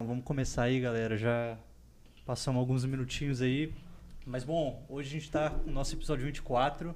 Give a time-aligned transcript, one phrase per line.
[0.00, 1.16] Então, vamos começar aí, galera.
[1.16, 1.58] Já
[2.24, 3.74] passamos alguns minutinhos aí.
[4.24, 6.94] Mas bom, hoje a gente está no nosso episódio 24,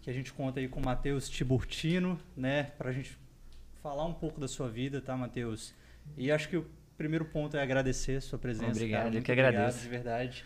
[0.00, 2.70] que a gente conta aí com o Matheus Tiburtino, né?
[2.78, 3.18] Pra gente
[3.82, 5.74] falar um pouco da sua vida, tá, Matheus?
[6.16, 8.70] E acho que o primeiro ponto é agradecer a sua presença.
[8.70, 9.16] Obrigado, cara.
[9.16, 9.80] eu que obrigado, agradeço.
[9.80, 10.44] De verdade.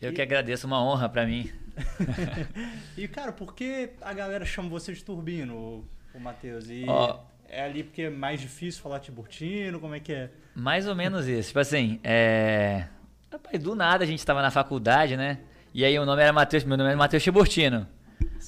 [0.00, 1.50] Eu E- que agradeço, uma honra pra mim.
[2.96, 6.70] e, cara, por que a galera chama você de Turbino, o, Matheus?
[6.70, 7.24] E Ó.
[7.54, 9.78] é ali porque é mais difícil falar Tiburtino?
[9.78, 10.30] Como é que é?
[10.54, 11.48] Mais ou menos isso.
[11.48, 12.86] Tipo assim, é.
[13.32, 15.38] Rapaz, do nada a gente tava na faculdade, né?
[15.72, 17.86] E aí o nome era Matheus, meu nome era Matheus Tiburtino.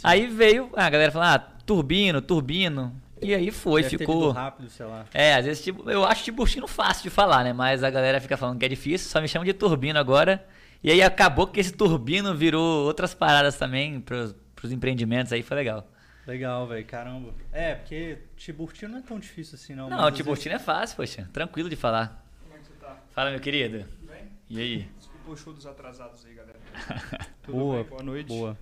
[0.02, 2.94] Aí veio, a galera falou, ah, Turbino, Turbino.
[3.20, 4.30] E aí foi, Deve ficou.
[4.30, 5.06] rápido, sei lá.
[5.12, 7.52] É, às vezes tipo, eu acho Tiburtino fácil de falar, né?
[7.52, 10.44] Mas a galera fica falando que é difícil, só me chamam de Turbino agora.
[10.82, 15.56] E aí acabou que esse Turbino virou outras paradas também pros, pros empreendimentos aí, foi
[15.56, 15.88] legal.
[16.26, 17.32] Legal, velho, caramba.
[17.52, 19.88] É, porque Tiburtino não é tão difícil assim, não.
[19.88, 21.28] Não, Tiburtino é fácil, poxa.
[21.32, 22.26] Tranquilo de falar.
[22.42, 22.96] Como é que você tá?
[23.12, 23.84] Fala, meu querido.
[23.84, 24.24] Tudo bem?
[24.50, 24.90] E aí?
[24.98, 26.58] Desculpa o show dos atrasados aí, galera.
[26.58, 27.84] vezes- Tudo Boa, bem?
[27.90, 28.26] Boa noite.
[28.28, 28.58] boa.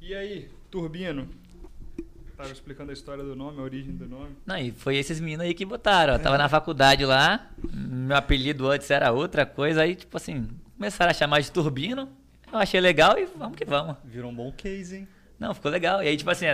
[0.00, 1.26] E aí, Turbino?
[2.36, 4.36] Tava explicando a história do nome, a origem do nome.
[4.44, 6.18] Não, e foi esses meninos aí que botaram, ó.
[6.18, 11.14] Tava na faculdade lá, meu apelido antes era outra coisa, aí, tipo assim, começaram a
[11.14, 12.08] chamar de Turbino.
[12.52, 13.96] Eu achei legal e vamos que vamos.
[14.04, 15.08] Virou um bom case, hein?
[15.38, 16.02] Não, ficou legal.
[16.02, 16.46] E aí, tipo assim,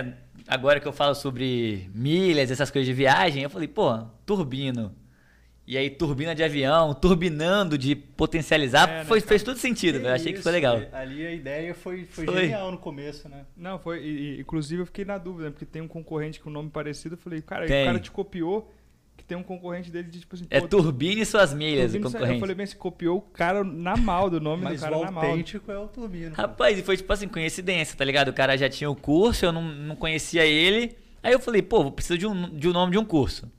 [0.47, 4.95] agora que eu falo sobre milhas, essas coisas de viagem, eu falei, pô, turbino.
[5.67, 9.29] E aí, turbina de avião, turbinando de potencializar, É, né, foi, cara?
[9.29, 10.13] fez todo sentido, velho.
[10.13, 10.77] Achei que isso, foi legal.
[10.79, 10.93] velho.
[10.93, 12.35] Ali a ideia foi, foi, Foi.
[12.41, 13.45] genial no começo, né?
[13.55, 14.03] Não, foi.
[14.03, 17.13] E, inclusive eu fiquei na dúvida, né, porque tem um concorrente com nome parecido.
[17.13, 17.83] Eu falei, cara, Tem.
[17.83, 18.73] o cara te copiou,
[19.21, 20.45] que tem um concorrente dele de tipo assim.
[20.49, 22.39] É pô, turbine e suas milhas, o Turbino, Eu concorrente.
[22.39, 25.11] falei bem, você copiou o cara na mal do nome Mas do cara o na
[25.11, 25.23] mal.
[25.25, 26.33] autêntico é o Turbino.
[26.35, 28.29] Rapaz, e foi tipo assim, coincidência, tá ligado?
[28.29, 30.95] O cara já tinha o curso, eu não, não conhecia ele.
[31.23, 33.49] Aí eu falei, pô, vou precisar de um, de um nome de um curso.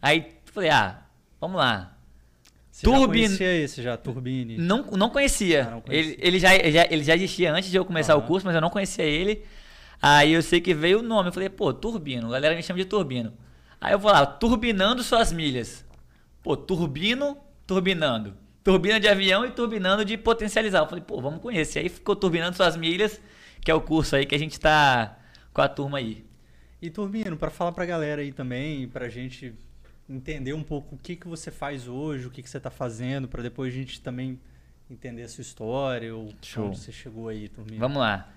[0.00, 1.02] Aí falei, ah,
[1.40, 1.96] vamos lá.
[2.70, 4.56] Você já Turbine- conhecia esse já, Turbine?
[4.58, 5.66] Não, não conhecia.
[5.68, 6.12] Ah, não conhecia.
[6.14, 8.54] Ele, ele, já, ele já- ele já existia antes de eu começar o curso, mas
[8.54, 9.42] eu não conhecia ele.
[10.00, 11.28] Aí eu sei que veio o nome.
[11.28, 12.26] Eu falei, pô, Turbino.
[12.28, 13.32] A galera me chama de Turbino.
[13.82, 15.84] Aí eu vou lá, turbinando suas milhas.
[16.40, 18.36] Pô, turbino, turbinando.
[18.62, 20.78] Turbina de avião e turbinando de potencializar.
[20.78, 21.80] Eu falei, pô, vamos com esse.
[21.80, 23.20] Aí ficou turbinando suas milhas,
[23.60, 25.18] que é o curso aí que a gente tá
[25.52, 26.24] com a turma aí.
[26.80, 29.52] E Turbino, pra falar pra galera aí também, pra gente
[30.08, 33.26] entender um pouco o que, que você faz hoje, o que, que você tá fazendo,
[33.26, 34.38] pra depois a gente também
[34.88, 36.66] entender a sua história, ou Show.
[36.66, 37.80] onde você chegou aí, Turbino.
[37.80, 38.28] Vamos lá.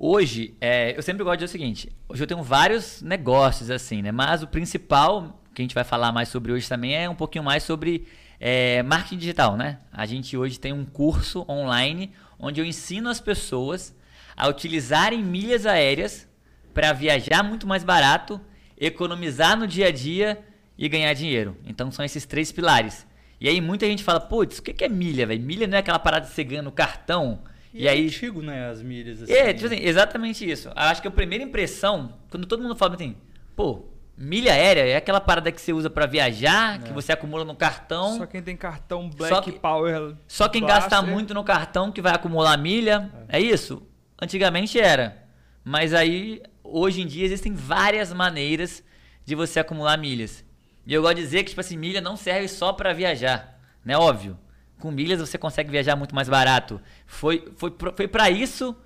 [0.00, 4.00] Hoje, é, eu sempre gosto de dizer o seguinte: hoje eu tenho vários negócios assim,
[4.00, 4.12] né?
[4.12, 7.42] Mas o principal que a gente vai falar mais sobre hoje também é um pouquinho
[7.42, 8.06] mais sobre
[8.38, 9.80] é, marketing digital, né?
[9.92, 13.92] A gente hoje tem um curso online onde eu ensino as pessoas
[14.36, 16.28] a utilizarem milhas aéreas
[16.72, 18.40] para viajar muito mais barato,
[18.78, 20.40] economizar no dia a dia
[20.78, 21.56] e ganhar dinheiro.
[21.66, 23.04] Então são esses três pilares.
[23.40, 25.42] E aí muita gente fala, putz, o que é milha, velho?
[25.42, 27.42] Milha não é aquela parada de você ganha no cartão.
[27.72, 29.32] E, E, é aí antigo, né, as milhas, assim.
[29.32, 30.70] é, tipo assim, exatamente isso.
[30.74, 33.14] Acho que a primeira impressão, quando todo mundo fala assim,
[33.54, 33.84] pô,
[34.16, 36.92] milha aérea é aquela parada que você usa pra viajar, que É.
[36.92, 38.16] você acumula no cartão.
[38.18, 40.14] Só quem tem cartão Black Só que- Power.
[40.26, 43.10] Só quem Blaster, gasta muito no cartão que vai acumular milha.
[43.28, 43.82] É isso?
[44.20, 45.24] Antigamente era.
[45.62, 48.82] Mas aí, hoje em dia, existem várias maneiras
[49.24, 50.42] de você acumular milhas.
[50.86, 53.60] E eu gosto de dizer que, tipo assim, milha não serve só pra viajar.
[53.84, 53.96] Né?
[53.96, 54.38] Óbvio.
[54.78, 56.80] Com milhas você consegue viajar muito mais barato.
[57.06, 58.76] Foi, foi, foi para isso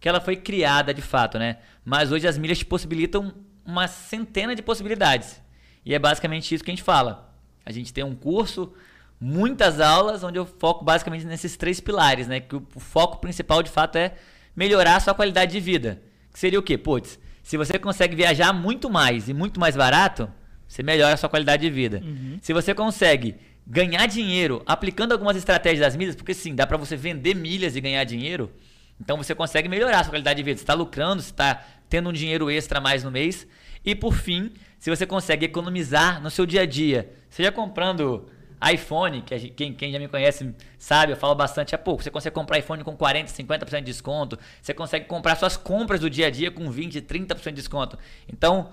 [0.00, 1.58] que ela foi criada de fato, né?
[1.84, 3.32] Mas hoje as milhas te possibilitam
[3.64, 5.40] uma centena de possibilidades.
[5.84, 7.34] E é basicamente isso que a gente fala.
[7.64, 8.72] A gente tem um curso,
[9.20, 12.40] muitas aulas, onde eu foco basicamente nesses três pilares, né?
[12.40, 14.14] Que o o foco principal de fato é
[14.56, 16.02] melhorar a sua qualidade de vida.
[16.32, 16.76] Que seria o quê?
[16.76, 20.30] Putz, se você consegue viajar muito mais e muito mais barato,
[20.66, 22.00] você melhora a sua qualidade de vida.
[22.40, 23.36] Se você consegue
[23.72, 27.80] ganhar dinheiro aplicando algumas estratégias das milhas, porque sim, dá pra você vender milhas e
[27.80, 28.52] ganhar dinheiro,
[29.00, 30.58] então você consegue melhorar a sua qualidade de vida.
[30.58, 33.46] Você está lucrando, você está tendo um dinheiro extra mais no mês.
[33.82, 38.28] E por fim, se você consegue economizar no seu dia a dia, seja comprando
[38.72, 42.02] iPhone, que gente- quem, quem já me conhece sabe, eu falo bastante há pouco.
[42.02, 44.38] Você consegue comprar iPhone com 40%, 50% de desconto.
[44.60, 47.98] Você consegue comprar suas compras do dia a dia com 20%, 30% de desconto.
[48.30, 48.72] Então,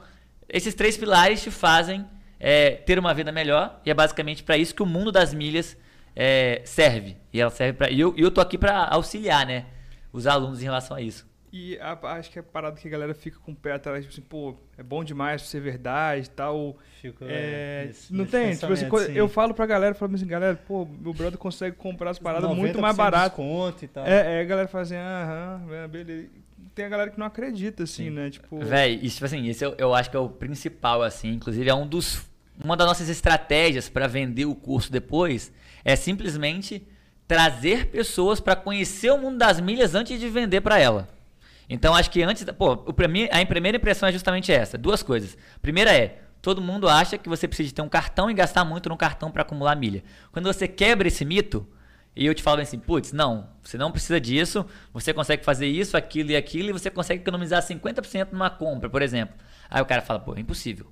[0.49, 2.05] esses três pilares te fazem
[2.39, 3.79] é, ter uma vida melhor.
[3.85, 5.77] E é basicamente para isso que o mundo das milhas
[6.15, 7.17] é, serve.
[7.33, 7.89] E ela serve para.
[7.91, 9.65] E eu, eu tô aqui para auxiliar, né?
[10.11, 11.27] Os alunos em relação a isso.
[11.51, 14.03] E a- acho que é a parada que a galera fica com o pé atrás,
[14.05, 16.77] tipo assim, pô, é bom demais pra ser verdade e tal.
[17.01, 18.55] Fico, É, nesse- não nesse tem?
[18.55, 19.13] Tipo assim, sim.
[19.17, 22.77] eu falo pra galera, falo assim, galera, pô, meu brother consegue comprar as paradas muito
[22.77, 23.37] 90% mais barato.
[23.37, 24.05] desconto e tal.
[24.05, 26.27] É, é, a galera fala assim, aham, é, beleza.
[26.75, 28.09] Tem a galera que não acredita, assim, Sim.
[28.11, 28.29] né?
[28.29, 31.31] Tipo, Véi, isso, tipo assim, esse eu, eu acho que é o principal, assim.
[31.33, 32.28] Inclusive, é um dos
[32.63, 35.51] uma das nossas estratégias para vender o curso depois
[35.83, 36.85] é simplesmente
[37.27, 41.07] trazer pessoas para conhecer o mundo das milhas antes de vender para ela.
[41.69, 45.37] Então acho que antes, pô, primi- a primeira impressão é justamente essa, duas coisas.
[45.61, 48.97] Primeira é, todo mundo acha que você precisa ter um cartão e gastar muito no
[48.97, 50.03] cartão para acumular milha.
[50.31, 51.67] Quando você quebra esse mito,
[52.15, 55.95] e eu te falo assim, putz, não, você não precisa disso, você consegue fazer isso,
[55.95, 59.35] aquilo e aquilo, e você consegue economizar 50% numa compra, por exemplo.
[59.69, 60.91] Aí o cara fala, pô, é impossível.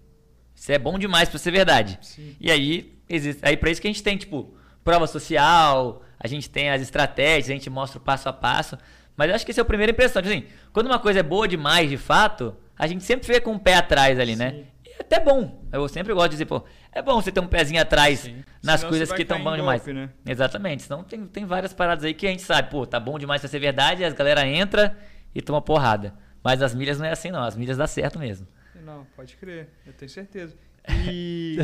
[0.58, 2.00] Isso é bom demais pra ser verdade.
[2.42, 6.50] E aí, existe, aí pra isso que a gente tem, tipo, prova social, a gente
[6.50, 8.76] tem as estratégias, a gente mostra o passo a passo.
[9.16, 10.20] Mas eu acho que essa é a primeira impressão.
[10.22, 13.54] Tipo assim, quando uma coisa é boa demais, de fato, a gente sempre fica com
[13.54, 14.64] o pé atrás ali, né?
[14.84, 15.64] E é até bom.
[15.72, 18.44] Eu sempre gosto de dizer, pô, é bom você ter um pezinho atrás Sim.
[18.64, 19.82] nas Senão coisas que estão bom em demais.
[19.82, 20.10] golpe, né?
[20.26, 20.84] Exatamente.
[20.84, 23.50] Senão tem, tem várias paradas aí que a gente sabe, pô, tá bom demais pra
[23.50, 24.98] ser verdade, e as galera entra
[25.36, 26.16] e toma porrada.
[26.44, 27.44] Mas as milhas não é assim, não.
[27.44, 28.48] As milhas dá certo mesmo.
[28.88, 30.56] Não, pode crer, eu tenho certeza.
[31.12, 31.58] E.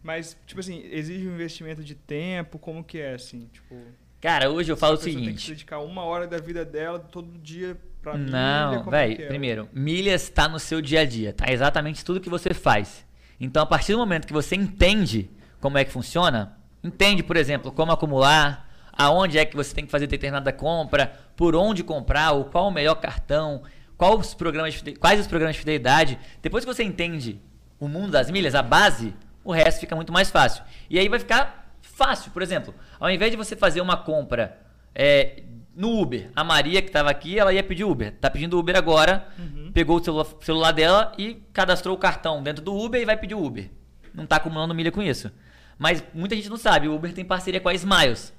[0.00, 3.48] Mas, tipo assim, exige um investimento de tempo, como que é, assim?
[3.52, 3.74] Tipo.
[4.20, 5.50] Cara, hoje eu falo o pessoa Tem que seguinte.
[5.50, 9.26] dedicar uma hora da vida dela todo dia pra milha, Não, que velho, é?
[9.26, 13.04] primeiro, milhas tá no seu dia a dia, tá exatamente tudo que você faz.
[13.40, 15.28] Então, a partir do momento que você entende
[15.60, 19.90] como é que funciona, entende, por exemplo, como acumular, aonde é que você tem que
[19.90, 23.62] fazer determinada compra, por onde comprar, ou qual o melhor cartão,
[23.96, 26.18] quais os programas de quais os programas de fidelidade.
[26.42, 27.40] Depois que você entende
[27.78, 30.64] o mundo das milhas, a base, o resto fica muito mais fácil.
[30.88, 34.58] E aí vai ficar fácil, por exemplo, ao invés de você fazer uma compra
[34.94, 35.42] é,
[35.76, 38.12] no Uber, a Maria que estava aqui, ela ia pedir Uber.
[38.12, 39.28] Tá pedindo Uber agora,
[39.72, 43.34] pegou o celular, celular dela e cadastrou o cartão dentro do Uber e vai pedir
[43.34, 43.70] Uber.
[44.14, 45.30] Não tá acumulando milha com isso.
[45.76, 48.32] Mas muita gente não sabe, o Uber tem parceria com a Smiles.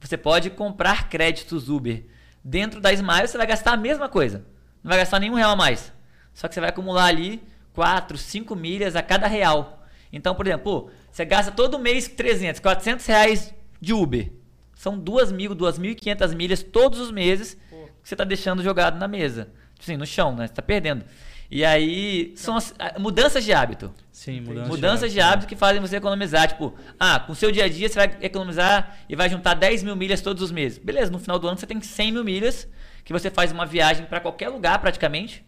[0.00, 2.04] Você pode comprar créditos Uber.
[2.42, 4.46] Dentro da Smiles você vai gastar a mesma coisa.
[4.88, 5.92] Não vai gastar nenhum real a mais.
[6.32, 7.42] Só que você vai acumular ali
[7.74, 9.86] 4, 5 milhas a cada real.
[10.10, 14.32] Então, por exemplo, pô, você gasta todo mês 300, 400 reais de Uber.
[14.74, 17.58] São 2.000, 2.500 milhas todos os meses
[18.02, 19.50] que você está deixando jogado na mesa.
[19.74, 20.46] Tipo assim, no chão, né?
[20.46, 21.04] Você está perdendo.
[21.50, 23.92] E aí, são as, mudanças de hábito.
[24.10, 26.48] Sim, mudança Mudanças de hábito que fazem você economizar.
[26.48, 29.82] Tipo, ah, com o seu dia a dia você vai economizar e vai juntar 10
[29.82, 30.78] mil milhas todos os meses.
[30.78, 32.66] Beleza, no final do ano você tem 100 mil milhas
[33.08, 35.42] que você faz uma viagem para qualquer lugar praticamente.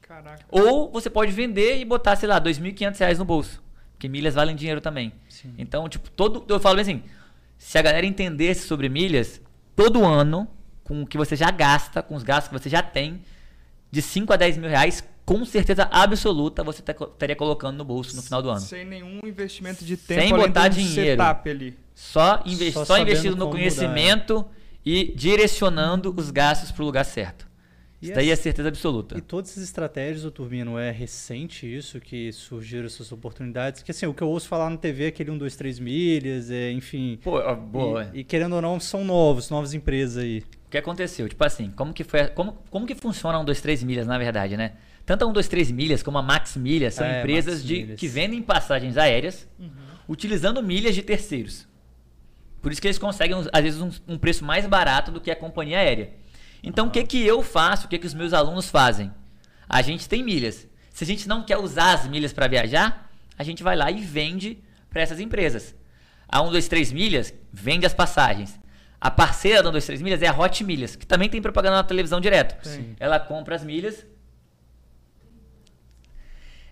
[0.00, 0.42] Caraca.
[0.50, 3.62] Ou você pode vender e botar, sei lá, 2.500 reais no bolso.
[3.92, 5.12] Porque milhas valem dinheiro também.
[5.28, 5.52] Sim.
[5.58, 6.42] Então, tipo, todo.
[6.48, 7.02] Eu falo bem assim:
[7.58, 9.38] se a galera entendesse sobre milhas,
[9.76, 10.48] todo ano,
[10.82, 13.20] com o que você já gasta, com os gastos que você já tem,
[13.90, 18.16] de 5 a 10 mil reais, com certeza absoluta você tá estaria colocando no bolso
[18.16, 18.60] no final do ano.
[18.60, 21.22] Sem nenhum investimento de tempo, Sem além botar dinheiro.
[21.22, 21.78] setup ali.
[21.94, 24.46] Só, inve Só só, investido no como conhecimento
[24.84, 27.46] e direcionando os gastos para o lugar certo.
[28.02, 29.16] E Isso daí é certeza absoluta.
[29.16, 33.82] E todas essas estratégias, o Turbino, é recente isso que surgiram essas oportunidades?
[33.82, 36.50] Que assim, o que eu ouço falar na TV é aquele 1, 2, 3 milhas,
[36.50, 37.18] é, enfim.
[37.22, 38.10] Pô, ó, boa.
[38.12, 40.40] E, e querendo ou não, são novos, novas empresas aí.
[40.66, 41.26] O que aconteceu?
[41.30, 44.18] Tipo assim, como que foi, como, como que funciona a 1, 2, 3 milhas, na
[44.18, 44.72] verdade, né?
[45.06, 47.74] Tanto a 1, 2, 3 milhas como a Max Milhas são É, empresas Max de,
[47.74, 48.00] Milhas.
[48.00, 49.48] que vendem passagens aéreas
[50.06, 51.66] utilizando milhas de terceiros.
[52.64, 55.36] Por isso que eles conseguem, às vezes, um, um preço mais barato do que a
[55.36, 56.14] companhia aérea.
[56.62, 57.84] Então, o que, que eu faço?
[57.84, 59.12] O que, que os meus alunos fazem?
[59.68, 60.66] A gente tem milhas.
[60.90, 64.00] Se a gente não quer usar as milhas para viajar, a gente vai lá e
[64.00, 65.74] vende para essas empresas.
[66.26, 68.58] A 1, 2, 3 milhas vende as passagens.
[68.98, 71.76] A parceira da 1, 2, 3 milhas é a Hot Milhas, que também tem propaganda
[71.76, 72.66] na televisão direto.
[72.66, 72.96] Sim.
[72.98, 74.06] Ela compra as milhas.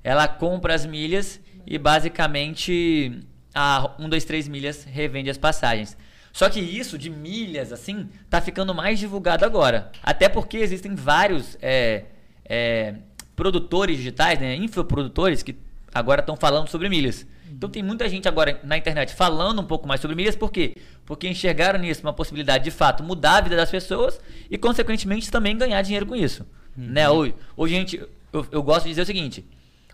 [0.02, 5.96] Ela compra as milhas e basicamente a 1, 2, 3 milhas revende as passagens.
[6.32, 9.92] Só que isso de milhas, assim, tá ficando mais divulgado agora.
[10.02, 12.04] Até porque existem vários é,
[12.44, 12.94] é,
[13.36, 15.54] produtores digitais, né, infoprodutores, que
[15.92, 17.26] agora estão falando sobre milhas.
[17.50, 20.74] Então tem muita gente agora na internet falando um pouco mais sobre milhas, por quê?
[21.04, 24.18] Porque enxergaram nisso uma possibilidade de fato mudar a vida das pessoas
[24.50, 26.46] e, consequentemente, também ganhar dinheiro com isso.
[26.74, 27.08] Né?
[27.10, 29.44] Hoje, hoje gente, eu, eu gosto de dizer o seguinte: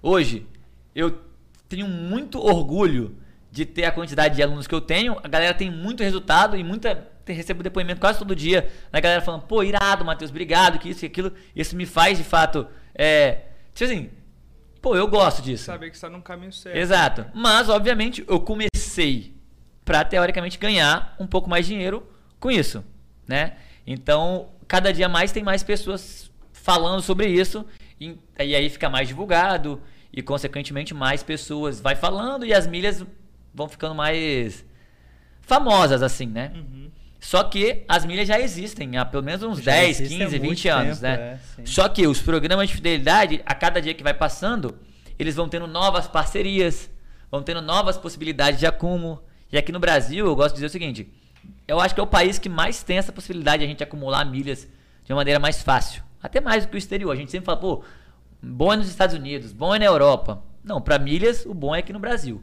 [0.01, 0.47] hoje
[0.95, 1.19] eu
[1.69, 3.17] tenho muito orgulho
[3.51, 5.19] de ter a quantidade de alunos que eu tenho.
[5.23, 7.09] A galera tem muito resultado e muita.
[7.27, 11.07] Recebo depoimento quase todo dia da galera falando, pô, irado, Matheus, obrigado, que isso e
[11.07, 11.33] aquilo.
[11.55, 12.67] Isso me faz de fato.
[12.95, 13.43] É,
[13.75, 14.11] tipo assim,
[14.81, 15.65] pô, eu gosto disso.
[15.65, 16.77] Saber que está no caminho certo.
[16.77, 17.27] Exato.
[17.35, 19.35] Mas, obviamente, eu comecei
[19.85, 22.07] para teoricamente ganhar um pouco mais de dinheiro
[22.41, 22.85] com isso,
[23.27, 23.57] né?
[23.87, 27.65] Então, cada dia mais tem mais pessoas falando sobre isso
[27.99, 29.81] e, e aí fica mais divulgado
[30.13, 33.05] e consequentemente mais pessoas vai falando e as milhas
[33.59, 34.65] vão ficando mais
[35.43, 36.53] famosas assim, né?
[36.55, 36.91] Uhum.
[37.19, 40.39] Só que as milhas já existem há pelo menos uns Já 10, existem há 15,
[40.39, 41.41] muito 20 anos, tempo, né?
[41.59, 41.67] é.
[41.67, 44.79] Só que os programas de fidelidade, a cada dia que vai passando,
[45.19, 46.89] eles vão tendo novas parcerias,
[47.29, 49.21] vão tendo novas possibilidades de acúmulo.
[49.51, 51.13] E aqui no Brasil, eu gosto de dizer o seguinte:
[51.67, 54.25] eu acho que é o país que mais tem essa possibilidade de a gente acumular
[54.25, 54.69] milhas
[55.05, 56.05] de uma maneira mais fácil.
[56.23, 57.11] Até mais do que o exterior.
[57.11, 57.83] A gente sempre fala, pô,
[58.41, 60.43] bom é nos Estados Unidos, bom é na Europa.
[60.63, 62.43] Não, para milhas, o bom é aqui no Brasil.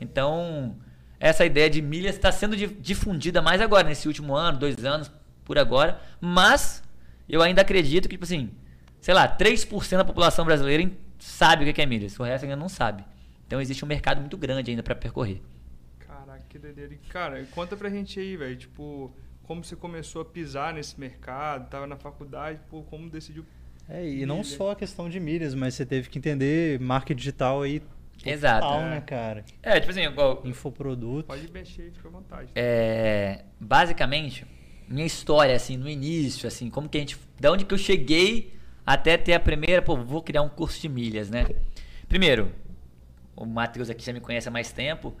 [0.00, 0.76] Então,
[1.18, 5.10] essa ideia de milhas está sendo difundida mais agora, nesse último ano, dois anos,
[5.44, 6.00] por agora.
[6.20, 6.82] Mas
[7.28, 8.50] eu ainda acredito que, tipo assim,
[9.00, 12.18] sei lá, 3% da população brasileira sabe o que é milhas.
[12.18, 13.04] O resto ainda não sabe.
[13.46, 15.42] Então existe um mercado muito grande ainda para percorrer.
[15.98, 16.96] Caraca, que doideira.
[17.08, 21.86] Cara, conta pra gente aí, velho, tipo, como você começou a pisar nesse mercado, tava
[21.86, 23.44] na faculdade, pô, como decidiu
[23.90, 27.62] é, e não só a questão de milhas, mas você teve que entender marketing digital
[27.62, 27.82] aí
[28.24, 28.66] Exato.
[28.66, 29.44] Total, né, cara?
[29.62, 30.42] É, tipo assim, igual.
[30.44, 31.26] Infoproduto.
[31.26, 32.50] Pode mexer, fica à vontade.
[32.54, 33.44] É.
[33.58, 34.46] Basicamente,
[34.88, 37.16] minha história, assim, no início, assim, como que a gente.
[37.38, 40.88] Da onde que eu cheguei até ter a primeira, pô, vou criar um curso de
[40.88, 41.46] milhas, né?
[42.08, 42.52] Primeiro,
[43.36, 45.14] o Matheus aqui já me conhece há mais tempo.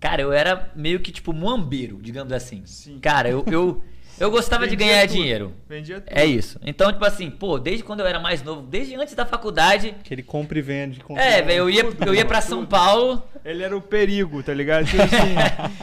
[0.00, 2.62] Cara, eu era meio que tipo muambeiro, digamos assim.
[2.64, 3.00] Sim.
[3.00, 3.82] Cara, eu, eu,
[4.20, 5.16] eu gostava Vendia de ganhar tudo.
[5.16, 5.52] dinheiro.
[5.68, 6.16] Vendia tudo.
[6.16, 6.58] É isso.
[6.64, 9.94] Então, tipo assim, pô, desde quando eu era mais novo, desde antes da faculdade.
[10.04, 11.00] Que ele compra e vende.
[11.00, 12.64] Compra É, velho, eu ia, tudo, eu ia pra São.
[12.66, 13.22] Paulo.
[13.44, 14.86] Ele era o perigo, tá ligado?
[14.86, 15.34] Tipo assim,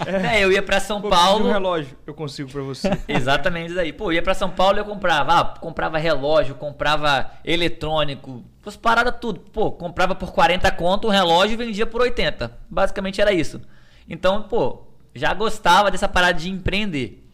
[0.30, 1.48] É, eu ia pra São pô, Paulo.
[1.48, 2.90] um relógio, eu consigo pra você.
[3.08, 3.92] Exatamente isso aí.
[3.94, 5.34] Pô, eu ia pra São Paulo e eu comprava.
[5.40, 9.40] Ah, comprava relógio, comprava eletrônico, as paradas tudo.
[9.40, 12.52] Pô, comprava por 40 conto um relógio e vendia por 80.
[12.70, 13.62] Basicamente era isso.
[14.08, 17.25] Então, pô, já gostava dessa parada de empreender.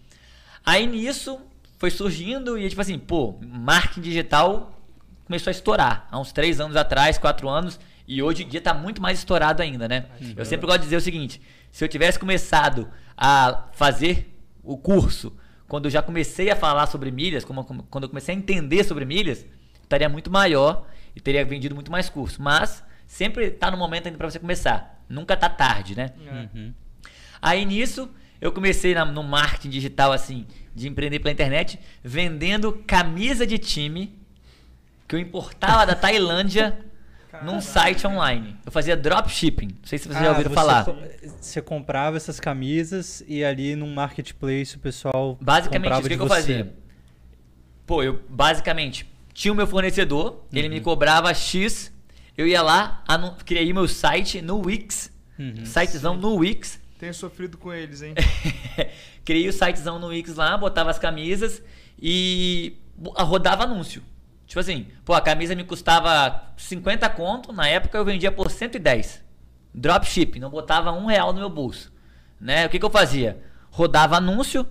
[0.65, 1.39] Aí nisso
[1.77, 4.79] foi surgindo e tipo assim, pô, marketing digital
[5.25, 6.07] começou a estourar.
[6.11, 7.79] Há uns 3 anos atrás, 4 anos.
[8.07, 10.05] E hoje em dia tá muito mais estourado ainda, né?
[10.37, 11.41] Eu sempre gosto de dizer o seguinte:
[11.71, 15.35] se eu tivesse começado a fazer o curso
[15.67, 18.83] quando eu já comecei a falar sobre milhas, como, como- quando eu comecei a entender
[18.83, 19.45] sobre milhas,
[19.81, 22.41] estaria muito maior e teria vendido muito mais curso.
[22.41, 25.01] Mas sempre tá no momento ainda para você começar.
[25.07, 26.11] Nunca tá tarde, né?
[26.27, 26.57] É.
[26.57, 26.73] Uhum.
[27.41, 28.09] Aí nisso,
[28.41, 30.45] eu comecei na- no marketing digital, assim,
[30.75, 34.17] de empreender pela internet, vendendo camisa de time
[35.07, 36.77] que eu importava da Tailândia
[37.43, 37.61] num Caraca.
[37.61, 38.55] site online.
[38.65, 39.67] Eu fazia dropshipping.
[39.67, 40.85] Não sei se vocês já Ah, ouviram você falar.
[40.85, 40.95] co-
[41.39, 46.15] Você comprava essas camisas e ali num marketplace o pessoal Basicamente comprava isso, o que,
[46.15, 46.73] de que eu fazia?
[47.85, 50.73] Pô, eu basicamente tinha o meu fornecedor, ele Uhum.
[50.75, 51.91] me cobrava X,
[52.37, 53.03] eu ia lá,
[53.45, 55.65] criei meu site no Wix, Uhum.
[55.65, 58.13] sitezão no Wix, Tenho sofrido com eles, hein?
[59.25, 61.59] Criei o sitezão no Wix lá, botava as camisas
[61.99, 64.03] e bo- rodava anúncio.
[64.45, 69.23] Tipo assim, pô, a camisa me custava 50 conto, na época eu vendia por 110.
[69.73, 71.91] Dropship, não botava um real no meu bolso.
[72.39, 72.67] Né?
[72.67, 73.41] O que, que eu fazia?
[73.71, 74.63] Rodava anúncio,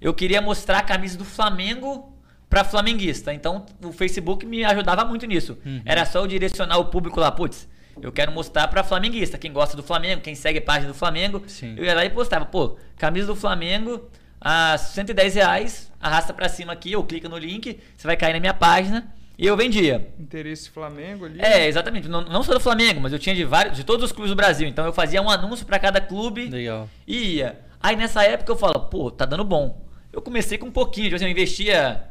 [0.00, 2.16] eu queria mostrar a camisa do Flamengo
[2.48, 3.34] para flamenguista.
[3.34, 5.58] Então o Facebook me ajudava muito nisso.
[5.84, 7.68] Era só eu direcionar o público lá, putz,
[8.00, 11.42] eu quero mostrar para flamenguista, quem gosta do Flamengo, quem segue a página do Flamengo.
[11.46, 11.74] Sim.
[11.76, 14.08] Eu ia lá e postava, pô, camisa do Flamengo
[14.40, 18.40] a 110 reais, arrasta pra cima aqui, ou clica no link, você vai cair na
[18.40, 20.08] minha página e eu vendia.
[20.18, 21.40] Interesse Flamengo ali.
[21.40, 22.08] É, exatamente.
[22.08, 24.36] Não, não só do Flamengo, mas eu tinha de vários, de todos os clubes do
[24.36, 24.68] Brasil.
[24.68, 26.88] Então eu fazia um anúncio pra cada clube Legal.
[27.06, 27.58] e ia.
[27.80, 29.82] Aí nessa época eu falo, pô, tá dando bom.
[30.12, 32.04] Eu comecei com um pouquinho, tipo assim, eu investia,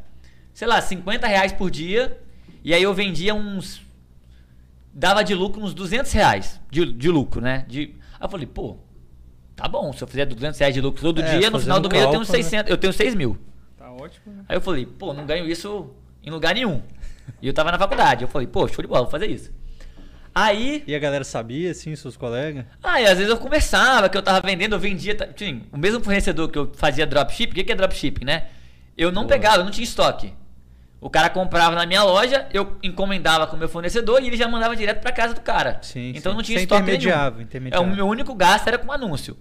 [0.53, 2.19] sei lá, 50 reais por dia.
[2.63, 3.81] E aí eu vendia uns.
[4.93, 7.65] Dava de lucro uns 200 reais de, de lucro, né?
[7.67, 8.77] De, aí eu falei, pô,
[9.55, 11.89] tá bom, se eu fizer 200 reais de lucro todo É, dia, no final do
[11.89, 12.43] mês eu tenho cálculo, né?
[12.43, 13.37] 600, eu tenho 6 mil.
[13.77, 14.43] Tá ótimo, né?
[14.47, 15.89] Aí eu falei, pô, não ganho isso
[16.23, 16.81] em lugar nenhum.
[17.41, 18.21] E eu tava na faculdade.
[18.23, 19.51] Eu falei, pô, show de bola, vou fazer isso.
[20.35, 22.65] Aí, E a galera sabia, assim, seus colegas?
[22.81, 25.15] aí às vezes eu conversava que eu tava vendendo, eu vendia.
[25.15, 28.47] tá, Sim, o mesmo fornecedor que eu fazia dropship, o que, que é dropshipping, né?
[28.97, 29.33] Eu não Boa.
[29.33, 30.33] pegava, eu não tinha estoque.
[31.03, 34.47] O cara comprava na minha loja, eu encomendava com o meu fornecedor e ele já
[34.47, 35.79] mandava direto pra casa do cara.
[35.81, 36.37] Sim, então sim.
[36.37, 37.69] não tinha Você estoque intermediava, nenhum.
[37.69, 39.35] É, o meu único gasto era com anúncio.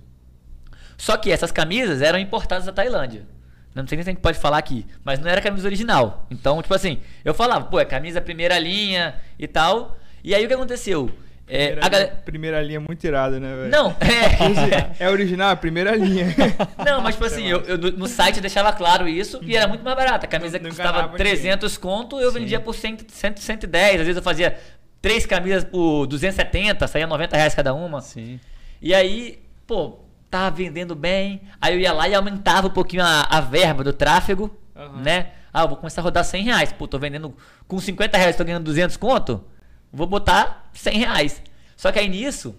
[0.99, 3.29] Só que essas camisas eram importadas da Tailândia.
[3.77, 6.27] Não sei nem se a gente pode falar aqui, mas não era camisa original.
[6.33, 9.97] Então, tipo assim, eu falava, pô, é camisa primeira linha e tal.
[10.25, 11.13] E aí o que aconteceu?
[11.49, 12.23] É, Primeira, a linha, galera...
[12.25, 13.71] primeira linha muito irada, né, velho?
[13.71, 15.05] Não, é.
[15.05, 16.27] É original, a primeira linha.
[16.85, 19.85] Não, mas tipo assim, eu, eu no- site eu deixava claro isso e era muito
[19.85, 20.25] mais barato.
[20.25, 22.39] A camisa Não- não custava enganava 300 conto, eu Sim.
[22.41, 23.95] vendia por 100, 100, 110.
[24.01, 24.57] Às vezes eu fazia
[25.03, 28.01] três camisas por 270, saía 90 reais cada uma.
[28.01, 28.39] Sim.
[28.81, 29.99] E aí, pô,
[30.31, 31.43] tava vendendo bem.
[31.61, 35.03] Aí eu ia lá e aumentava um pouquinho a, a verba do tráfego, Aham.
[35.03, 35.27] né?
[35.53, 36.73] Ah, eu vou começar a rodar 100 reais.
[36.73, 37.37] Pô, tô vendendo
[37.69, 39.45] com 50 reais, tô ganhando 200 conto.
[39.93, 41.43] Vou botar 100 reais.
[41.77, 42.55] Só que aí nisso,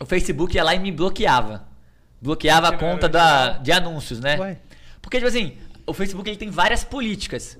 [0.00, 1.66] o Facebook ia lá e me bloqueava.
[2.20, 4.38] Bloqueava a conta da, de anúncios, né?
[4.38, 4.58] Ué.
[5.00, 7.56] Porque, tipo assim, o Facebook ele tem várias políticas.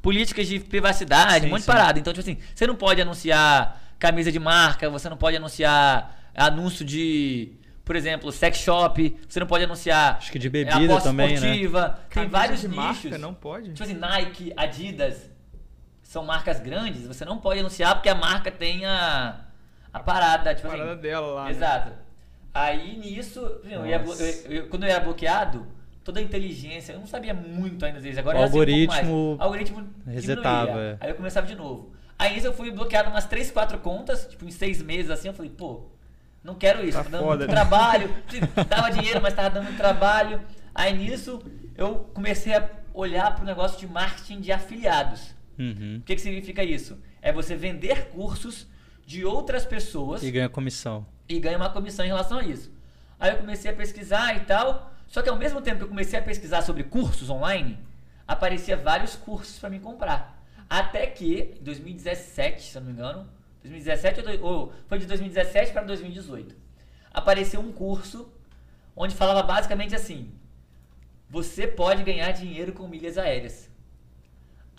[0.00, 1.72] Políticas de privacidade, Sim, um monte de sim.
[1.72, 1.98] parada.
[1.98, 6.84] Então, tipo assim, você não pode anunciar camisa de marca, você não pode anunciar anúncio
[6.84, 7.52] de,
[7.84, 11.28] por exemplo, sex shop, você não pode anunciar Acho que de é, bebida aposta também,
[11.28, 11.34] né?
[11.34, 12.84] esportiva, tem Camisa vários de nichos.
[13.04, 13.70] marca, não pode?
[13.70, 15.30] Tipo assim, Nike, Adidas,
[16.12, 19.40] são marcas grandes, você não pode anunciar porque a marca tem a,
[19.92, 21.00] a parada, tipo A parada assim.
[21.00, 21.50] dela lá, né?
[21.50, 21.92] Exato.
[22.52, 25.66] Aí nisso, eu ia eu- eu- quando eu era bloqueado,
[26.04, 29.08] toda a inteligência, eu não sabia muito ainda deles, agora O sei um algoritmo mais.
[29.08, 30.98] O algoritmo resetava, diminuía.
[31.00, 31.04] é.
[31.04, 31.92] Aí eu começava de novo.
[32.18, 35.34] Aí nisso eu fui bloqueado umas 3, 4 contas, tipo em 6 meses assim, eu
[35.34, 35.86] falei, pô,
[36.44, 37.54] não quero isso, Tá tá dando foda, muito né?
[37.54, 38.14] trabalho,
[38.68, 40.42] dava dinheiro, mas tava dando muito trabalho.
[40.74, 41.40] Aí nisso
[41.74, 45.34] eu comecei a olhar pro negócio de marketing de afiliados.
[45.58, 45.98] Uhum.
[45.98, 46.98] O que, que significa isso?
[47.20, 48.66] É você vender cursos
[49.06, 51.06] de outras pessoas E ganha comissão.
[51.28, 52.70] e ganha uma comissão em relação a isso.
[53.18, 54.90] Aí eu comecei a pesquisar e tal.
[55.06, 57.78] Só que ao mesmo tempo que eu comecei a pesquisar sobre cursos online,
[58.26, 60.42] aparecia vários cursos para mim comprar.
[60.70, 63.28] Até que, em 2017, se eu não me engano,
[63.62, 66.56] 2017 ou, do- ou foi de 2017 para 2018,
[67.12, 68.32] apareceu um curso
[68.96, 70.30] onde falava basicamente assim:
[71.28, 73.70] você pode ganhar dinheiro com milhas aéreas.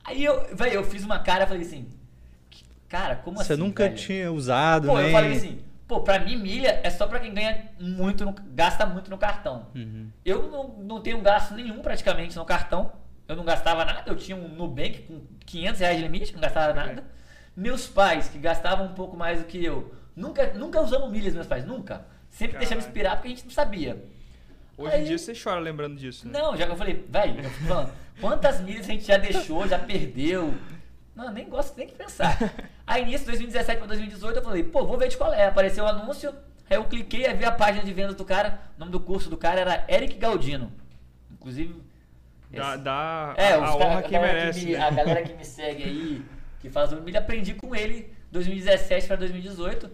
[0.03, 1.87] Aí eu, velho, eu fiz uma cara e falei assim:
[2.89, 3.61] cara, como Você assim?
[3.61, 3.95] nunca velho?
[3.95, 5.07] tinha usado, Pô, nem...
[5.07, 8.85] eu falei assim, pô, pra mim milha é só pra quem ganha muito, no- gasta
[8.85, 9.67] muito no cartão.
[9.75, 10.09] Uhum.
[10.25, 12.91] Eu não, não tenho gasto nenhum praticamente no cartão.
[13.27, 16.73] Eu não gastava nada, eu tinha um Nubank com 500 reais de limite, não gastava
[16.73, 17.03] nada.
[17.55, 21.47] Meus pais, que gastavam um pouco mais do que eu, nunca, nunca usamos milhas, meus
[21.47, 22.05] pais, nunca.
[22.29, 22.89] Sempre deixamos Caralho.
[22.89, 24.03] expirar porque a gente não sabia.
[24.83, 26.39] Hoje em dia você chora lembrando disso, né?
[26.39, 29.67] Não, já que eu falei, velho, eu fico falando, quantas milhas a gente já deixou,
[29.67, 30.53] já perdeu?
[31.15, 32.37] Não, nem gosto nem de pensar.
[32.87, 35.45] Aí nisso, 2017 para 2018, eu falei, pô, vou ver de qual é.
[35.47, 36.33] Apareceu o anúncio,
[36.69, 39.29] aí eu cliquei, aí vi a página de vendas do cara, o nome do curso
[39.29, 40.71] do cara era Eric Galdino.
[41.31, 41.75] Inclusive.
[42.51, 44.79] Dá, é, a, a honra que merece, me- né?
[44.79, 46.25] A galera que me segue aí,
[46.59, 49.85] que faz o milha, aprendi com ele 2017 para 2018.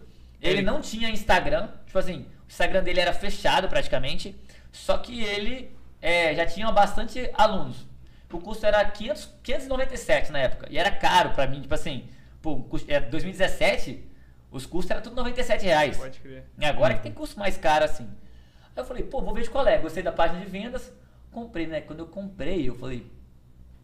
[0.41, 4.35] Ele Ele- não tinha Instagram, tipo assim, o Instagram dele era fechado praticamente,
[4.71, 7.87] só que ele é, já tinha bastante alunos.
[8.31, 12.07] O custo era 500, 597 na época, e era caro pra mim, tipo assim,
[12.41, 14.07] pô, é, 2017,
[14.51, 15.97] os custos eram tudo 97 reais.
[15.97, 16.45] Pode crer.
[16.57, 18.03] E agora que tem custo mais caro assim.
[18.03, 19.77] Aí eu falei, pô, vou ver de qual é.
[19.77, 20.91] Gostei da página de vendas,
[21.31, 21.81] comprei, né?
[21.81, 23.11] Quando eu comprei, eu falei,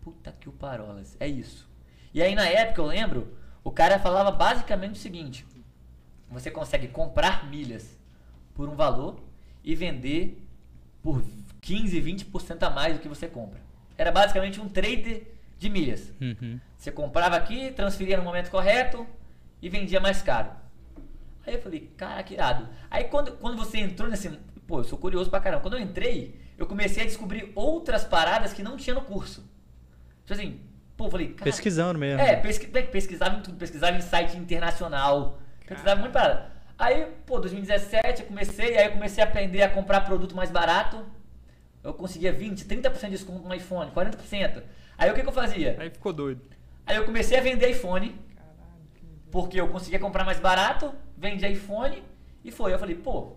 [0.01, 1.67] puta que o parolas, é isso.
[2.13, 5.45] E aí na época eu lembro, o cara falava basicamente o seguinte:
[6.29, 7.97] você consegue comprar milhas
[8.53, 9.19] por um valor
[9.63, 10.44] e vender
[11.05, 11.23] por
[11.61, 13.61] 15, 20% a mais do que você compra.
[13.95, 15.21] Era basicamente um trader
[15.59, 16.11] de milhas.
[16.19, 16.59] Uhum.
[16.75, 19.05] Você comprava aqui, transferia no momento correto
[19.61, 20.49] e vendia mais caro.
[21.45, 22.67] Aí eu falei, cara, que irado.
[22.89, 24.29] Aí quando, quando você entrou nesse.
[24.65, 25.61] Pô, eu sou curioso pra caramba.
[25.61, 29.47] Quando eu entrei, eu comecei a descobrir outras paradas que não tinha no curso.
[30.25, 30.59] Tipo assim,
[30.97, 31.43] pô, eu falei, cara.
[31.43, 32.19] Pesquisando mesmo.
[32.19, 36.51] É, pesqui- pesquisava em tudo, pesquisava em site internacional, pesquisava muito parada.
[36.77, 41.05] Aí, pô, 2017 eu comecei, aí eu comecei a aprender a comprar produto mais barato.
[41.83, 44.63] Eu conseguia 20, 30% de desconto no iPhone, 40%.
[44.97, 45.75] Aí o que, que eu fazia?
[45.79, 46.41] Aí ficou doido.
[46.85, 48.19] Aí eu comecei a vender iPhone,
[49.31, 52.03] porque eu conseguia comprar mais barato, vendi iPhone
[52.43, 52.73] e foi.
[52.73, 53.33] Eu falei, pô,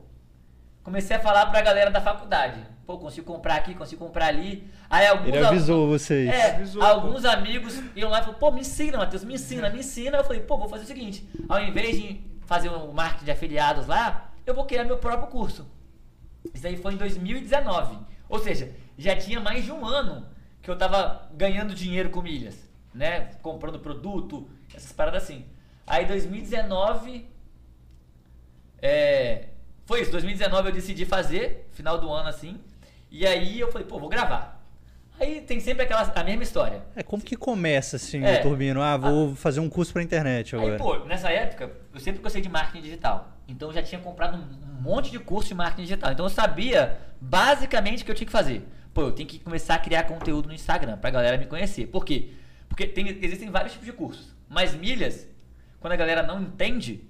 [0.82, 2.60] comecei a falar pra galera da faculdade.
[2.86, 4.66] Pô, consigo comprar aqui, consigo comprar ali.
[4.88, 6.28] Aí alguns Ele avisou vocês.
[6.28, 9.80] é, Avisou, alguns amigos iam lá e falaram, pô, me ensina, Matheus, me ensina, me
[9.80, 10.16] ensina.
[10.16, 13.86] Eu falei, pô, vou fazer o seguinte, ao invés de fazer um marketing de afiliados
[13.86, 15.70] lá, eu vou criar meu próprio curso.
[16.54, 17.98] Isso aí foi em 2019.
[18.26, 20.26] Ou seja, já tinha mais de um ano
[20.62, 22.58] que eu tava ganhando dinheiro com milhas,
[22.94, 23.32] né?
[23.42, 25.44] Comprando produto, essas paradas assim.
[25.86, 27.28] Aí 2019,
[28.80, 29.48] é,
[29.84, 32.58] foi isso, 2019 eu decidi fazer, final do ano assim,
[33.10, 34.57] e aí eu falei, pô, vou gravar.
[35.20, 36.82] Aí tem sempre aquela, a mesma história.
[36.94, 38.38] É como que começa assim É.
[38.38, 38.80] o Turbino?
[38.80, 40.72] Ah, vou fazer um curso pra internet agora.
[40.74, 43.32] Aí, pô, nessa época, eu sempre gostei de marketing digital.
[43.48, 46.12] Então eu já tinha comprado um monte de curso de marketing digital.
[46.12, 48.62] Então eu sabia basicamente o que eu tinha que fazer.
[48.94, 51.86] Pô, eu tenho que começar a criar conteúdo no Instagram pra galera me conhecer.
[51.88, 52.30] Por quê?
[52.68, 54.34] Porque tem- existem vários tipos de cursos.
[54.48, 55.26] Mas milhas,
[55.80, 57.02] quando a galera não entende,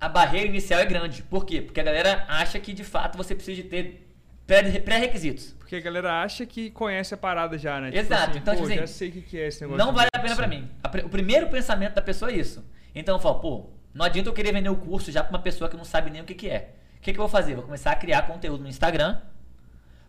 [0.00, 1.22] a barreira inicial é grande.
[1.22, 1.60] Por quê?
[1.62, 4.06] Porque a galera acha que de fato você precisa de ter
[4.46, 5.53] pré- pré-requisitos.
[5.74, 7.90] Porque a galera acha que conhece a parada já, né?
[7.92, 8.38] Exato.
[8.38, 9.84] Então, pô, tipo assim, já sei o que é esse negócio.
[9.84, 10.70] Não vale a pena pra mim.
[11.04, 12.64] O primeiro pensamento da pessoa é isso.
[12.94, 15.68] Então eu falo, pô, não adianta eu querer vender o curso já pra uma pessoa
[15.68, 16.74] que não sabe nem o que, que é.
[16.98, 17.56] O que, que eu vou fazer?
[17.56, 19.18] Vou começar a criar conteúdo no Instagram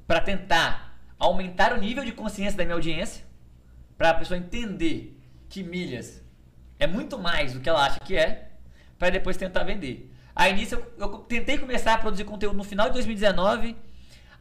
[0.05, 3.23] pra tentar aumentar o nível de consciência da minha audiência,
[3.97, 6.23] pra a pessoa entender que milhas
[6.77, 8.49] é muito mais do que ela acha que é,
[8.99, 10.11] pra depois tentar vender.
[10.35, 13.75] Aí nisso eu, eu tentei começar a produzir conteúdo no final de 2019,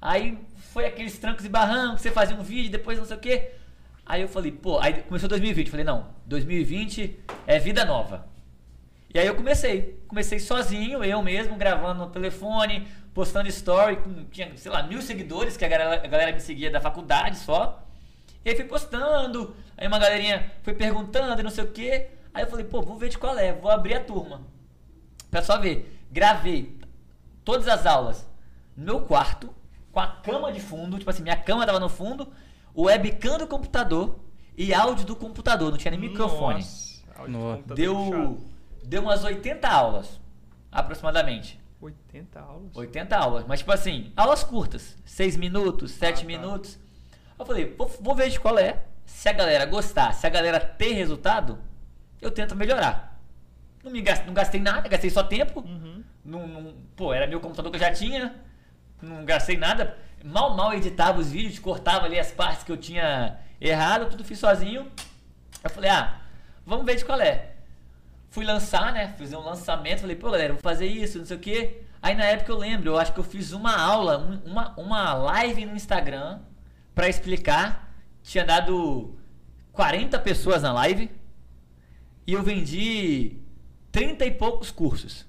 [0.03, 0.39] aí
[0.75, 3.53] foi aqueles trancos e barrancos, você fazia um vídeo, depois não sei o que.
[4.05, 8.27] Aí eu falei, pô, aí começou 2020, falei, não, 2020 é vida nova.
[9.15, 10.03] E aí eu comecei.
[10.09, 14.01] Comecei sozinho, eu mesmo, gravando no telefone, postando story,
[14.33, 17.81] tinha, sei lá, mil seguidores, que a galera, a galera me seguia da faculdade só.
[18.45, 22.09] E aí fui postando, aí uma galerinha foi perguntando e não sei o que.
[22.35, 24.43] Aí eu falei, pô, vou ver de qual é, vou abrir a turma.
[25.31, 26.05] Pra só ver.
[26.11, 26.77] Gravei
[27.45, 28.29] todas as aulas
[28.77, 29.55] no meu quarto,
[29.95, 32.29] com a cama de fundo, tipo assim, minha cama tava no fundo,
[32.75, 34.19] o webcam do computador
[34.57, 36.57] e áudio do computador, não tinha nem microfone.
[36.59, 38.39] Nossa, áudio Deu, puxado.
[38.85, 40.21] deu umas 80 aulas,
[40.71, 41.61] aproximadamente.
[41.81, 42.71] 80 aulas.
[42.77, 46.27] 80 aulas, mas tipo assim, aulas curtas, 6 minutos, 7 Ah, tá.
[46.27, 46.79] minutos.
[47.39, 48.83] Eu falei, vou, vou ver de qual é.
[49.07, 51.59] Se a galera gostar, se a galera ter resultado,
[52.21, 53.21] eu tento melhorar.
[53.83, 55.61] Não, me gastei, não gastei nada, gastei só tempo.
[55.61, 56.03] Uhum.
[56.25, 58.35] Não, não- pô, era meu computador que eu já tinha.
[59.05, 59.97] Não gastei nada.
[60.25, 64.39] Mal, mal editava os vídeos, cortava ali as partes que eu tinha errado, tudo fiz
[64.39, 64.91] sozinho.
[65.63, 66.21] Eu falei, ah,
[66.65, 67.51] vamos ver de qual é.
[68.31, 69.15] Fui lançar, né?
[69.19, 71.83] Fiz um lançamento, falei, pô, galera, vou fazer isso, não sei o quê.
[72.03, 75.15] Aí na época eu lembro, eu acho que eu fiz uma aula, um- uma, uma
[75.15, 76.41] live no Instagram
[76.95, 77.95] pra explicar.
[78.23, 79.17] Tinha dado
[79.73, 81.11] 40 pessoas na live
[82.27, 83.39] e eu vendi
[83.93, 85.27] 30 e poucos cursos.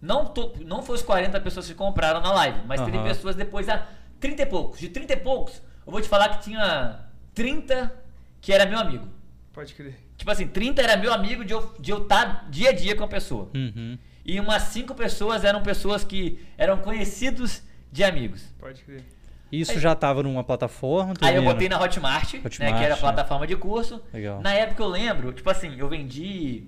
[0.00, 3.06] Não, to, não foi os 40 pessoas que compraram na live, mas teve Aham.
[3.06, 3.86] pessoas depois, ah,
[4.18, 4.80] 30 e poucos.
[4.80, 7.00] De 30 e poucos, eu vou te falar que tinha
[7.34, 7.92] 30
[8.40, 9.06] que era meu amigo.
[9.52, 9.94] Pode crer.
[10.16, 13.04] Tipo assim, 30 era meu amigo de eu de eu estar dia a dia com
[13.04, 13.50] a pessoa.
[13.54, 13.98] Uhum.
[14.24, 18.42] E umas 5 pessoas eram pessoas que eram conhecidos de amigos.
[18.58, 19.04] Pode crer.
[19.50, 21.12] Isso Aí- já tava numa plataforma?
[21.20, 21.74] Aí eu botei né?
[21.76, 23.00] na Hotmart, né, Hotmart, que era a né?
[23.00, 24.00] plataforma de curso.
[24.12, 24.40] Legal.
[24.40, 26.64] Na época eu lembro, tipo assim, eu vendi.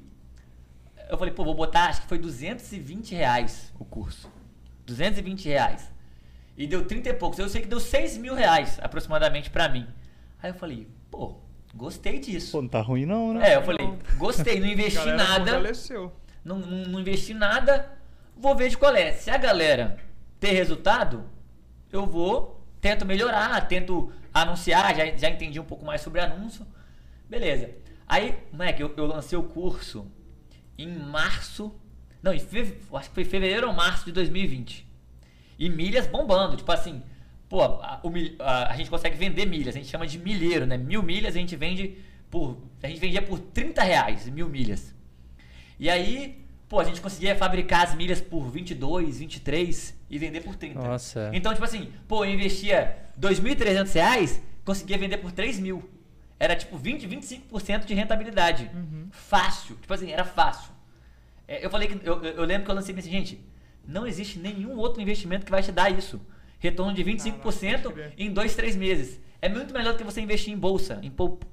[1.12, 4.32] Eu falei, pô, vou botar, acho que foi 220 reais o curso.
[4.86, 5.92] 220 reais.
[6.56, 7.38] E deu 30 e poucos.
[7.38, 9.86] Eu sei que deu 6 mil reais aproximadamente pra mim.
[10.42, 11.36] Aí eu falei, pô,
[11.74, 12.52] gostei disso.
[12.52, 13.50] Pô, não tá ruim não, né?
[13.50, 15.60] É, eu falei, gostei, não investi nada.
[16.42, 17.92] Não, não, não investi nada,
[18.34, 19.12] vou ver de qual é.
[19.12, 19.98] Se a galera
[20.40, 21.26] ter resultado,
[21.92, 26.66] eu vou, tento melhorar, tento anunciar, já, já entendi um pouco mais sobre anúncio.
[27.28, 27.68] Beleza.
[28.08, 30.10] Aí, moleque, eu, eu lancei o curso
[30.82, 31.74] em março.
[32.22, 34.86] Não, em fe- acho que foi fevereiro ou março de 2020.
[35.58, 36.56] E milhas bombando.
[36.56, 37.02] Tipo assim,
[37.48, 38.00] pô, a,
[38.38, 40.76] a- a gente consegue vender milhas, a gente chama de milheiro, né?
[40.76, 41.96] Mil milhas a gente vende
[42.30, 42.58] por.
[42.82, 44.94] A gente vendia por 30 reais, mil milhas.
[45.78, 50.54] E aí, pô, a gente conseguia fabricar as milhas por 22, 23 e vender por
[50.56, 50.78] 30.
[50.80, 51.30] Nossa.
[51.32, 55.88] Então, tipo assim, pô, eu investia 2.300 reais, conseguia vender por 3 mil.
[56.38, 58.70] Era tipo 20, 25% de rentabilidade.
[59.10, 59.76] Fácil.
[59.76, 60.71] Tipo assim, era fácil.
[61.46, 62.06] É, eu falei que.
[62.06, 63.44] Eu, eu- lembro que eu lancei assim, gente,
[63.86, 66.20] não existe nenhum outro investimento que vai te dar isso.
[66.58, 68.14] Retorno de 25% Caraca, pode crer.
[68.16, 69.20] em 2, 3 meses.
[69.40, 71.12] É muito melhor do que você investir em bolsa, em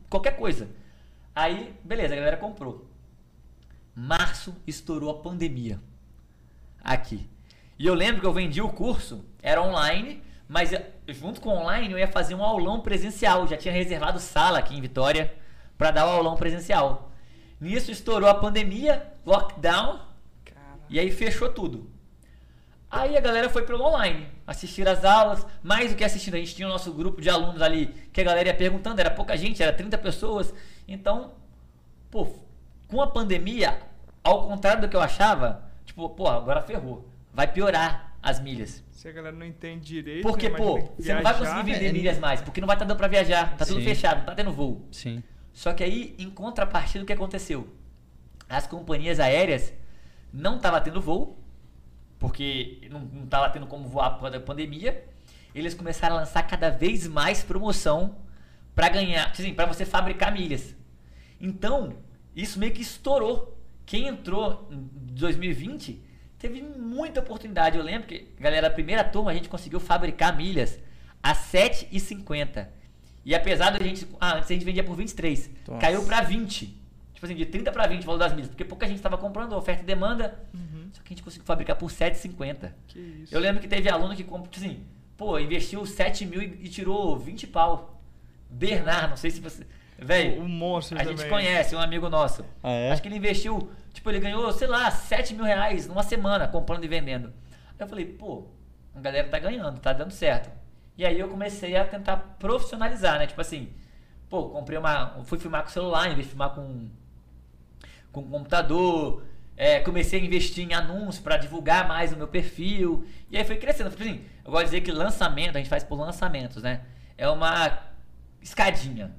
[0.10, 0.70] qualquer coisa.
[1.36, 2.88] Aí, beleza, a galera comprou.
[3.96, 5.80] Março estourou a pandemia.
[6.84, 7.28] Aqui.
[7.78, 10.72] E eu lembro que eu vendi o curso, era online, mas
[11.08, 13.48] junto com o online eu ia fazer um aulão presencial.
[13.48, 15.34] Já tinha reservado sala aqui em Vitória
[15.78, 17.09] para dar o aulão presencial.
[17.60, 20.00] Nisso estourou a pandemia, lockdown,
[20.90, 21.90] e aí fechou tudo.
[22.90, 26.56] Aí a galera foi pelo online, assistir as aulas, mais do que assistindo, a gente
[26.56, 29.62] tinha o nosso grupo de alunos ali, que a galera ia perguntando, era pouca gente,
[29.62, 30.54] era 30 pessoas.
[30.88, 31.34] Então,
[32.10, 32.28] pô,
[32.88, 33.80] com a pandemia,
[34.24, 37.08] ao contrário do que eu achava, tipo, pô, agora ferrou.
[37.32, 38.84] Vai piorar as milhas.
[38.90, 40.24] Se a galera não entende direito.
[40.24, 42.86] Porque, pô, você não vai viajar, conseguir vender é, milhas mais, porque não vai estar
[42.86, 43.86] dando pra viajar, tá tudo Sim.
[43.86, 44.88] fechado, não tá tendo voo.
[44.92, 45.24] Sim.
[45.60, 47.68] Só que aí, em contrapartida, o que aconteceu?
[48.48, 49.74] As companhias aéreas
[50.32, 51.38] não estavam tendo voo,
[52.18, 55.04] porque não estava tendo como voar por causa da pandemia.
[55.54, 58.16] Eles começaram a lançar cada vez mais promoção
[58.74, 60.74] para ganhar, assim, para você fabricar milhas.
[61.42, 61.98] Então,
[62.34, 63.60] isso meio que estourou.
[63.86, 66.02] Quem entrou em 2020
[66.38, 67.78] teve muita oportunidade.
[67.78, 70.80] Eu lembro que, galera, a primeira turma a gente conseguiu fabricar milhas
[71.22, 72.79] a R$ 7,50.
[73.26, 74.08] E apesar da gente.
[74.20, 75.50] Ah, antes a gente vendia por 23.
[75.68, 75.80] Nossa.
[75.82, 76.78] Caiu para 20.
[77.14, 78.48] Tipo assim, de 30 para 20 o valor das milhas.
[78.50, 80.40] Porque pouca gente estava comprando, oferta e demanda.
[80.54, 80.90] Uhum.
[80.94, 82.72] Só que a gente conseguiu fabricar por 7,50.
[82.88, 83.36] Que isso.
[83.36, 84.84] Eu lembro que teve aluno que comprou, tipo assim,
[85.18, 88.02] pô, investiu 7 mil e, e tirou 20 pau.
[88.50, 89.66] Bernard, não sei se você.
[89.98, 91.30] Velho, O monstro a gente também.
[91.30, 92.46] conhece, um amigo nosso.
[92.64, 92.92] Ah, é?
[92.92, 96.86] Acho que ele investiu, tipo, ele ganhou, sei lá, 7 mil reais numa semana comprando
[96.86, 97.28] e vendendo.
[97.28, 98.48] Aí eu falei, pô,
[98.96, 100.50] a galera tá ganhando, tá dando certo.
[101.00, 103.26] E aí eu comecei a tentar profissionalizar, né?
[103.26, 103.70] Tipo assim,
[104.30, 105.24] pô, comprei uma.
[105.24, 106.90] Fui filmar com celular, em vez de filmar com,
[108.12, 109.24] com computador.
[109.56, 113.08] É, comecei a investir em anúncios para divulgar mais o meu perfil.
[113.32, 113.90] E aí foi crescendo.
[113.92, 116.82] Tipo assim, eu gosto de dizer que lançamento, a gente faz por lançamentos, né?
[117.18, 117.80] É uma
[118.42, 119.16] escadinha.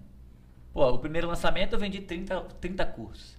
[0.75, 3.39] Pô, o primeiro lançamento eu vendi 30, 30 cursos.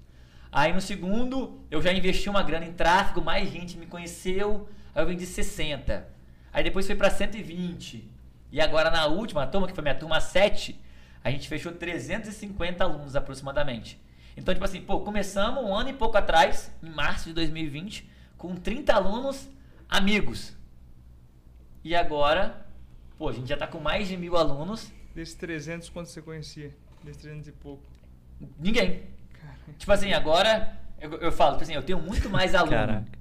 [0.51, 5.03] Aí no segundo, eu já investi uma grana em tráfego, mais gente me conheceu, aí
[5.03, 6.09] eu vendi 60.
[6.51, 8.10] Aí depois foi para 120.
[8.51, 10.79] E agora na última turma, que foi minha turma 7,
[11.23, 13.99] a gente fechou 350 alunos aproximadamente.
[14.35, 18.55] Então, tipo assim, pô, começamos um ano e pouco atrás, em março de 2020, com
[18.55, 19.49] 30 alunos
[19.89, 20.55] amigos.
[21.83, 22.65] E agora,
[23.17, 24.91] pô, a gente já tá com mais de mil alunos.
[25.13, 26.75] Desses 300, quantos você conhecia?
[27.03, 27.83] Desses 300 e pouco.
[28.57, 29.03] Ninguém.
[29.77, 33.11] Tipo assim, agora eu, eu falo, tipo assim, eu tenho muito mais aluno Caraca.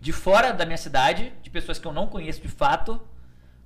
[0.00, 3.00] de fora da minha cidade, de pessoas que eu não conheço de fato,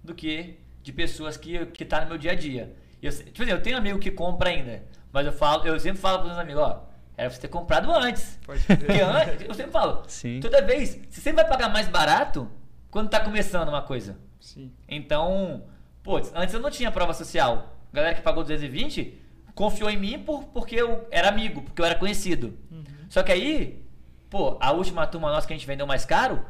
[0.02, 2.74] do que de pessoas que, que tá no meu dia a dia.
[3.02, 6.18] Eu, tipo assim, eu tenho amigo que compra ainda, mas eu falo, eu sempre falo
[6.18, 8.38] para meus amigos, ó, era pra você ter comprado antes.
[8.44, 9.04] Pode Porque crer.
[9.04, 10.40] antes, eu sempre falo, Sim.
[10.40, 12.50] toda vez, você sempre vai pagar mais barato
[12.90, 14.18] quando tá começando uma coisa.
[14.40, 14.72] Sim.
[14.88, 15.64] Então,
[16.02, 17.76] pô, antes eu não tinha prova social.
[17.92, 19.18] A galera que pagou 220
[19.54, 22.56] confiou em mim por, porque eu era amigo, porque eu era conhecido.
[22.70, 22.84] Uhum.
[23.08, 23.84] Só que aí,
[24.30, 26.44] pô, a última turma nossa que a gente vendeu mais caro,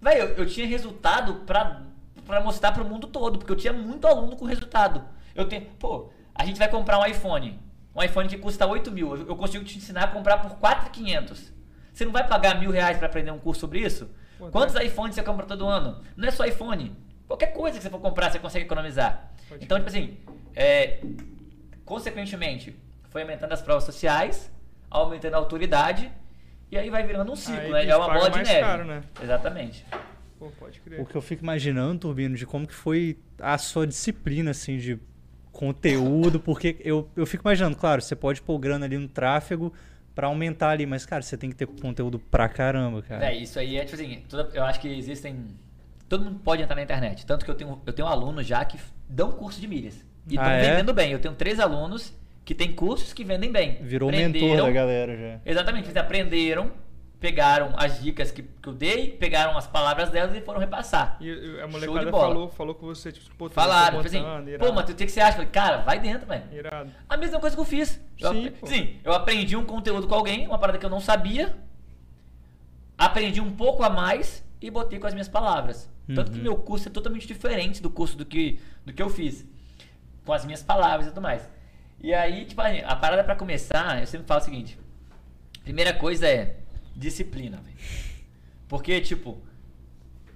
[0.00, 1.82] velho, eu, eu tinha resultado pra,
[2.26, 5.02] pra mostrar pro mundo todo, porque eu tinha muito aluno com resultado.
[5.34, 7.58] Eu tenho, pô, a gente vai comprar um iPhone,
[7.94, 11.52] um iPhone que custa 8 mil, eu, consigo te ensinar a comprar por 4,500.
[11.92, 14.08] Você não vai pagar mil reais pra aprender um curso sobre isso?
[14.38, 14.82] Pô, Quantos tá.
[14.82, 16.02] iPhones você compra todo ano?
[16.16, 16.96] Não é só iPhone.
[17.28, 19.30] Qualquer coisa que você for comprar, você consegue economizar.
[19.48, 20.16] Pode então, tipo assim,
[20.54, 21.00] é,
[21.84, 22.76] consequentemente,
[23.10, 24.50] foi aumentando as provas sociais,
[24.90, 26.10] aumentando a autoridade,
[26.70, 27.80] e aí vai virando um ciclo, Aí né?
[27.82, 28.60] eles É uma bola de neve.
[28.60, 29.02] caro, né?
[29.22, 29.84] Exatamente.
[30.42, 31.00] Pô, pode crer.
[31.00, 34.98] O que eu fico imaginando, Turbino, de como que foi a sua disciplina, assim, de
[35.52, 39.72] conteúdo, porque eu, eu fico imaginando, claro, você pode pôr grana ali no tráfego
[40.14, 43.20] pra aumentar ali, mas, cara, você tem que ter conteúdo pra caramba, cara.
[43.20, 45.46] Véi, isso aí é tipo assim, toda- eu acho que existem.
[46.08, 47.24] Todo mundo pode entrar na internet.
[47.24, 48.78] Tanto que eu tenho, eu tenho alunos já que
[49.08, 50.04] dão curso de milhas.
[50.26, 50.70] E estão Ah, é?
[50.70, 51.12] vendendo bem.
[51.12, 52.12] Eu tenho três alunos
[52.44, 53.78] que têm cursos que vendem bem.
[53.80, 55.40] Virou mentor da galera já.
[55.50, 56.72] Exatamente, eles aprenderam,
[57.22, 61.16] pegaram as dicas que, que eu dei, pegaram as palavras delas e foram repassar.
[61.20, 62.26] E, a Show molecada de bola.
[62.26, 64.72] falou, falou com você, tipo, pô, Falaram, tá tipo assim, pô.
[64.72, 65.34] Matheus, o que você acha?
[65.34, 66.42] Falei, cara, vai dentro, velho.
[66.52, 66.90] Irado.
[67.08, 68.00] A mesma coisa que eu fiz.
[68.18, 68.52] Sim.
[68.64, 71.56] Sim, eu aprendi um conteúdo com alguém, uma parada que eu não sabia,
[72.98, 75.88] aprendi um pouco a mais e botei com as minhas palavras.
[76.12, 76.42] Tanto que Uhum.
[76.42, 79.46] meu curso é totalmente diferente do curso do que, do que eu fiz.
[80.26, 81.48] Com as minhas palavras e tudo mais.
[82.00, 84.76] E aí, tipo, a parada pra começar, eu sempre falo o seguinte.
[85.62, 86.56] Primeira coisa é
[86.94, 87.76] disciplina, velho.
[88.68, 89.38] Porque, tipo,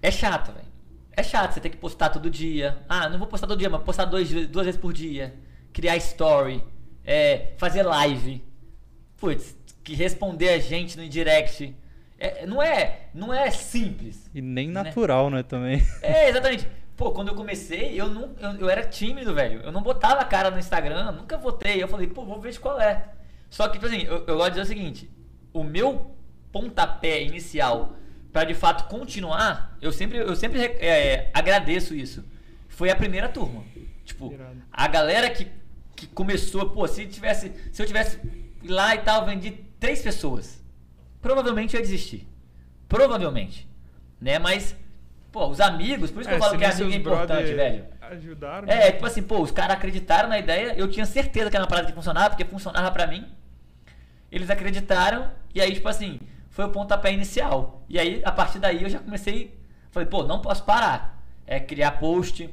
[0.03, 0.66] é chato, velho.
[1.12, 2.79] É chato você ter que postar todo dia.
[2.88, 5.35] Ah, não vou postar todo dia, mas postar dois, duas vezes por dia.
[5.73, 6.62] Criar story.
[7.05, 8.45] É, fazer live.
[9.16, 11.75] Putz, que responder a gente no direct.
[12.19, 14.29] É, não, é, não é simples.
[14.35, 14.83] E nem Né?
[14.83, 15.83] natural, né, também.
[16.03, 16.69] É, exatamente.
[16.97, 19.61] Pô, quando eu comecei, eu não eu, eu era tímido, velho.
[19.61, 21.83] Eu não botava a cara no Instagram, nunca botei.
[21.83, 23.11] Eu falei, pô, vou ver qual é.
[23.51, 25.11] Só que, tipo assim, eu, eu gosto de dizer o seguinte:
[25.53, 26.15] o meu
[26.57, 27.97] pontapé inicial
[28.33, 32.25] pra de fato continuar, eu sempre, eu sempre é, agradeço isso.
[32.66, 33.62] Foi a primeira turma.
[34.05, 34.62] Tipo, Irado.
[34.73, 35.47] a galera que,
[35.95, 37.53] que começou, pô, se tivesse.
[37.73, 38.19] Se eu tivesse
[38.66, 40.62] lá e tal, vendi três pessoas.
[41.21, 42.27] Provavelmente eu ia desistir.
[42.88, 43.69] Provavelmente.
[44.21, 44.38] Né?
[44.38, 44.77] Mas,
[45.33, 47.85] pô, os amigos, por isso que eu falo que nem amigo é importante, velho.
[48.01, 48.69] Ajudaram.
[48.69, 48.92] É, né?
[48.92, 51.88] tipo assim, pô, os caras acreditaram na ideia, eu tinha certeza que era uma parada
[51.88, 53.27] que funcionava, porque funcionava pra mim.
[54.31, 56.21] Eles acreditaram, e aí, tipo assim,
[56.57, 57.85] foi o pontapé inicial.
[57.87, 59.55] E aí, a partir daí, eu já comecei,
[59.90, 61.23] falei, pô, não posso parar.
[61.47, 62.49] É criar post,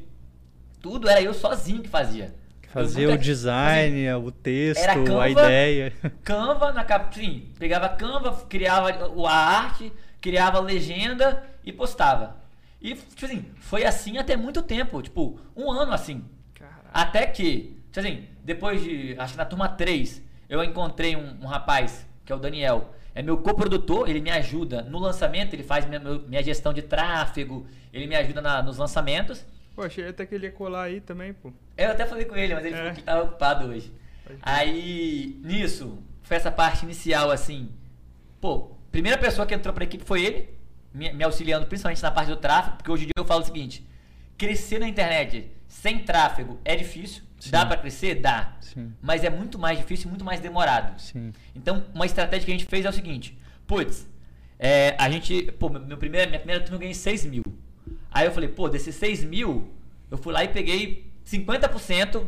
[0.81, 2.35] tudo era eu sozinho que fazia.
[2.67, 5.23] Fazer nunca- o design, o texto, Era Canva.
[5.23, 5.93] a ideia.
[6.21, 7.15] Canva na cap...
[7.15, 12.35] Sim, pegava Canva, criava o- a arte, criava a legenda e postava.
[12.81, 16.25] E, tipo assim, foi assim até muito tempo, tipo, um ano assim.
[16.55, 16.89] Caralho.
[16.93, 21.45] Até que, tipo assim, depois de, acho que na turma 3, eu encontrei um, um
[21.45, 25.85] rapaz, que é o Daniel, é meu coprodutor, ele me ajuda no lançamento, ele faz
[25.85, 29.45] minha, minha gestão de tráfego, ele me ajuda na- nos lançamentos.
[29.75, 31.51] Pô, achei até que ele ia colar aí também, pô.
[31.77, 32.77] Eu até falei com ele, mas ele É.
[32.77, 33.91] falou que estava ocupado hoje.
[34.41, 37.69] Aí, nisso, foi essa parte inicial, assim.
[38.39, 40.49] Pô, primeira pessoa que entrou pra equipe foi ele,
[40.93, 43.45] me, me auxiliando principalmente na parte do tráfego, porque hoje em dia eu falo o
[43.45, 43.85] seguinte:
[44.37, 47.23] crescer na internet sem tráfego é difícil.
[47.49, 47.67] Dá Sim.
[47.67, 48.15] pra crescer?
[48.15, 48.55] Dá.
[48.61, 50.99] Sim, Mas é muito mais difícil e muito mais demorado.
[50.99, 51.31] sim.
[51.55, 54.07] Então, uma estratégia que a gente fez é o seguinte: putz,
[54.57, 57.43] é, a gente, pô, meu primeiro, minha primeira turma eu ganhei 6 mil.
[58.11, 59.73] Aí eu falei, pô, desses 6 mil,
[60.09, 62.27] eu fui lá e peguei 50%.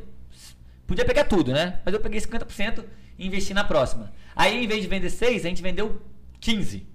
[0.88, 1.80] Podia pegar tudo, né?
[1.86, 2.84] Mas eu peguei 50%
[3.17, 4.12] e investi na próxima.
[4.36, 6.01] Aí, em vez de vender 6, a gente vendeu
[6.39, 6.86] 15.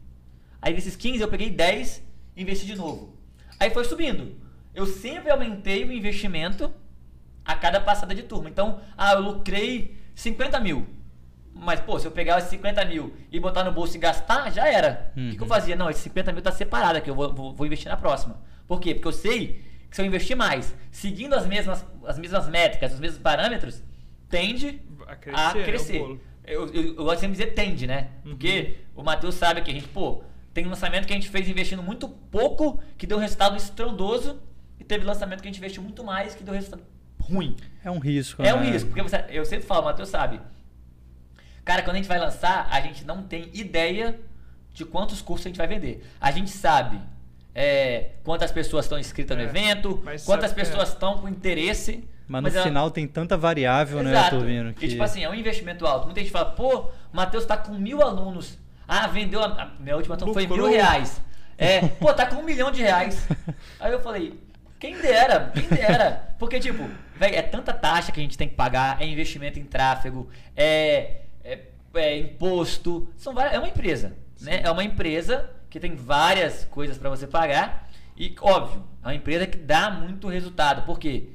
[0.60, 2.02] Aí, desses 15, eu peguei 10
[2.36, 3.16] e investi de novo.
[3.58, 4.36] Aí foi subindo.
[4.74, 6.72] Eu sempre aumentei o investimento
[7.44, 8.48] a cada passada de turma.
[8.48, 10.86] Então, ah, eu lucrei 50 mil.
[11.52, 14.68] Mas, pô, se eu pegar esses 50 mil e botar no bolso e gastar, já
[14.68, 15.12] era.
[15.16, 15.48] O que, que eu Uhum.
[15.48, 15.74] fazia?
[15.76, 18.40] Não, esses 50 mil tá separado aqui, eu vou, vou, vou investir na próxima.
[18.66, 18.94] Por quê?
[18.94, 23.00] Porque eu sei que se eu investir mais, seguindo as mesmas, as mesmas métricas, os
[23.00, 23.82] mesmos parâmetros,
[24.28, 25.98] tende A a crescer, o crescer.
[25.98, 26.20] bolo.
[26.46, 28.10] eu, eu, eu gosto sempre de dizer tende, né?
[28.24, 28.30] Uhum.
[28.30, 30.22] Porque o Matheus sabe que a gente, pô,
[30.54, 34.40] tem lançamento que a gente fez investindo muito pouco, que deu resultado estrondoso,
[34.78, 36.82] e teve lançamento que a gente investiu muito mais, que deu resultado
[37.30, 37.56] ruim.
[37.84, 38.70] É um risco, É um né?
[38.72, 40.40] risco, porque você- eu sempre falo, Matheus sabe.
[41.64, 44.18] Cara, quando a gente vai lançar, a gente não tem ideia
[44.72, 46.04] de quantos cursos a gente vai vender.
[46.20, 46.98] A gente sabe
[47.54, 52.04] é, quantas pessoas estão inscritas no É, evento, mas quantas sabe- pessoas estão com interesse.
[52.28, 54.36] Mas no ela- final tem tanta variável, né, Exato.
[54.36, 54.72] Turvino?
[54.72, 54.86] Que...
[54.86, 56.04] E tipo assim, é um investimento alto.
[56.06, 58.56] Muita gente fala, pô, Matheus tá com mil alunos.
[58.86, 59.42] Ah, vendeu.
[59.42, 61.20] A, minha última foi mil reais.
[61.58, 63.26] É, pô, tá com um milhão de reais.
[63.80, 64.38] Aí eu falei,
[64.78, 66.34] quem dera, quem dera.
[66.38, 66.88] Porque, tipo,
[67.20, 71.20] velho, é tanta taxa que a gente tem que pagar, é investimento em tráfego, é,
[71.44, 73.12] é, é imposto.
[73.14, 74.62] São várias, é uma empresa, né?
[74.64, 77.90] É uma empresa que tem várias coisas pra você pagar.
[78.16, 80.86] E, óbvio, é uma empresa que dá muito resultado.
[80.86, 81.28] Por quê?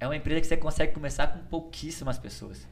[0.00, 2.66] É uma empresa que você consegue começar com pouquíssimas pessoas.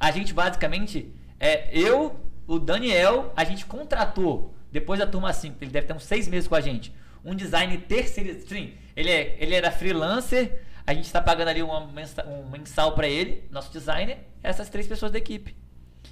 [0.00, 5.70] A gente basicamente, é, eu, o Daniel, a gente contratou, depois da turma 5, ele
[5.70, 8.48] deve ter uns seis meses com a gente, um design terceirizado.
[8.48, 12.92] Sim, ele, é, ele era freelancer, a gente está pagando ali uma mensa- um mensal
[12.94, 15.54] para ele, nosso designer, essas três pessoas da equipe.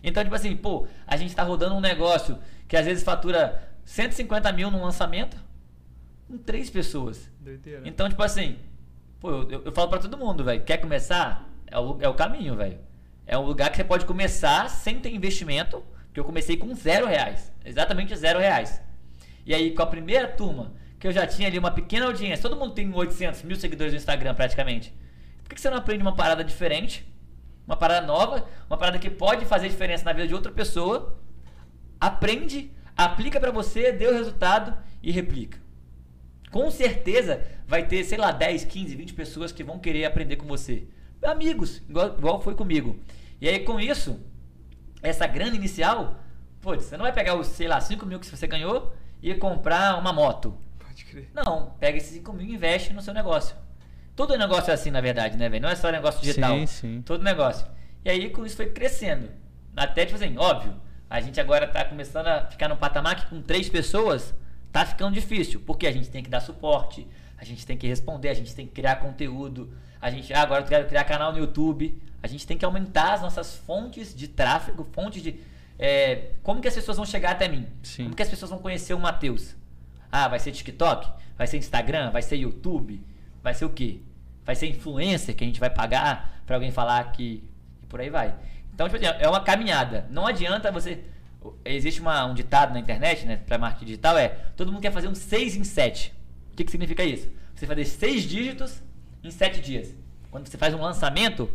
[0.03, 4.53] Então, tipo assim, pô, a gente está rodando um negócio que às vezes fatura 150
[4.53, 5.37] mil num lançamento
[6.29, 7.31] com três pessoas.
[7.41, 7.83] Doideira.
[7.89, 8.59] Então, tipo assim,
[9.19, 11.49] pô, eu, eu- eu falo pra todo mundo, velho, quer começar?
[11.69, 12.79] É o, é o caminho, velho.
[13.27, 17.07] É um lugar que você pode começar sem ter investimento, porque eu comecei com zero
[17.07, 17.51] reais.
[17.65, 18.81] Exatamente zero reais.
[19.47, 22.59] E aí, com a primeira turma, que eu já tinha ali uma pequena audiência, todo
[22.59, 24.95] mundo tem 800 mil seguidores no Instagram praticamente.
[25.43, 27.07] Por que você não aprende uma parada diferente?
[27.67, 31.19] Uma parada nova, uma parada que pode fazer diferença na vida de outra pessoa,
[32.01, 35.67] aprende, aplica pra você, deu resultado e replica
[36.57, 40.47] com certeza vai ter, sei lá, 10, 15, 20 pessoas que vão querer aprender com
[40.47, 40.87] você.
[41.23, 42.99] Amigos, igual, igual foi comigo.
[43.41, 44.19] E aí, com isso,
[45.03, 46.19] essa grana inicial,
[46.63, 49.99] putz, você não vai pegar os, sei lá, 5 mil que você ganhou e comprar
[49.99, 50.57] uma moto.
[50.97, 51.29] Pode crer.
[51.35, 53.55] Não, pega esses 5 mil e investe no seu negócio.
[54.15, 55.63] Todo negócio é assim, na verdade, né, velho?
[55.63, 56.57] Não é só negócio digital.
[56.61, 57.03] Sim, sim.
[57.03, 57.67] Todo negócio.
[58.03, 59.29] E aí, com isso, foi crescendo.
[59.77, 60.75] Até, tipo assim, óbvio,
[61.11, 64.35] a gente agora tá começando a ficar num patamar que com três pessoas
[64.73, 65.61] tá ficando difícil.
[65.61, 67.07] Porque a gente tem que dar suporte,
[67.37, 69.71] a gente tem que responder, a gente tem que criar conteúdo.
[70.01, 72.01] A gente, ah, agora eu quero criar canal no YouTube.
[72.23, 75.39] A gente tem que aumentar as nossas fontes de tráfego, fontes de.
[75.79, 77.67] é, como que as pessoas vão chegar até mim?
[77.83, 78.05] Sim.
[78.05, 79.55] Como que as pessoas vão conhecer o Matheus?
[80.11, 81.11] Ah, vai ser TikTok?
[81.37, 82.11] Vai ser Instagram?
[82.11, 83.03] Vai ser YouTube?
[83.43, 84.01] Vai ser o quê?
[84.45, 87.43] Vai ser influencer que a gente vai pagar pra alguém falar que.
[87.83, 88.35] E por aí vai.
[88.75, 90.07] Então, tipo assim, é uma caminhada.
[90.11, 91.03] Não adianta você.
[91.65, 95.07] Existe uma- um ditado na internet, né, pra marketing digital, é todo mundo quer fazer
[95.09, 96.13] um 6 em 7.
[96.53, 97.29] O que, que significa isso?
[97.55, 98.83] Você fazer 6 dígitos
[99.23, 99.95] em 7 dias.
[100.31, 101.49] Quando você faz um lançamento,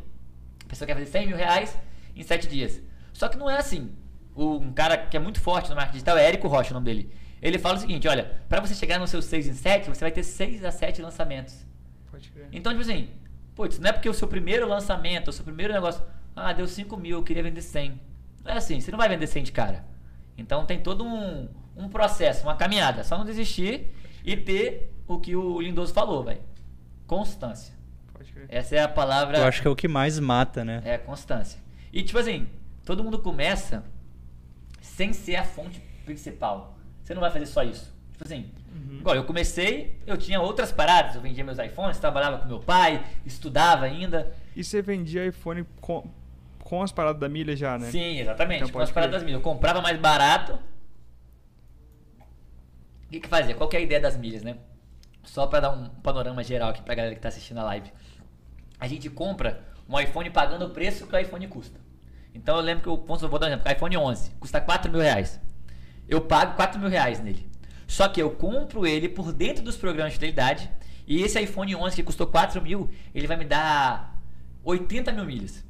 [0.63, 1.77] a pessoa quer fazer 100 mil reais
[2.15, 2.81] em 7 dias.
[3.13, 3.91] Só que não é assim.
[4.33, 6.85] O- um cara que é muito forte no marketing digital é Érico Rocha, o nome
[6.85, 7.11] dele.
[7.41, 10.11] Ele fala o seguinte: olha, para você chegar no seu 6 em 7, você vai
[10.11, 11.65] ter 6 a 7 lançamentos.
[12.11, 12.47] Pode crer.
[12.51, 13.09] Então, tipo assim,
[13.55, 16.03] putz, não é porque o seu primeiro lançamento, o seu primeiro negócio,
[16.35, 17.99] ah, deu 5 mil, eu queria vender 100.
[18.43, 19.83] Não é assim, você não vai vender 100 de cara.
[20.37, 23.03] Então tem todo um, um processo, uma caminhada.
[23.03, 23.91] Só não desistir
[24.23, 26.41] e ter o que o Lindoso falou, velho.
[27.07, 27.73] Constância.
[28.13, 28.45] Pode crer.
[28.49, 29.39] Essa é a palavra.
[29.39, 30.81] Eu acho que é o que mais mata, né?
[30.85, 31.59] É, constância.
[31.91, 32.47] E tipo assim,
[32.85, 33.83] todo mundo começa
[34.81, 36.77] sem ser a fonte principal.
[37.11, 37.93] Você não vai fazer só isso.
[38.13, 38.99] Tipo assim, Uhum.
[38.99, 41.13] igual eu comecei, eu tinha outras paradas.
[41.15, 44.33] Eu vendia meus iPhones, trabalhava com meu pai, estudava ainda.
[44.55, 46.09] E você vendia iPhone com,
[46.63, 47.91] com as paradas da milha já, né?
[47.91, 48.61] Sim, exatamente.
[48.63, 49.39] Então com as paradas das milhas.
[49.39, 50.53] Eu comprava mais barato.
[53.07, 53.53] O que que fazia?
[53.55, 54.55] Qual que é a ideia das milhas, né?
[55.23, 57.91] Só pra dar um panorama geral aqui pra galera que tá assistindo a live.
[58.79, 61.77] A gente compra um iPhone pagando o preço que o iPhone custa.
[62.33, 64.89] Então eu lembro que eu, vamos- vou dar um exemplo, o iPhone 11 custa 4
[64.89, 65.41] mil reais.
[66.11, 67.49] Eu pago 4 mil reais nele.
[67.87, 70.69] Só que eu compro ele por dentro dos programas de fidelidade.
[71.07, 74.21] E esse iPhone 11 que custou 4 mil, ele vai me dar
[74.61, 75.63] 80 mil milhas.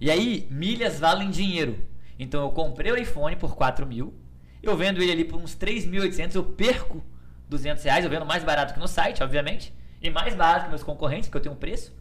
[0.00, 1.78] E aí, milhas valem dinheiro.
[2.18, 4.14] Então eu comprei o iPhone por 4 mil.
[4.62, 7.04] Eu vendo ele ali por uns 3.800, eu perco
[7.46, 8.02] 200 reais.
[8.02, 9.74] Eu vendo mais barato que no site, obviamente.
[10.00, 11.94] E mais barato que meus concorrentes, que eu tenho um preço.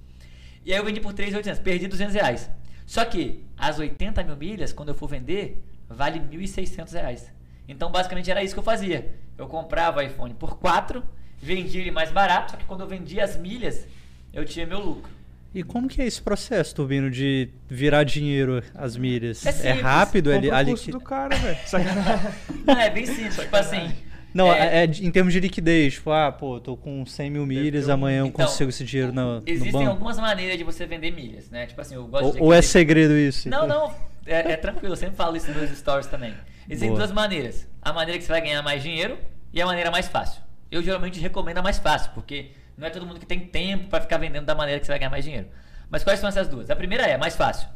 [0.66, 2.50] E aí eu vendi por 3.800, perdi 200 reais.
[2.86, 5.62] Só que as 80 mil milhas, quando eu for vender,
[5.94, 7.32] vale 1.600 reais.
[7.68, 9.14] Então basicamente era isso que eu fazia.
[9.38, 11.04] Eu comprava o iPhone por 4,
[11.42, 13.86] vendia ele mais barato, só que quando eu vendia as milhas,
[14.34, 15.12] eu tinha meu lucro.
[15.56, 19.46] E como que é esse processo, Turbino, de virar dinheiro as milhas?
[19.64, 20.32] É É, rápido?
[20.32, 21.58] Ali, o ali curso do cara, velho.
[22.66, 23.36] Não, é bem simples.
[23.38, 23.92] tipo assim.
[24.34, 25.94] Não, é, é, em termos de liquidez.
[25.94, 29.14] Tipo, ah, pô, tô com 100 mil milhas, um- amanhã eu Então, consigo esse dinheiro
[29.14, 29.90] no, no Existem banco.
[29.92, 31.68] algumas maneiras de você vender milhas, né?
[31.68, 33.48] Tipo assim, eu gosto de Ou, ou é segredo isso?
[33.48, 33.94] Não, não.
[34.26, 36.34] É, é tranquilo, eu sempre falo isso nos stories também.
[36.68, 37.00] Existem Boa.
[37.00, 37.68] duas maneiras.
[37.82, 39.18] A maneira que você vai ganhar mais dinheiro
[39.52, 40.42] e a maneira mais fácil.
[40.72, 44.02] Eu geralmente recomendo a mais fácil, porque não é todo mundo que tem tempo para
[44.02, 45.48] ficar vendendo da maneira que você vai ganhar mais dinheiro.
[45.90, 46.70] Mas quais são essas duas?
[46.70, 47.68] A primeira é a mais fácil.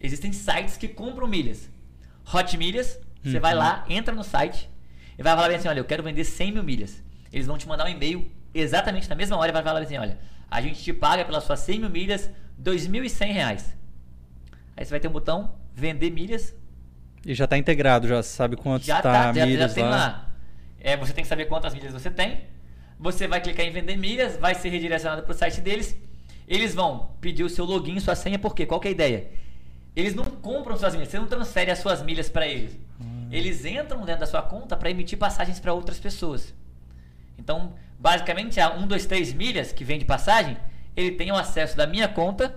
[0.00, 1.70] Existem sites que compram milhas.
[2.32, 3.40] Hot Milhas, você Uhum.
[3.40, 4.68] vai lá, entra no site
[5.18, 7.02] e vai falar bem assim, olha, eu quero vender 100 mil milhas.
[7.32, 10.18] Eles vão te mandar um e-mail exatamente na mesma hora e vai falar assim, olha,
[10.50, 12.30] a gente te paga pelas suas 100 mil milhas
[12.62, 13.76] 2.100 reais.
[14.76, 16.54] Aí você vai ter um botão vender milhas.
[17.26, 19.90] E já tá integrado, já sabe quanto Já tá, tá, já, já milhas tem lá.
[19.90, 20.30] lá.
[20.80, 22.42] É, você tem que saber quantas milhas você tem.
[22.98, 25.96] Você vai clicar em vender milhas, vai ser redirecionado para o site deles.
[26.46, 28.66] Eles vão pedir o seu login, sua senha, por quê?
[28.66, 29.30] Qual que é a ideia?
[29.96, 32.78] Eles não compram suas milhas, você não transfere as suas milhas para eles.
[33.00, 33.28] Hum.
[33.30, 36.54] Eles entram dentro da sua conta para emitir passagens para outras pessoas.
[37.38, 40.56] Então, basicamente, a 1, 2, 3 milhas que vende passagem,
[40.96, 42.54] ele tem o acesso da minha conta.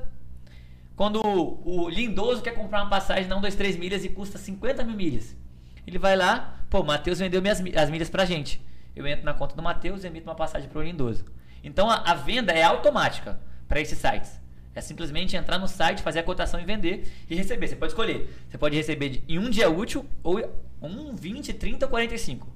[0.98, 4.84] Quando o, lindoso quer comprar uma passagem na 1, 2, 3 milhas e custa 50
[4.84, 5.38] mil milhas,
[5.86, 8.60] ele vai lá, pô, o Matheus vendeu minhas, mi- as milhas pra gente.
[8.95, 11.24] Eu entro na conta do Matheus e emito uma passagem pro lindoso.
[11.64, 14.41] Então, a, a venda é automática para esses sites.
[14.74, 17.68] É simplesmente entrar no site, fazer a cotação e vender e receber.
[17.68, 18.28] Você pode escolher.
[18.50, 20.41] Você pode receber em um dia útil ou
[20.82, 22.48] um, 20, 30 ou 45.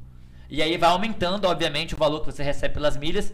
[0.50, 3.32] E aí vai aumentando, obviamente, o valor que você recebe pelas milhas.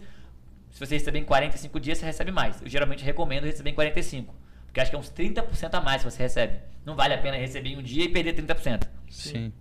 [0.70, 2.60] Se você receber em 45 dias, você recebe mais.
[2.60, 4.34] Eu geralmente recomendo receber em 45.
[4.78, 6.58] Porque acho que é uns 30% a mais que você recebe.
[6.84, 8.86] Não vale a pena receber em um dia e perder 30%.
[9.10, 9.52] Sim.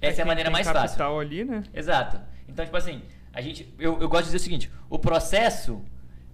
[0.00, 0.96] Essa é, a quem maneira tem mais fácil.
[0.96, 1.62] capital ali, né?
[1.74, 2.18] Exato.
[2.48, 3.02] Então, tipo assim,
[3.34, 5.84] a gente, eu, eu gosto de dizer o seguinte: o processo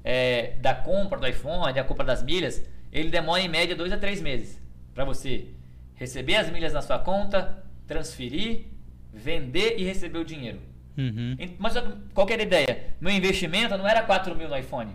[0.04, 2.62] é, da compra do iPhone, da compra das milhas,
[2.92, 4.60] ele demora em média dois a três meses
[4.94, 5.48] para você
[5.96, 8.66] receber as milhas na sua conta, transferir,
[9.12, 10.60] vender e receber o dinheiro.
[10.96, 11.36] Uhum.
[11.58, 12.94] Mas só que qual que era a ideia?
[13.00, 14.92] Meu investimento não era 4 mil no iPhone.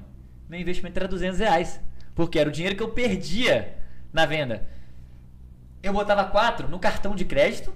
[0.47, 1.82] Meu investimento era 200 reais.
[2.18, 3.78] Porque era o dinheiro que eu perdia
[4.11, 4.68] na venda.
[5.84, 7.72] Eu botava 4 no cartão de crédito.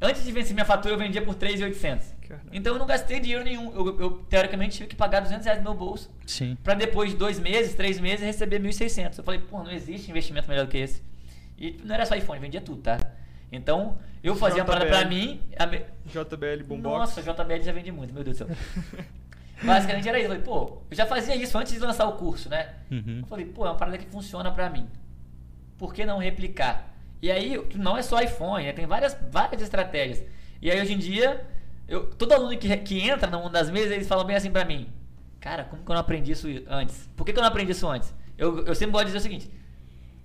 [0.00, 2.14] Antes de vencer minha fatura, eu vendia por 3,800.
[2.28, 2.46] Caramba.
[2.52, 3.74] Então eu não gastei dinheiro nenhum.
[3.74, 6.08] Eu, eu, teoricamente tive que pagar 200 reais no meu bolso.
[6.24, 6.56] Sim.
[6.62, 9.18] Pra depois de dois meses, três meses, receber 1.600.
[9.18, 11.02] Eu falei, pô, não existe investimento melhor do que esse.
[11.58, 12.98] E não era só iPhone, vendia tudo, tá?
[13.50, 15.08] Então, eu fazia uma parada pra JBL.
[15.08, 15.40] mim.
[15.58, 16.98] a me- JBL Boombox.
[17.16, 18.56] nossa, JBL já vende muito, meu Deus do céu.
[19.64, 20.26] Basicamente era isso.
[20.26, 22.74] Eu falei, pô, eu já fazia isso antes de lançar o curso, né?
[22.90, 23.20] Uhum.
[23.20, 24.88] Eu falei, pô, é uma parada que funciona pra mim.
[25.78, 26.92] Por que não replicar?
[27.20, 28.72] E aí, não é só iPhone, né?
[28.72, 30.24] tem várias, várias estratégias.
[30.60, 31.46] E aí, hoje em dia,
[31.86, 34.64] eu, todo aluno que, que entra no mundo das mesas, eles falam bem assim pra
[34.64, 34.88] mim.
[35.40, 37.08] Cara, como que eu não aprendi isso antes?
[37.16, 38.14] Por que, que eu não aprendi isso antes?
[38.38, 39.50] Eu, eu sempre gosto de dizer o seguinte.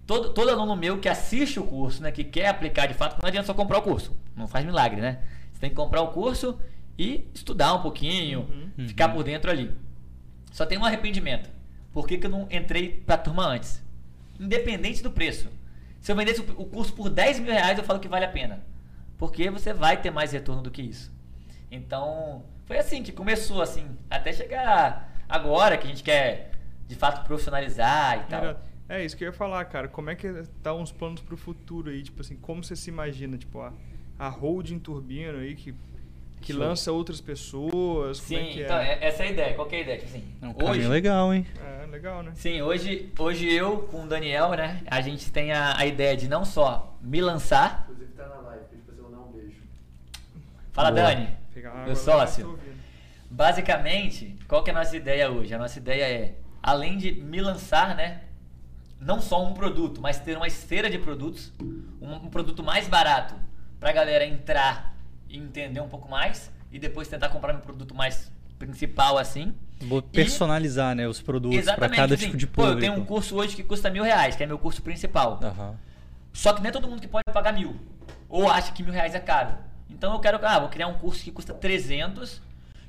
[0.05, 3.27] Todo, todo aluno meu que assiste o curso, né, que quer aplicar de fato, não
[3.27, 4.15] adianta só comprar o curso.
[4.35, 5.19] Não faz milagre, né?
[5.51, 6.57] Você tem que comprar o curso
[6.97, 8.41] e estudar um pouquinho,
[8.77, 8.87] Uhum.
[8.87, 9.15] ficar Uhum.
[9.15, 9.71] por dentro ali.
[10.51, 11.49] Só tem um arrependimento.
[11.93, 13.83] Por que, que eu não entrei pra turma antes?
[14.39, 15.49] Independente do preço.
[16.01, 18.29] Se eu vendesse o o curso por 10 mil reais, eu falo que vale a
[18.29, 18.63] pena.
[19.17, 21.11] Porque você vai ter mais retorno do que isso.
[21.71, 26.51] Então, foi assim que começou, assim, até chegar agora que a gente quer
[26.87, 28.61] de fato profissionalizar e tal.
[28.87, 29.87] É isso que eu ia falar, cara.
[29.89, 30.31] Como é que
[30.63, 32.01] tá uns planos pro futuro aí?
[32.03, 33.37] Tipo assim, como você se imagina?
[33.37, 33.73] Tipo, a,
[34.17, 35.73] a holding turbino aí que,
[36.41, 36.61] que Show.
[36.61, 38.19] lança outras pessoas.
[38.19, 38.93] Sim, como é que então, é?
[38.93, 39.53] é- essa é a ideia.
[39.55, 39.97] Qual que é a ideia?
[39.97, 41.45] Tipo assim, É um hoje, legal, hein?
[41.83, 42.31] É, legal, né?
[42.35, 46.27] Sim, hoje, hoje eu com o Daniel, né, a gente tem a, a ideia de
[46.27, 47.85] não só me lançar.
[47.89, 49.57] Inclusive tá na live, pedi pra você mandar um beijo.
[50.71, 51.03] Fala, Boa.
[51.03, 51.29] Dani.
[51.85, 52.57] Meu sócio.
[53.29, 55.53] Basicamente, qual que é a nossa ideia hoje?
[55.53, 58.21] A nossa ideia é, além de me lançar, né?
[58.99, 61.51] Não só um produto, mas ter uma esteira de produtos,
[62.01, 63.35] um, um produto mais barato
[63.79, 64.96] pra galera entrar
[65.29, 69.53] entender um pouco mais e depois tentar comprar um produto mais principal assim.
[69.81, 72.77] Vou personalizar, né, os produtos para cada assim, tipo de pô, público.
[72.77, 75.39] eu tenho um curso hoje que custa mil reais, que é meu curso principal.
[75.43, 75.75] Aham.
[76.33, 77.75] Só que é todo mundo que pode pagar mil.
[78.29, 79.55] Ou acha que mil reais é caro.
[79.89, 82.41] Então eu quero, ah, vou criar um curso que custa 300,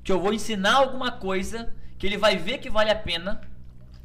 [0.02, 3.40] que eu vou ensinar alguma coisa, que ele vai ver que vale a pena.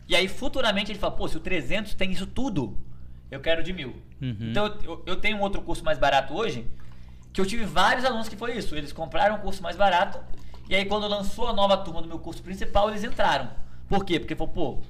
[0.08, 2.78] E aí futuramente ele fala, pô, se o 300 tem isso tudo,
[3.32, 3.96] eu quero de mil.
[4.22, 4.36] Uhum.
[4.42, 6.68] Então eu, eu- eu tenho um outro curso mais barato hoje,
[7.34, 8.76] que eu tive vários alunos que foi isso.
[8.76, 10.20] Eles compraram um curso mais barato,
[10.70, 13.50] e aí quando lançou a nova turma do meu curso principal, eles entraram.
[13.90, 14.20] Por quê?
[14.20, 14.82] Porque falou, pô,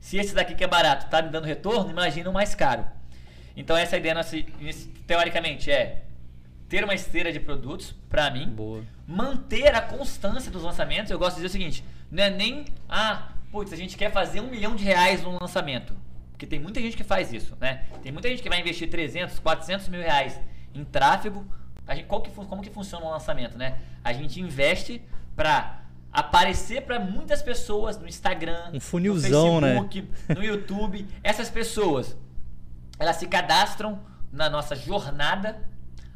[0.00, 2.84] se esse daqui que é barato tá me dando retorno, imagina o mais caro.
[3.56, 4.36] Então essa ideia nossa,
[5.06, 6.04] teoricamente é
[6.68, 8.82] ter uma esteira de produtos para mim, Boa.
[9.06, 11.10] manter a constância dos lançamentos.
[11.10, 14.40] Eu gosto de dizer o seguinte: não é nem, ah, putz, a gente quer fazer
[14.40, 15.94] um milhão de reais no lançamento.
[16.32, 17.86] Porque tem muita gente que faz isso, né?
[18.02, 20.38] Tem muita gente que vai investir 300, 400 mil reais
[20.74, 21.46] em tráfego.
[21.86, 23.78] A gente, qual que, como que funciona o lançamento, né?
[24.02, 25.02] A gente investe
[25.34, 25.82] para
[26.12, 29.74] aparecer para muitas pessoas no Instagram, Um funilzão, né?
[29.74, 31.06] no Facebook, no YouTube.
[31.22, 32.16] Essas pessoas,
[32.98, 34.00] elas se cadastram
[34.32, 35.62] na nossa jornada.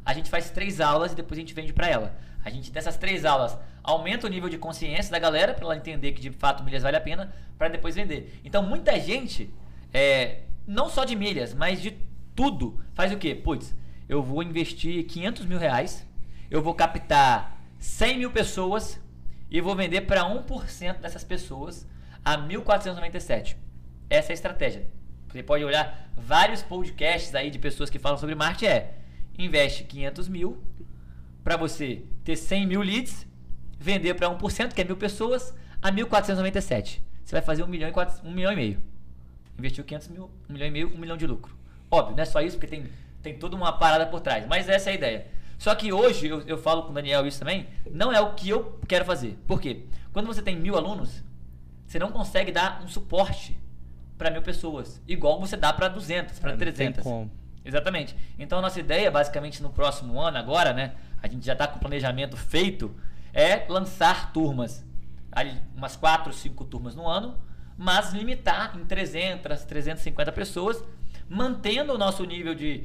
[0.03, 2.15] A gente faz três aulas e depois a gente vende para ela.
[2.43, 6.11] A gente dessas três aulas aumenta o nível de consciência da galera para ela entender
[6.13, 8.39] que de fato milhas vale a pena para depois vender.
[8.43, 9.53] Então muita gente,
[9.93, 11.95] é, não só de milhas, mas de
[12.35, 13.35] tudo, faz o quê?
[13.35, 13.75] Putz,
[14.11, 16.05] eu vou investir 500 mil reais,
[16.49, 18.99] eu vou captar 100 mil pessoas
[19.49, 21.87] e vou vender para 1% dessas pessoas
[22.23, 23.55] a 1.497.
[24.09, 24.85] Essa é a estratégia.
[25.29, 28.65] Você pode olhar vários podcasts aí de pessoas que falam sobre marketing.
[28.65, 28.95] É
[29.39, 30.61] investe 500 mil
[31.41, 33.25] para você ter 100 mil leads,
[33.79, 36.99] vender para 1%, que é mil pessoas, a 1.497.
[37.23, 38.81] Você vai fazer 1 milhão e, 4, 1 milhão e meio.
[39.57, 41.55] Investiu 500 mil, 1 milhão e meio, 1 milhão de lucro.
[41.89, 42.89] Óbvio, não é só isso, porque tem,
[43.21, 44.45] tem toda uma parada por trás.
[44.47, 45.27] Mas essa é a ideia.
[45.57, 48.49] Só que hoje, eu, eu falo com o Daniel isso também, não é o que
[48.49, 49.37] eu quero fazer.
[49.47, 49.85] Por quê?
[50.11, 51.23] Quando você tem mil alunos,
[51.85, 53.55] você não consegue dar um suporte
[54.17, 57.03] para mil pessoas, igual você dá para 200, para É, não tem 300.
[57.03, 57.31] como.
[57.63, 58.15] Exatamente.
[58.39, 60.93] Então a nossa ideia, basicamente no próximo ano agora, né?
[61.21, 62.95] A gente já está com o planejamento feito,
[63.33, 64.83] é lançar turmas.
[65.31, 67.37] Ali, umas 4, 5 turmas no ano,
[67.77, 70.83] mas limitar em 300, 350 pessoas,
[71.29, 72.83] mantendo o nosso nível de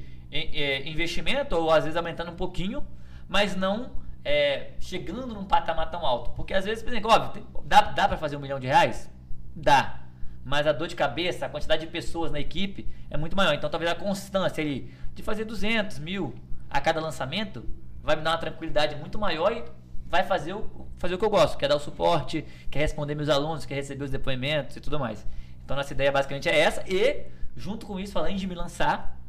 [0.84, 2.86] investimento, ou às vezes aumentando um pouquinho,
[3.28, 3.92] mas não
[4.24, 6.30] eh, chegando num patamar tão alto.
[6.30, 9.08] Porque às vezes, por exemplo, óbvio, dá, dá para fazer um milhão de reais?
[9.54, 10.00] Dá.
[10.44, 13.54] Mas a dor de cabeça, a quantidade de pessoas na equipe é muito maior.
[13.54, 16.34] Então talvez a constância ali de fazer 200 mil
[16.68, 17.64] a cada lançamento
[18.02, 19.64] vai me dar uma tranquilidade muito maior e
[20.06, 22.80] vai fazer o, fazer o que eu gosto, que é dar o suporte, que é
[22.80, 25.26] responder meus alunos, que é receber os depoimentos e tudo mais.
[25.64, 29.20] Então nossa ideia basicamente é essa e junto com isso, além de me lançar,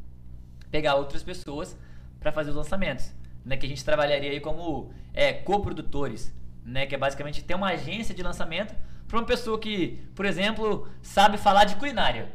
[0.70, 1.76] pegar outras pessoas
[2.20, 3.12] para fazer os lançamentos,
[3.44, 3.56] né?
[3.56, 6.86] Que a gente trabalharia aí como é, coprodutores, né?
[6.86, 8.74] Que é basicamente ter uma agência de lançamento
[9.06, 12.32] para uma pessoa que, por exemplo, sabe falar de culinária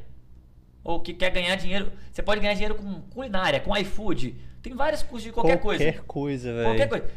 [0.83, 1.91] ou que quer ganhar dinheiro.
[2.11, 4.35] Você pode ganhar dinheiro com culinária, com iFood.
[4.61, 5.83] Tem vários cursos de qualquer, coisa.
[5.83, 6.65] Qualquer coisa, velho.
[6.65, 7.09] Qualquer coisa.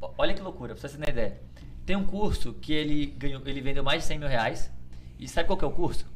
[0.00, 1.40] Ó- olha que loucura, pra você ter uma ideia.
[1.84, 4.70] Tem um curso que ele ganhou, ele vendeu mais de 100 mil reais.
[5.18, 6.06] E sabe qual que é o curso?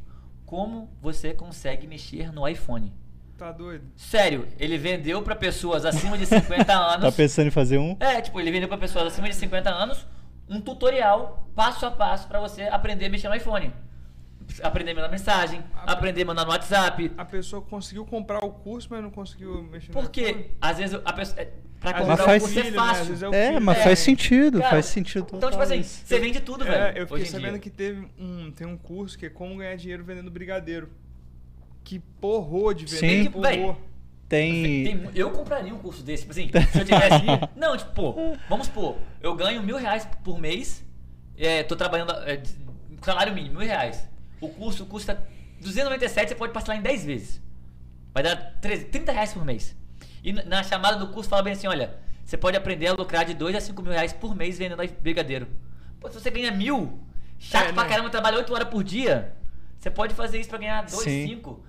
[0.47, 2.93] Como você consegue mexer no iPhone.
[3.41, 3.85] Tá doido?
[3.97, 7.01] Sério, ele vendeu pra pessoas acima de 50 anos.
[7.07, 7.97] Tá pensando em fazer um?
[7.99, 10.07] É, tipo, ele vendeu pra pessoas acima de 50 anos
[10.47, 13.73] um tutorial passo a passo pra você aprender a mexer no iPhone.
[14.63, 17.13] Aprender a mandar mensagem, Ah, aprender a mandar no WhatsApp.
[17.17, 20.51] A pessoa conseguiu comprar o curso, mas não conseguiu mexer no Porque iPhone.
[20.61, 21.41] às vezes a pessoa.
[21.41, 21.49] é,
[21.81, 22.83] Pra comprar é o curso é filho, né?
[22.83, 23.05] Às fácil.
[23.07, 23.83] vezes é É, mas É.
[23.85, 25.27] faz sentido, Cara, faz sentido.
[25.33, 26.03] Então, tipo assim, isso.
[26.05, 26.99] você vende tudo, É, velho.
[26.99, 27.59] eu fiquei hoje em sabendo dia.
[27.61, 30.91] que teve um, tem um curso que é como ganhar dinheiro vendendo brigadeiro.
[31.91, 33.31] Que porrou de vender, Sim.
[33.33, 33.77] porrou.
[34.29, 34.85] Tem.
[34.85, 37.25] Tem- eu compraria um curso desse, tipo assim, se eu tivesse.
[37.57, 38.15] não, tipo, pô,
[38.49, 40.85] vamos supor, eu ganho mil reais por mês,
[41.37, 42.41] é, tô trabalhando, é,
[43.03, 44.09] salário mínimo, mil reais.
[44.41, 45.21] O curso custa
[45.61, 47.43] 297, você pode parcelar em 10 vezes.
[48.15, 49.77] Vai dar 13, 30 reais por mês.
[50.23, 53.35] E na- chamada do curso fala bem assim, olha, você pode aprender a lucrar de
[53.35, 55.49] 2 a 5 mil reais por mês vendendo brigadeiro.
[55.99, 57.01] Pô, se você ganha mil,
[57.37, 57.89] chato É, pra né?
[57.89, 59.35] caramba, trabalha 8 horas por dia,
[59.77, 61.27] você pode fazer isso pra ganhar 2, Sim.
[61.27, 61.65] 5.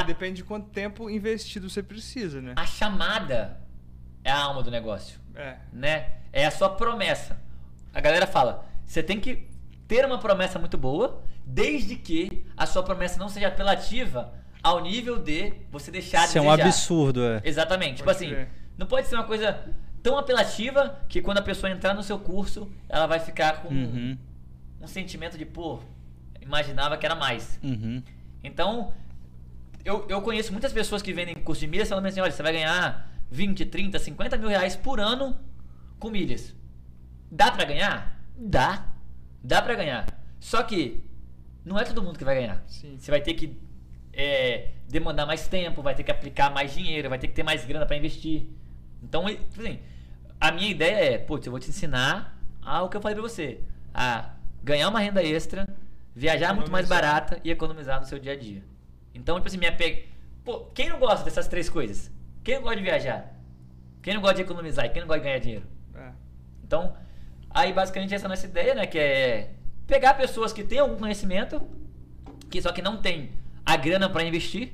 [0.00, 2.52] É, depende de quanto tempo investido você precisa, né?
[2.56, 3.60] A chamada
[4.22, 5.56] é a alma do negócio, É.
[5.72, 6.12] né?
[6.32, 7.38] É a sua promessa.
[7.92, 9.48] A galera fala, você tem que
[9.86, 14.32] ter uma promessa muito boa, desde que a sua promessa não seja apelativa
[14.62, 17.40] ao nível de você deixar de Isso é um absurdo, é.
[17.44, 17.96] Exatamente.
[17.96, 18.48] tipo Pode assim, crer.
[18.78, 19.62] não pode ser uma coisa
[20.02, 24.16] tão apelativa que quando a pessoa entrar no seu curso, ela vai ficar com Uhum.
[24.80, 25.80] um sentimento de, pô,
[26.40, 27.58] imaginava que era mais.
[27.62, 28.02] Uhum.
[28.42, 28.92] Então,
[29.84, 32.52] eu, eu conheço muitas pessoas que vendem curso de milhas falando assim, olha, você vai
[32.52, 35.38] ganhar 20, 30, 50 mil reais por ano
[35.98, 36.54] com milhas.
[37.30, 38.18] Dá pra ganhar?
[38.36, 38.86] Dá.
[39.42, 40.06] Dá pra ganhar.
[40.40, 41.04] Só que
[41.64, 42.62] não é todo mundo que vai ganhar.
[42.66, 42.96] Sim.
[42.98, 43.56] Você vai ter que
[44.12, 47.64] é, demandar mais tempo, vai ter que aplicar mais dinheiro, vai ter que ter mais
[47.64, 48.46] grana pra investir.
[49.02, 49.78] Então, tipo assim,
[50.40, 53.60] a minha ideia é, putz, eu vou te ensinar ao que eu falei pra você,
[53.92, 54.30] a
[54.62, 55.66] ganhar uma renda extra,
[56.14, 57.12] viajar muito mais Economizar.
[57.20, 58.62] barata e economizar no seu dia a dia.
[59.14, 60.02] Então, tipo assim, minha pega.
[60.44, 62.10] Pô, quem não gosta dessas três coisas?
[62.42, 63.32] Quem não gosta de viajar?
[64.02, 64.84] Quem não gosta de economizar?
[64.84, 65.66] E quem não gosta de ganhar dinheiro?
[65.94, 66.12] É.
[66.62, 66.94] Então,
[67.48, 68.86] aí basicamente essa é a nossa ideia, né?
[68.86, 69.54] Que é
[69.86, 71.62] pegar pessoas que têm algum conhecimento,
[72.50, 73.30] que só que não tem
[73.64, 74.72] a grana para investir.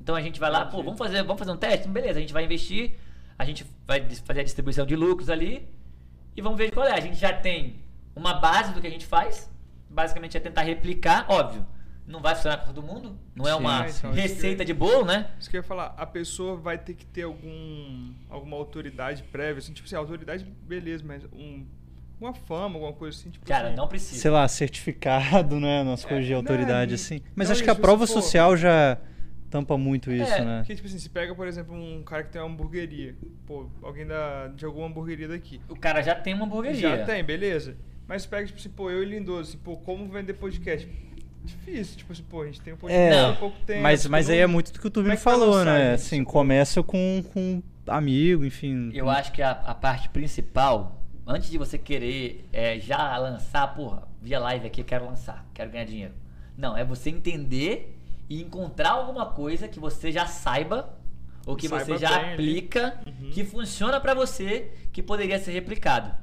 [0.00, 1.86] Então a gente vai lá, pô, vamos fazer, vamos fazer um teste?
[1.86, 2.96] Beleza, a gente vai investir,
[3.38, 5.68] a gente vai fazer a distribuição de lucros ali
[6.36, 6.92] e vamos ver qual é.
[6.92, 7.84] A gente já tem
[8.16, 9.48] uma base do que a gente faz,
[9.88, 11.64] basicamente é tentar replicar, óbvio.
[12.06, 13.16] Não vai funcionar com todo mundo.
[13.34, 15.30] Não é Sim, uma então, isso receita que- de bolo, né?
[15.38, 19.58] Isso que eu ia falar, a pessoa vai ter que ter algum, alguma autoridade prévia,
[19.58, 21.64] assim, tipo assim, autoridade, beleza, mas um,
[22.20, 24.20] uma fama, alguma coisa assim, tipo Cara, assim, não precisa.
[24.20, 25.82] Sei lá, certificado, né?
[25.82, 27.20] Umas coisas de É, autoridade, não, assim.
[27.34, 28.98] Mas não, acho que a prova for- social já
[29.48, 30.58] tampa muito isso, É, né?
[30.58, 34.06] Porque, tipo assim, se pega, por exemplo, um cara que tem uma hamburgueria, pô, alguém
[34.06, 35.60] da, de alguma hamburgueria daqui.
[35.68, 36.80] O cara já tem uma hamburgueria.
[36.98, 37.76] Já tem, beleza.
[38.06, 40.88] Mas pega, tipo assim, pô, eu e Lindoso, assim, pô, como vender podcast?
[41.50, 43.82] Difícil, tipo assim, pô, a gente tem um podcast É, pouco tempo.
[43.82, 45.94] mas, mas tudo- aí é muito do que o Tubinho é vai falou, né?
[45.94, 46.06] isso?
[46.06, 48.90] Assim, começa com, com amigo, enfim.
[48.94, 54.08] Eu acho que a, a parte principal, antes de você querer é, já lançar, porra,
[54.22, 56.14] via live aqui, eu quero lançar, quero ganhar dinheiro.
[56.56, 57.96] Não, é você entender
[58.28, 60.96] e encontrar alguma coisa que você já saiba
[61.46, 63.30] ou que Saiba você já bem aplica, Uhum.
[63.30, 66.14] que funciona pra você, que poderia ser replicado.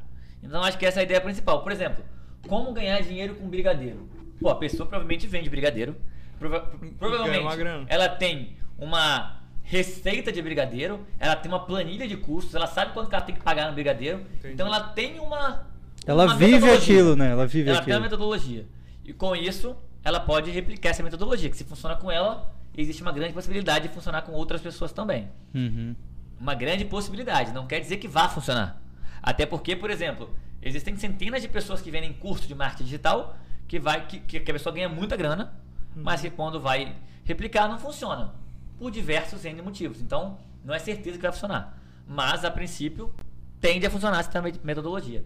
[0.43, 1.63] Então acho que essa é a ideia principal.
[1.63, 2.03] Por exemplo,
[2.47, 4.07] como ganhar dinheiro com brigadeiro?
[4.39, 5.95] Pô, a pessoa provavelmente vende brigadeiro.
[6.39, 7.85] Prova- provavelmente uma grana.
[7.89, 13.11] ela tem uma receita de brigadeiro, ela tem uma planilha de custos, ela sabe quanto
[13.11, 14.19] ela tem que pagar no brigadeiro.
[14.35, 14.53] Entendi.
[14.53, 15.67] Então ela tem uma.
[16.05, 16.95] Ela uma vive metodologia.
[16.95, 17.31] aquilo, né?
[17.31, 17.97] Ela vive Ela tem aquilo.
[17.97, 18.65] uma metodologia.
[19.03, 23.11] E com isso, ela pode replicar essa metodologia, que se funciona com ela, existe uma
[23.11, 25.27] grande possibilidade de funcionar com outras pessoas também.
[25.53, 25.95] Uhum.
[26.39, 28.79] Uma grande possibilidade, não quer dizer que vá funcionar.
[29.23, 30.29] Até porque, por exemplo,
[30.61, 33.35] existem centenas de pessoas que vendem curso de marketing digital
[33.67, 35.53] que, vai, que, que a pessoa ganha muita grana,
[35.95, 38.33] mas que quando vai replicar não funciona.
[38.77, 40.01] Por diversos N motivos.
[40.01, 41.77] Então, não é certeza que vai funcionar.
[42.07, 43.13] Mas, a princípio,
[43.59, 45.25] tende a funcionar uma metodologia.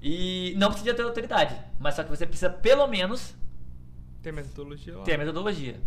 [0.00, 3.34] E não precisa ter autoridade, mas só que você precisa, pelo menos,
[4.22, 5.02] Tem metodologia lá.
[5.02, 5.80] ter metodologia.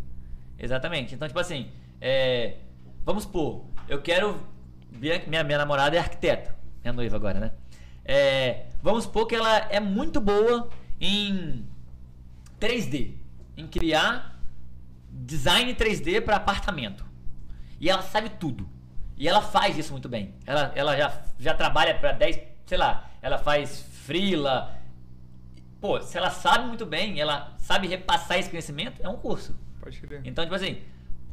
[0.57, 1.13] Exatamente.
[1.13, 1.71] Então, tipo assim,
[2.01, 2.57] é,
[3.05, 4.41] vamos supor, eu quero.
[4.91, 7.51] Minha, minha, minha namorada é arquiteta, minha noiva agora, né?
[8.03, 10.67] É, vamos supor que ela é muito boa
[10.99, 11.63] em
[12.59, 13.15] 3D,
[13.55, 14.39] em criar
[15.09, 17.05] design 3D para apartamento.
[17.79, 18.69] E ela sabe tudo.
[19.15, 20.35] E ela faz isso muito bem.
[20.45, 24.75] Ela, ela já, já trabalha para 10, sei lá, ela faz freela.
[25.81, 29.55] Pô, se ela sabe muito bem, ela sabe repassar esse conhecimento, é um curso.
[29.79, 30.21] Pode crer.
[30.23, 30.81] Então, tipo assim,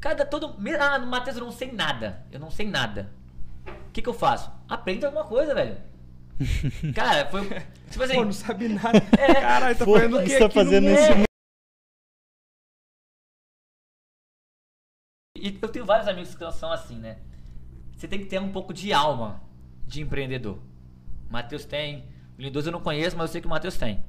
[0.01, 0.57] cada todo.
[0.81, 2.25] Ah, no Matheus eu não sei nada.
[2.31, 3.11] Eu não sei nada.
[3.67, 4.51] O que, que eu faço?
[4.69, 5.77] Aprende alguma coisa, velho.
[6.95, 7.49] Cara, foi.
[7.91, 8.15] Tipo assim.
[8.15, 8.99] Pô, não sabe nada.
[9.19, 9.35] É.
[9.35, 11.25] Caralho, tá Pô, fazendo o você tá fazendo nesse mundo?
[15.37, 17.19] E eu tenho vários amigos que são assim, né?
[17.97, 19.43] Você tem que ter um pouco de alma
[19.87, 20.59] de empreendedor.
[21.29, 22.09] O Matheus tem.
[22.39, 24.03] O Lindoso eu não conheço, mas eu sei que o Matheus tem.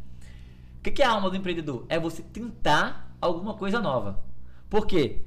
[0.80, 1.86] O que que é a alma do empreendedor?
[1.90, 4.24] É você tentar alguma coisa nova.
[4.70, 5.24] Por quê?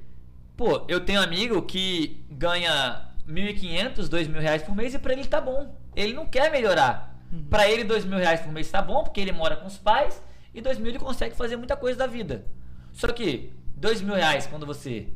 [0.57, 5.27] Pô, eu tenho um amigo que ganha 1.500, 2.000 reais por mês e pra ele
[5.27, 5.77] tá bom.
[5.99, 7.19] Ele não quer melhorar.
[7.51, 10.23] Pra ele, 2 mil reais por mês tá bom, porque ele mora com os pais
[10.55, 12.47] e 2 mil ele consegue fazer muita coisa da vida.
[12.93, 15.09] Só que 2 mil reais quando você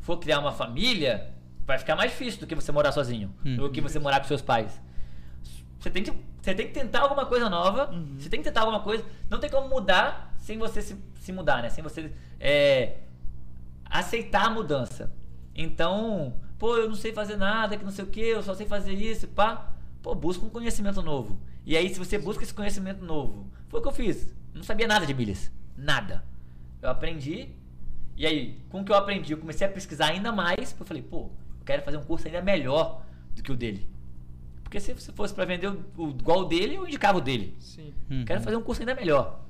[0.00, 1.32] for criar uma família,
[1.64, 4.42] vai ficar mais difícil do que você morar sozinho, do que você morar com seus
[4.42, 4.78] pais.
[5.78, 6.10] Você tem que,
[6.42, 7.86] você tem que tentar alguma coisa nova,
[8.18, 9.04] você tem que tentar alguma coisa.
[9.30, 11.70] Não tem como mudar sem você se, se mudar, né?
[11.70, 12.96] Sem você é,
[13.86, 15.12] aceitar a mudança.
[15.54, 18.66] Então, pô, eu não sei fazer nada, que não sei o que, eu só sei
[18.66, 19.72] fazer isso, pá.
[20.02, 21.40] Pô, busca um conhecimento novo.
[21.66, 24.34] E aí, se você busca esse conhecimento novo, foi o que eu fiz.
[24.54, 25.50] Não sabia nada de milhas.
[25.76, 26.24] Nada.
[26.80, 27.50] Eu aprendi.
[28.16, 30.74] E aí, com o que eu aprendi, eu comecei a pesquisar ainda mais.
[30.78, 31.30] Eu falei, pô,
[31.60, 33.02] eu quero fazer um curso ainda melhor
[33.34, 33.86] do que o dele.
[34.62, 37.56] Porque se se fosse pra vender o, o, igual o dele, eu indicava o dele.
[37.58, 37.92] Sim.
[38.10, 38.24] Uhum.
[38.24, 39.40] Quero fazer um curso ainda melhor.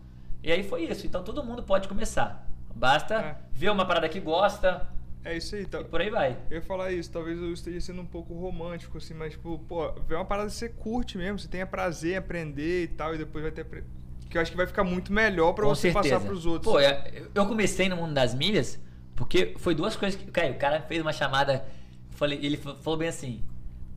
[0.43, 1.07] E aí foi isso.
[1.07, 2.49] Então todo mundo pode começar.
[2.75, 3.37] Basta É.
[3.53, 4.87] ver uma parada que gosta
[5.25, 5.67] É isso aí.
[5.67, 5.81] Tá.
[5.81, 6.37] e por aí vai.
[6.51, 9.93] Eu ia falar isso, talvez eu esteja sendo um pouco romântico, assim, mas, tipo, pô,
[10.07, 13.19] ver uma parada que você curte mesmo, você tenha prazer em aprender e tal, e
[13.19, 13.65] depois vai ter.
[13.65, 13.85] pre-
[14.31, 16.15] Que eu acho que vai ficar muito melhor pra Com você certeza.
[16.17, 16.73] passar pros outros.
[16.73, 18.79] Pô, é- eu comecei no mundo das milhas
[19.17, 20.31] porque foi duas coisas que.
[20.31, 21.65] Cara, o cara fez uma chamada.
[22.11, 23.43] Falei, ele fa- falou bem assim: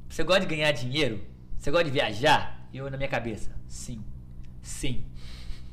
[0.09, 1.21] Você gosta de ganhar dinheiro?
[1.57, 2.67] Você gosta de viajar?
[2.73, 4.03] E eu na minha cabeça: Sim.
[4.61, 5.03] Sim.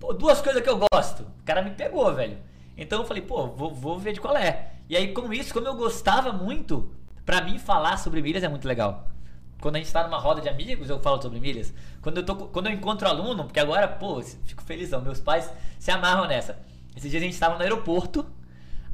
[0.00, 1.22] Pô, duas coisas que eu gosto.
[1.22, 2.38] O cara me pegou, velho.
[2.76, 4.72] Então eu falei: Pô, vou, vou ver de qual é.
[4.88, 6.90] E aí, com isso, como eu gostava muito,
[7.24, 9.08] pra mim falar sobre milhas é muito legal.
[9.60, 11.74] Quando a gente tá numa roda de amigos, eu falo sobre milhas.
[12.00, 15.02] Quando eu, tô, quando eu encontro aluno, porque agora, pô, fico felizão.
[15.02, 16.58] Meus pais se amarram nessa.
[16.96, 18.24] Esses dias a gente tava no aeroporto.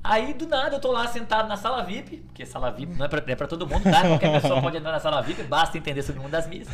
[0.02, 3.08] Aí, do nada, eu tô lá sentado na sala VIP, porque sala VIP não é
[3.08, 4.02] pra, é pra todo mundo, tá?
[4.02, 6.68] Qualquer pessoa pode entrar na sala VIP, basta entender sobre o mundo das milhas.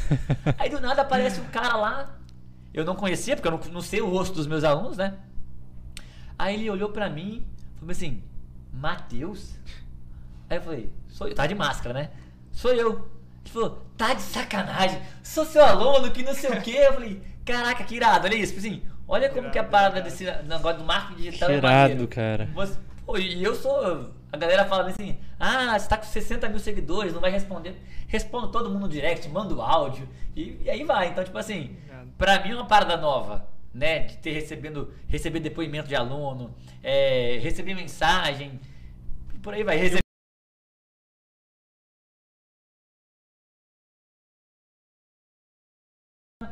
[0.58, 2.16] Aí, do nada, aparece um cara lá.
[2.72, 5.14] Eu não conhecia, porque eu não, não sei o rosto dos meus alunos, né?
[6.38, 7.44] Aí ele olhou pra mim
[7.80, 8.22] falou assim:
[8.72, 9.54] Matheus?
[10.48, 11.34] Aí eu falei: Sou eu.
[11.34, 12.10] Tá de máscara, né?
[12.52, 13.08] Sou eu.
[13.44, 15.00] Ele falou: Tá de sacanagem.
[15.22, 16.76] Sou seu aluno, que não sei o quê.
[16.86, 18.26] Eu falei: Caraca, que irado.
[18.26, 18.54] Olha isso.
[18.54, 22.06] Tipo assim, Olha como que a parada desse negócio do marketing digital Que é irado,
[22.06, 22.48] cara.
[22.54, 24.12] Você- pô, e eu sou.
[24.32, 27.74] A galera fala assim: ah, você tá com 60 mil seguidores, não vai responder.
[28.06, 30.08] Respondo todo mundo no direct, mando áudio.
[30.36, 31.08] E, e aí vai.
[31.08, 32.08] Então, tipo assim, Irado.
[32.16, 34.00] pra mim é uma parada nova, né?
[34.00, 38.60] De ter recebendo, receber depoimento de aluno, é, receber mensagem,
[39.42, 39.76] por aí vai.
[39.76, 40.00] Receber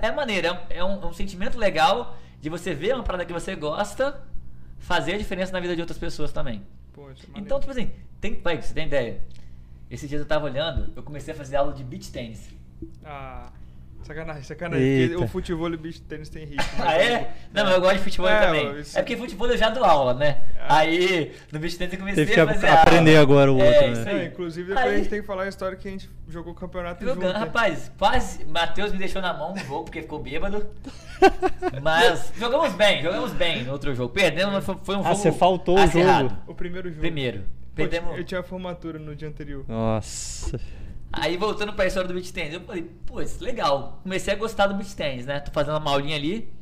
[0.00, 3.56] É maneiro, é um, é um- sentimento legal de você ver uma parada que você
[3.56, 4.22] gosta
[4.78, 6.62] fazer a diferença na vida de outras pessoas também.
[7.28, 7.46] Maneiro.
[7.46, 7.90] Então, tipo assim,
[8.20, 9.20] tem, vai, você tem ideia?
[9.90, 12.48] Esses dias eu tava olhando, eu comecei a fazer aula de beach tênis.
[13.04, 13.50] Ah,
[14.03, 14.84] sacanagem, sacanagem.
[14.86, 15.12] Eita.
[15.14, 16.64] Porque o futebol e o beach tênis tem ritmo.
[16.78, 17.34] Ah, é?
[17.53, 18.80] Não, mas eu gosto de futebol É, também.
[18.80, 20.42] isso- É porque futebol eu já dou aula, né?
[20.57, 20.61] É.
[20.68, 23.22] Aí, no beach tênis eu comecei Teve que a fazer aprender aula.
[23.22, 24.12] agora o É, outro, né?
[24.14, 26.53] Não, inclusive, depois Aí- a gente tem que falar a história que a gente jogou
[26.53, 27.38] o campeonato Jogando, junto.
[27.38, 28.44] rapaz, quase.
[28.46, 30.66] Matheus me deixou na mão no jogo porque ficou bêbado.
[31.82, 34.12] Mas jogamos bem, jogamos bem no outro jogo.
[34.12, 35.16] Perdemos, mas foi, um Ah, jogo.
[35.16, 36.36] você faltou o jogo.
[36.46, 37.01] O primeiro jogo.
[37.01, 37.44] Primeiro.
[37.74, 38.16] Perdemos.
[38.16, 39.64] Eu tinha formatura no dia anterior.
[39.68, 40.59] Nossa.
[41.12, 44.00] Aí voltando pra história do beach tennis, eu falei, pô, isso é legal.
[44.02, 45.40] Comecei a gostar do beach tennis, né?
[45.40, 46.52] Tô fazendo uma aulinha ali.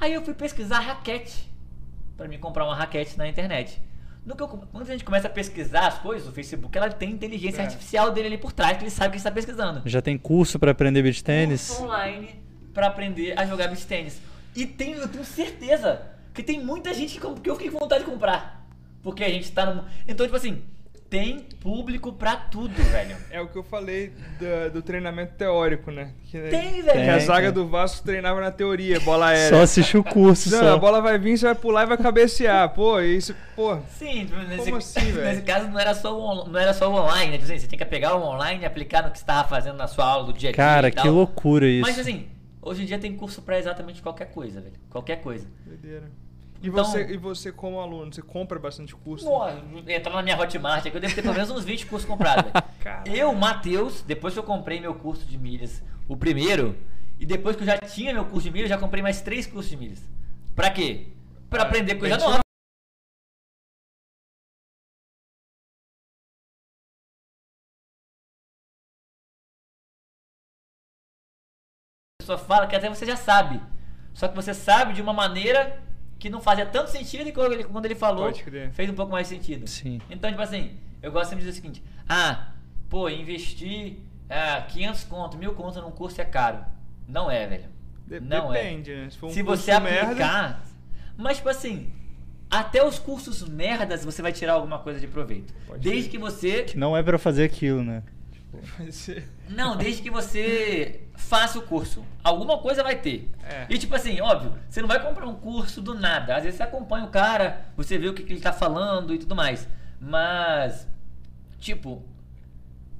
[0.00, 1.48] Aí eu fui pesquisar raquete.
[2.16, 3.80] Pra mim comprar uma raquete na internet.
[4.26, 7.10] No que eu- quando a gente começa a pesquisar as coisas, o Facebook ela tem
[7.10, 7.64] inteligência É.
[7.64, 9.82] artificial dele ali por trás, que ele sabe o que está pesquisando.
[9.86, 11.68] Já tem curso pra aprender beach tênis?
[11.68, 12.40] Curso online
[12.74, 14.20] pra aprender a jogar beach tênis.
[14.54, 16.02] E tem, eu tenho certeza
[16.34, 18.66] que tem muita gente que, que eu fiquei com vontade de comprar.
[19.02, 19.84] Porque a gente tá no.
[20.06, 20.62] Então, tipo assim,
[21.12, 23.14] tem público pra tudo, velho.
[23.30, 26.12] É o que eu falei da- do, treinamento teórico, né?
[26.24, 27.10] Que, Tem, Que velho.
[27.12, 27.52] a Tem, zaga tem.
[27.52, 29.56] do Vasco treinava na teoria, bola aérea.
[29.56, 30.72] Só assistir o curso, Não, só.
[30.74, 32.70] a bola vai vir, você vai pular e vai cabecear.
[32.72, 33.78] Pô, isso, pô.
[33.98, 35.22] Sim, tipo, nesse, Como assim, velho?
[35.26, 37.38] nesse caso não era só o, não era só o online, né?
[37.38, 39.76] Tipo assim, você tinha que pegar o online e aplicar no que você estava fazendo
[39.76, 40.56] na sua aula do dia a dia.
[40.56, 41.12] Cara, e que tal.
[41.12, 41.82] loucura isso.
[41.82, 42.26] Mas assim,
[42.62, 44.74] hoje em dia tem curso pra exatamente qualquer coisa, velho.
[44.88, 45.46] Qualquer coisa.
[45.66, 46.10] Doideira.
[46.62, 49.24] E, Então- você, e você, como aluno, você compra bastante curso?
[49.24, 52.50] Nossa, entrar na minha Hotmart aqui, eu devo ter pelo menos uns 20 cursos comprados.
[53.04, 56.76] Eu, Matheus, depois que eu comprei meu curso de milhas, o primeiro,
[57.18, 59.46] e depois que eu já tinha meu curso de milhas, eu já comprei mais três
[59.46, 60.00] cursos de milhas.
[60.54, 61.08] Pra quê?
[61.50, 62.38] Pra Ah, aprender coisa nova.
[72.20, 73.60] A pessoa fala que até você já sabe.
[74.14, 75.82] Só que você sabe de uma maneira
[76.22, 78.32] que não fazia tanto sentido e quando ele, quando ele falou,
[78.74, 79.66] fez um pouco mais sentido.
[79.68, 80.00] Sim.
[80.08, 82.52] Então, tipo assim, eu gosto sempre de dizer o seguinte: ah,
[82.88, 83.96] pô, investir
[84.30, 86.64] ah, 500 conto, mil conto num curso é caro.
[87.08, 87.64] Não é, velho.
[88.06, 88.96] De- não depende, é.
[88.98, 89.10] né?
[89.10, 90.64] Se for um Se você merda- aplicar.
[91.16, 91.90] Mas, tipo assim,
[92.48, 95.52] até os cursos merdas você vai tirar alguma coisa de proveito.
[95.66, 96.08] Pode desde ser.
[96.08, 96.62] que você.
[96.62, 98.04] Que não é pra fazer aquilo, né?
[99.48, 102.04] Não, desde que você faça o curso.
[102.22, 103.30] Alguma coisa vai ter.
[103.44, 103.66] É.
[103.68, 106.36] E tipo assim, óbvio, você não vai comprar um curso do nada.
[106.36, 109.18] Às vezes você acompanha o cara, você vê o que, que ele tá falando e
[109.18, 109.66] tudo mais.
[110.00, 110.86] Mas,
[111.58, 112.02] tipo,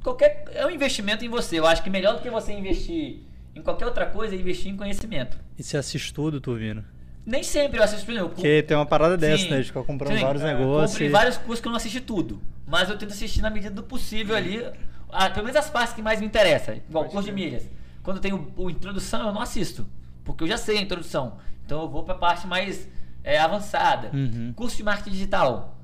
[0.02, 0.44] qualquer.
[0.54, 1.58] É um investimento em você.
[1.58, 3.20] Eu acho que melhor do que você investir
[3.54, 5.36] em qualquer outra coisa é investir em conhecimento.
[5.58, 6.84] E você assiste tudo, Turvino?
[7.24, 9.50] Nem sempre eu assisto eu Porque tem uma parada dessa, Sim.
[9.50, 9.58] né?
[9.60, 10.24] De ficar comprando Sim.
[10.24, 10.90] vários É, negócios.
[10.92, 12.42] Comprei e- vários cursos que eu não assisti tudo.
[12.66, 14.64] Mas eu tento assistir na medida do possível ali.
[15.12, 16.74] Ah, pelo menos as partes que mais me interessam.
[16.74, 17.68] Igual o Pode curso de milhas.
[18.02, 19.86] Quando tem o, o introdução, eu não assisto.
[20.24, 21.36] Porque eu já sei a introdução.
[21.64, 22.88] Então eu vou pra parte mais
[23.22, 24.10] é, avançada.
[24.12, 24.52] Uhum.
[24.54, 25.76] Curso de marketing digital.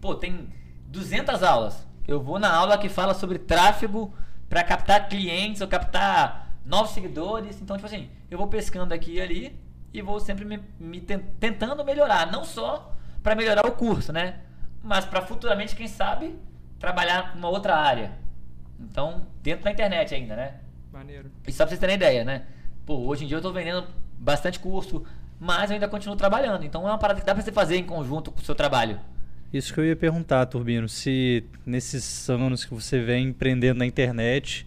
[0.00, 0.48] Pô, tem
[0.88, 1.86] 200 aulas.
[2.06, 4.12] Eu vou na aula que fala sobre tráfego
[4.48, 7.60] para captar clientes ou captar novos seguidores.
[7.60, 9.58] Então, tipo assim, eu vou pescando aqui e ali
[9.92, 12.30] e vou sempre me, me ten- tentando melhorar.
[12.30, 14.40] Não só para melhorar o curso, né?
[14.82, 16.38] Mas para futuramente, quem sabe,
[16.78, 18.12] trabalhar com uma outra área.
[18.78, 20.54] Então, dentro da internet ainda, né?
[20.92, 21.30] Maneiro.
[21.46, 22.42] E só pra vocês terem ideia, né?
[22.84, 23.86] Pô, hoje em dia eu tô vendendo
[24.18, 25.04] bastante curso,
[25.38, 26.64] mas eu ainda continuo trabalhando.
[26.64, 28.98] Então é uma parada que dá pra você fazer em conjunto com o seu trabalho.
[29.52, 34.66] Isso que eu ia perguntar, Turbino, se nesses anos que você vem empreendendo na internet,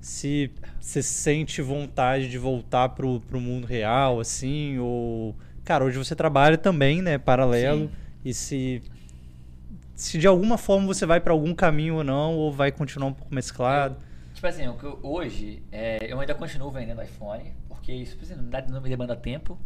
[0.00, 0.50] se
[0.80, 5.36] você sente vontade de voltar pro, pro mundo real, assim, ou...
[5.64, 7.90] Cara, hoje você trabalha também, né, paralelo, Sim.
[8.24, 8.82] e se...
[10.00, 13.12] Se de alguma forma você vai pra algum caminho ou não, ou vai continuar um
[13.12, 13.96] pouco mesclado.
[14.32, 18.48] Tipo assim, eu- hoje é, eu ainda continuo vendendo iPhone, porque isso tipo assim, não,
[18.48, 19.58] dá- não me demanda tempo.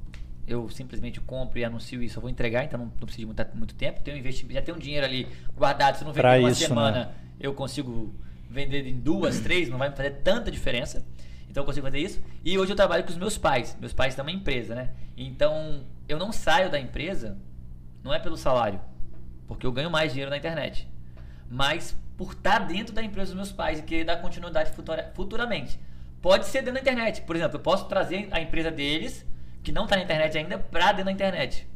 [0.45, 3.57] Eu simplesmente compro e anuncio isso, eu vou entregar, então não, não preciso de muito,
[3.57, 4.01] muito tempo.
[4.01, 6.99] Tenho investimento, já tenho um dinheiro ali guardado, se eu não vender uma isso, semana,
[7.07, 7.15] né?
[7.39, 8.13] eu consigo
[8.51, 11.07] vender em duas, três, não vai me fazer tanta diferença.
[11.49, 12.21] Então eu consigo fazer isso.
[12.45, 13.77] E hoje eu trabalho com os meus pais.
[13.81, 14.91] Meus pais têm uma empresa, né?
[15.17, 17.39] Então eu não saio da empresa,
[18.03, 18.81] não é pelo salário,
[19.47, 20.89] porque eu ganho mais dinheiro na internet.
[21.51, 25.79] Mas por estar dentro da empresa dos meus pais e querer dar continuidade futura- futuramente.
[26.23, 27.23] Pode ser dentro da internet.
[27.23, 29.27] Por exemplo, eu posso trazer a empresa deles,
[29.63, 31.67] que não tá na internet ainda pra dentro da internet.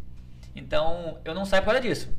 [0.54, 2.10] Então, eu não saio por causa disso.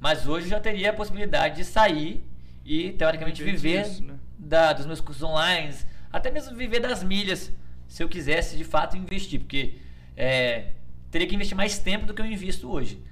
[0.00, 2.24] Mas hoje eu já teria a possibilidade de sair
[2.64, 4.14] e, teoricamente, Viver disso, né?
[4.38, 5.74] da- dos meus cursos online,
[6.12, 7.52] até mesmo viver das milhas,
[7.88, 9.74] se eu quisesse de fato investir, porque
[10.16, 10.68] é,
[11.10, 13.02] teria que investir mais tempo do que eu invisto hoje.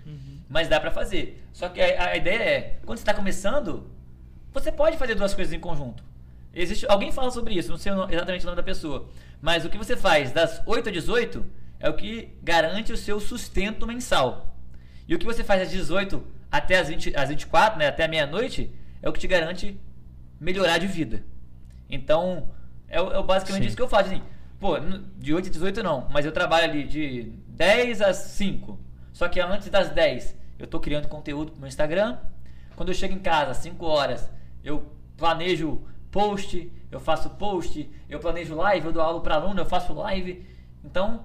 [0.52, 1.42] Mas dá pra fazer.
[1.50, 3.90] Só que a, a ideia é, quando você está começando,
[4.52, 6.04] você pode fazer duas coisas em conjunto.
[6.52, 9.08] Existe, alguém fala sobre isso, não sei exatamente o nome da pessoa,
[9.40, 11.46] mas o que você faz das 8 às 18
[11.80, 14.54] é o que garante o seu sustento mensal.
[15.08, 18.08] E o que você faz das 18 até as, 20, às 24, né, até a
[18.08, 19.80] meia-noite, é o que te garante
[20.38, 21.24] melhorar de vida.
[21.88, 22.50] Então,
[22.90, 23.68] é, é basicamente Sim.
[23.68, 24.10] isso que eu faço.
[24.10, 24.22] Assim,
[24.60, 24.74] pô,
[25.16, 28.78] de 8 a 18 não, mas eu trabalho ali de 10 às 5.
[29.14, 32.18] Só que antes das 10, eu tô criando conteúdo pro meu Instagram.
[32.76, 34.30] Quando eu chego em casa, às 5 horas,
[34.64, 39.66] eu planejo post, eu faço post, eu planejo live, eu dou aula para aluno, eu
[39.66, 40.46] faço live.
[40.84, 41.24] Então,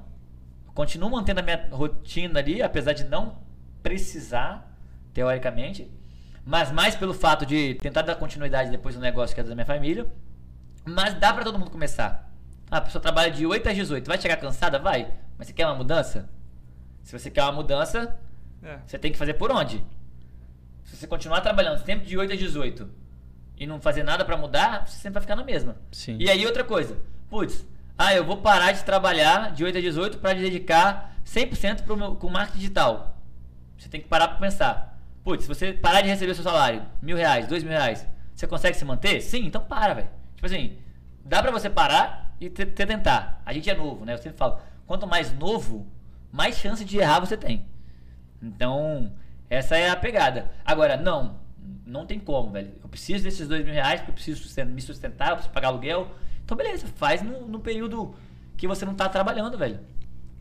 [0.73, 3.39] continuo mantendo a minha rotina ali, apesar de não
[3.81, 4.67] precisar,
[5.13, 5.91] teoricamente,
[6.45, 9.65] mas mais pelo fato de tentar dar continuidade depois do negócio que é da minha
[9.65, 10.07] família.
[10.85, 12.31] Mas dá pra todo mundo começar.
[12.71, 14.07] Ah, a pessoa trabalha de 8 às 18.
[14.07, 14.79] Vai chegar cansada?
[14.79, 15.11] Vai.
[15.37, 16.29] Mas você quer uma mudança?
[17.03, 18.17] Se você quer uma mudança,
[18.63, 18.79] É.
[18.85, 19.83] você tem que fazer por onde?
[20.83, 22.89] Se você continuar trabalhando sempre de 8 a 18
[23.57, 25.75] e não fazer nada pra mudar, você sempre vai ficar na mesma.
[25.91, 26.17] Sim.
[26.19, 26.97] E aí outra coisa.
[27.29, 27.65] Putz,
[27.97, 32.15] ah, eu vou parar de trabalhar de 8 a 18 para dedicar 100% pro meu,
[32.15, 33.17] com marketing digital.
[33.77, 34.97] Você tem que parar pra pensar.
[35.23, 38.77] Putz, se você parar de receber seu salário, mil reais, dois mil reais, você consegue
[38.77, 39.19] se manter?
[39.21, 40.09] Sim, então para, velho.
[40.35, 40.77] Tipo assim,
[41.25, 43.41] dá pra você parar e te- te- tentar.
[43.45, 44.13] A gente é novo, né?
[44.13, 45.85] Eu sempre falo, quanto mais novo,
[46.31, 47.65] mais chance de errar você tem.
[48.41, 49.11] Então,
[49.49, 50.51] essa é a pegada.
[50.65, 51.37] Agora, não,
[51.85, 52.71] não tem como, velho.
[52.81, 55.69] Eu preciso desses dois mil reais porque eu preciso susten- me sustentar, eu preciso pagar
[55.69, 56.11] aluguel.
[56.43, 58.15] Então, beleza, faz no, no período
[58.55, 59.79] que você não tá trabalhando, velho.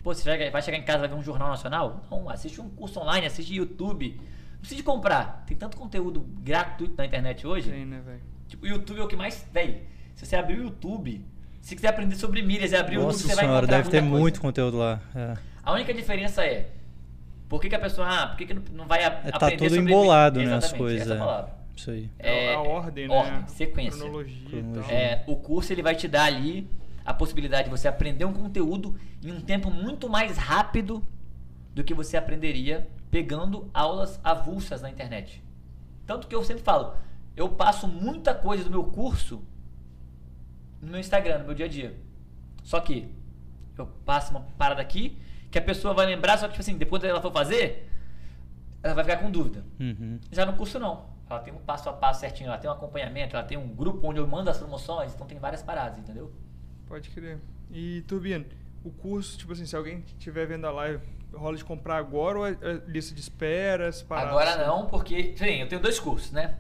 [0.03, 2.05] Pô, você vai chegar em casa vai ver um jornal nacional?
[2.11, 4.21] Não, assiste um curso online, assiste YouTube.
[4.53, 5.45] Não precisa de comprar.
[5.47, 7.71] Tem tanto conteúdo gratuito na internet hoje.
[7.71, 8.21] Tem, né, velho?
[8.47, 9.45] Tipo, o YouTube é o que mais.
[9.53, 9.83] Véi,
[10.15, 11.25] se você abrir o YouTube,
[11.61, 14.01] se quiser aprender sobre milhas e abrir o YouTube, você vai senhora, encontrar deve ter
[14.01, 14.17] coisa.
[14.17, 15.01] muito conteúdo lá.
[15.15, 15.37] É.
[15.65, 16.69] A única diferença é.
[17.49, 18.09] Por que, que a pessoa.
[18.09, 20.65] Ah, por que, que não- vai a- É, aprender tá tudo sobre embolado, né, as
[20.65, 21.11] Exatamente, coisas.
[21.11, 21.57] Essa é é.
[21.77, 22.11] Isso aí.
[22.19, 23.15] É, a ordem, né?
[23.15, 24.01] ordem, sequência.
[24.01, 24.95] Cronologia, Cronologia.
[24.95, 26.69] É, o curso ele vai te dar ali
[27.05, 31.03] a possibilidade de você aprender um conteúdo em um tempo muito mais rápido
[31.75, 35.43] do que você aprenderia pegando aulas avulsas na internet.
[36.07, 36.95] Tanto que eu sempre falo,
[37.37, 39.43] eu passo muita coisa do meu curso
[40.81, 41.97] no meu Instagram, no meu dia a dia.
[42.65, 43.09] Só que
[43.77, 45.19] eu passo uma parada aqui
[45.57, 47.91] que a pessoa vai lembrar, só que tipo assim, depois que ela for fazer,
[48.83, 49.65] ela vai ficar com dúvida.
[49.81, 50.21] Uhum.
[50.31, 51.07] Já no curso não.
[51.29, 54.07] Ela tem um passo a passo certinho, ela tem um acompanhamento, ela tem um grupo
[54.07, 56.31] onde eu mando as promoções, então tem várias paradas, entendeu?
[56.87, 57.39] Pode crer.
[57.71, 58.45] E, Turbino,
[58.85, 61.03] o curso, tipo assim, se alguém estiver vendo a live,
[61.33, 64.03] rola de comprar agora ou é, é lista de esperas?
[64.03, 66.55] paradas Agora não, porque, sim, eu tenho dois cursos, né?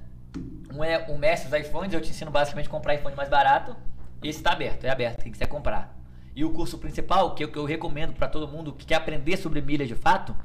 [0.74, 3.76] Um é o Mestre dos iPhones, eu te ensino basicamente a comprar iPhone mais barato.
[4.22, 5.95] Esse tá aberto, é aberto, quem quiser comprar.
[6.37, 8.97] E o curso principal, que é o que eu recomendo para todo mundo que quer
[8.97, 10.37] aprender sobre milha de fato,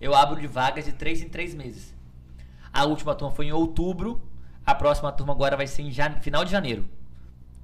[0.00, 1.92] eu abro de vagas de 3 em 3 meses.
[2.72, 4.22] A última turma foi em outubro,
[4.64, 6.84] a próxima turma agora vai ser em jane- final de janeiro.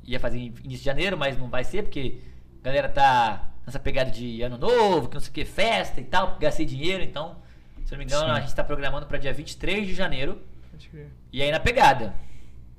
[0.05, 2.19] Ia fazer início de janeiro, mas não vai ser porque
[2.61, 6.05] a galera tá nessa pegada de ano novo, que não sei o que, festa e
[6.05, 7.37] tal, gastei dinheiro, então,
[7.85, 8.31] se não me engano, Sim.
[8.33, 10.43] a gente tá programando para dia 23 de janeiro.
[11.33, 12.15] E aí na pegada.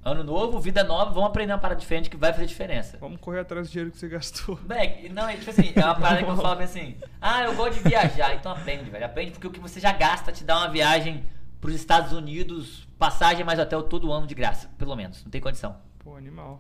[0.08, 2.98] Ano novo, vida nova, vamos aprender uma parada diferente que vai fazer diferença.
[2.98, 4.56] Vamos correr atrás do dinheiro que você gastou.
[4.64, 7.54] Beck, não, é tipo assim, é uma parada que eu falo bem assim, ah, eu
[7.58, 9.06] gosto de viajar, então aprende, velho.
[9.06, 11.26] Aprende porque o que você já gasta te dá uma viagem
[11.60, 15.22] pros Estados Unidos, passagem mais hotel todo ano de graça, pelo menos.
[15.26, 15.76] Não tem condição.
[16.00, 16.58] Pô, animal.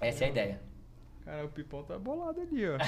[0.00, 0.60] Essa é a ideia.
[1.24, 2.78] Cara, o Pipão tá bolado ali, ó.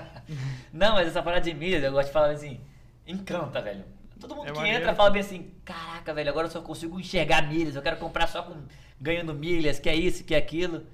[0.70, 2.60] Não, mas essa parada de milhas, eu gosto de falar assim,
[3.06, 3.86] encanta, velho.
[4.22, 6.98] Todo mundo É que maneiro, entra fala bem assim, caraca, velho, agora eu só consigo
[6.98, 8.54] enxergar milhas, eu quero comprar só com
[9.00, 10.86] ganhando milhas, que é isso, que é aquilo.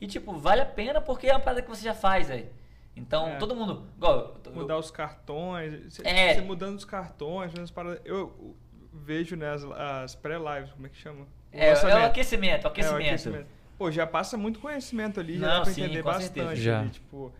[0.00, 2.48] E tipo, vale a pena porque é uma parada que você já faz, velho.
[2.96, 3.36] Então, É.
[3.36, 5.94] todo mundo, igual, eu- Mudar os cartões.
[5.94, 6.34] Você, É.
[6.34, 8.00] você mudando os cartões, paradas.
[8.04, 8.56] Eu
[8.92, 11.22] vejo, né, as, as pré-lives, como é que chama?
[11.22, 13.06] O é, é o aquecimento, o É, o aquecimento.
[13.06, 13.46] aquecimento.
[13.78, 16.60] Pô, já passa muito conhecimento ali, já Não, dá pra sim, entender bastante.
[16.60, 16.80] Já.
[16.80, 17.32] ali, tipo,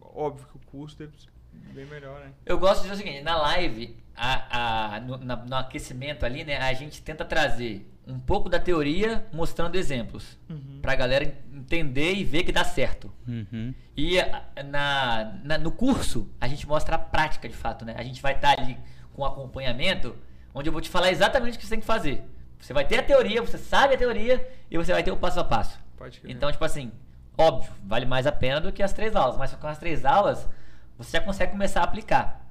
[0.00, 1.30] óbvio que o custo deve ser
[1.72, 2.32] bem melhor, né?
[2.44, 6.44] Eu gosto de dizer o seguinte, na live, a, a, no, na- no aquecimento ali,
[6.44, 10.38] né, a gente tenta trazer um pouco da teoria mostrando exemplos.
[10.48, 10.78] Uhum.
[10.80, 13.12] Pra galera entender e ver que dá certo.
[13.26, 13.74] Uhum.
[13.96, 14.16] E
[14.64, 17.94] na, na- no curso, a gente mostra a prática de fato, né?
[17.98, 18.78] A gente vai estar ali
[19.12, 20.14] com acompanhamento,
[20.54, 22.22] onde eu vou te falar exatamente o que você tem que fazer.
[22.58, 25.40] Você vai ter a teoria, você sabe a teoria, e você vai ter o passo
[25.40, 25.78] a passo.
[26.30, 26.92] Então, tipo assim,
[27.36, 29.36] óbvio, vale mais a pena do que as três aulas.
[29.36, 30.48] Mas com as três aulas,
[30.96, 32.45] você já consegue começar a aplicar.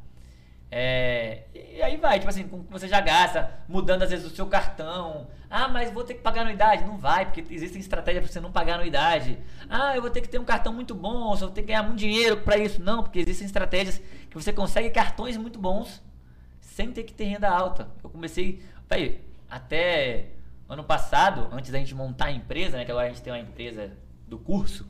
[0.78, 5.30] É, e aí vai, tipo assim, você já gasta, mudando às vezes o seu cartão.
[5.49, 6.84] Ah, mas vou ter que pagar anuidade.
[6.84, 9.39] Não vai, porque existem estratégias para você não pagar anuidade.
[9.69, 11.82] Ah, eu vou ter que ter um cartão muito bom, só vou ter que ganhar
[11.82, 12.84] muito dinheiro para isso.
[12.84, 16.03] Não, porque existem estratégias que você consegue cartões muito bons
[16.59, 17.88] sem ter que ter renda alta.
[18.03, 20.26] Eu comecei, vai, até
[20.67, 23.39] ano passado, antes da gente montar a empresa, né, que agora a gente tem uma
[23.39, 23.93] empresa
[24.28, 24.86] do curso,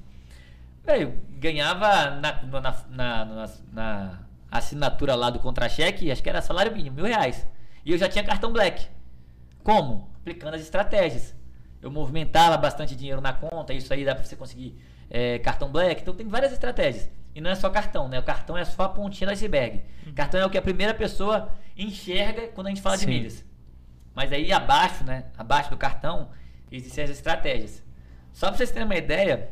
[0.84, 4.25] velho, ganhava na, na, na, na
[4.58, 7.48] assinatura lá do contra-cheque, acho que era salário mínimo, mil reais.
[7.86, 8.88] E eu já tinha cartão black.
[9.64, 10.12] Como?
[10.22, 11.36] Aplicando as estratégias.
[11.82, 14.80] Eu movimentava bastante dinheiro na conta, isso aí dá pra você conseguir
[15.10, 16.02] é, cartão black.
[16.02, 17.10] Então tem várias estratégias.
[17.36, 18.18] E não é só cartão, né?
[18.18, 19.84] O cartão é só a pontinha do iceberg.
[20.08, 20.14] Uhum.
[20.14, 23.06] Cartão é o que a primeira pessoa enxerga quando a gente fala Sim.
[23.06, 23.46] de milhas.
[24.16, 25.26] Mas aí abaixo, né?
[25.38, 26.30] Abaixo do cartão,
[26.72, 27.84] existem as estratégias.
[28.32, 29.50] Só pra vocês terem uma ideia,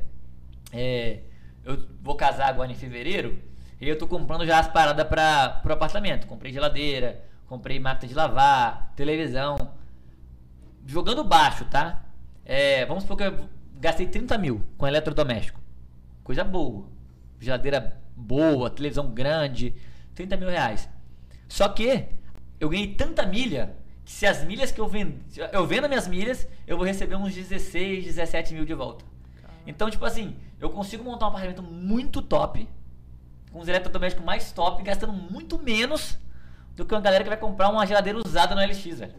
[0.72, 1.20] é,
[1.64, 3.38] eu vou casar agora em fevereiro.
[3.84, 6.26] E eu tô comprando já as paradas para pro apartamento.
[6.26, 9.74] Comprei geladeira, comprei máquina de lavar, televisão.
[10.88, 12.02] Jogando baixo, tá?
[12.46, 15.60] É, vamos supor que eu gastei 30 mil com eletrodoméstico.
[16.24, 16.88] Coisa boa.
[17.42, 19.76] Geladeira boa, televisão grande,
[20.16, 20.88] 30 mil reais.
[21.50, 22.08] Só que
[22.62, 23.76] eu ganhei tanta milha
[24.06, 25.20] que se as milhas que eu vendo,
[25.52, 29.04] eu vendo minhas milhas, eu vou receber uns 16, 17 mil de volta.
[29.68, 32.66] Então, tipo assim, eu consigo montar um apartamento muito top
[33.54, 36.18] com os eletrodomésticos mais top, gastando muito menos
[36.76, 39.14] do que uma galera que vai comprar uma geladeira usada no LX, velho.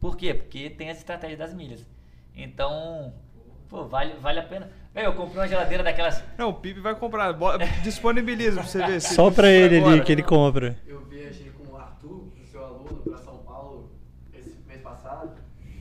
[0.00, 0.32] Por quê?
[0.32, 1.86] Porque tem as estratégias das milhas.
[2.34, 3.12] Então,
[3.68, 4.70] pô, vale, vale a pena.
[4.94, 6.24] Velho, eu comprei uma geladeira daquelas.
[6.38, 7.36] Não, o Pipe vai comprar.
[7.82, 9.00] Disponibiliza pra você ver.
[9.02, 9.92] Só pra ele agora.
[9.92, 10.78] ali que ele compra.
[10.86, 13.90] Eu viajei com o Arthur, seu aluno, pra São Paulo
[14.32, 15.32] esse mês passado.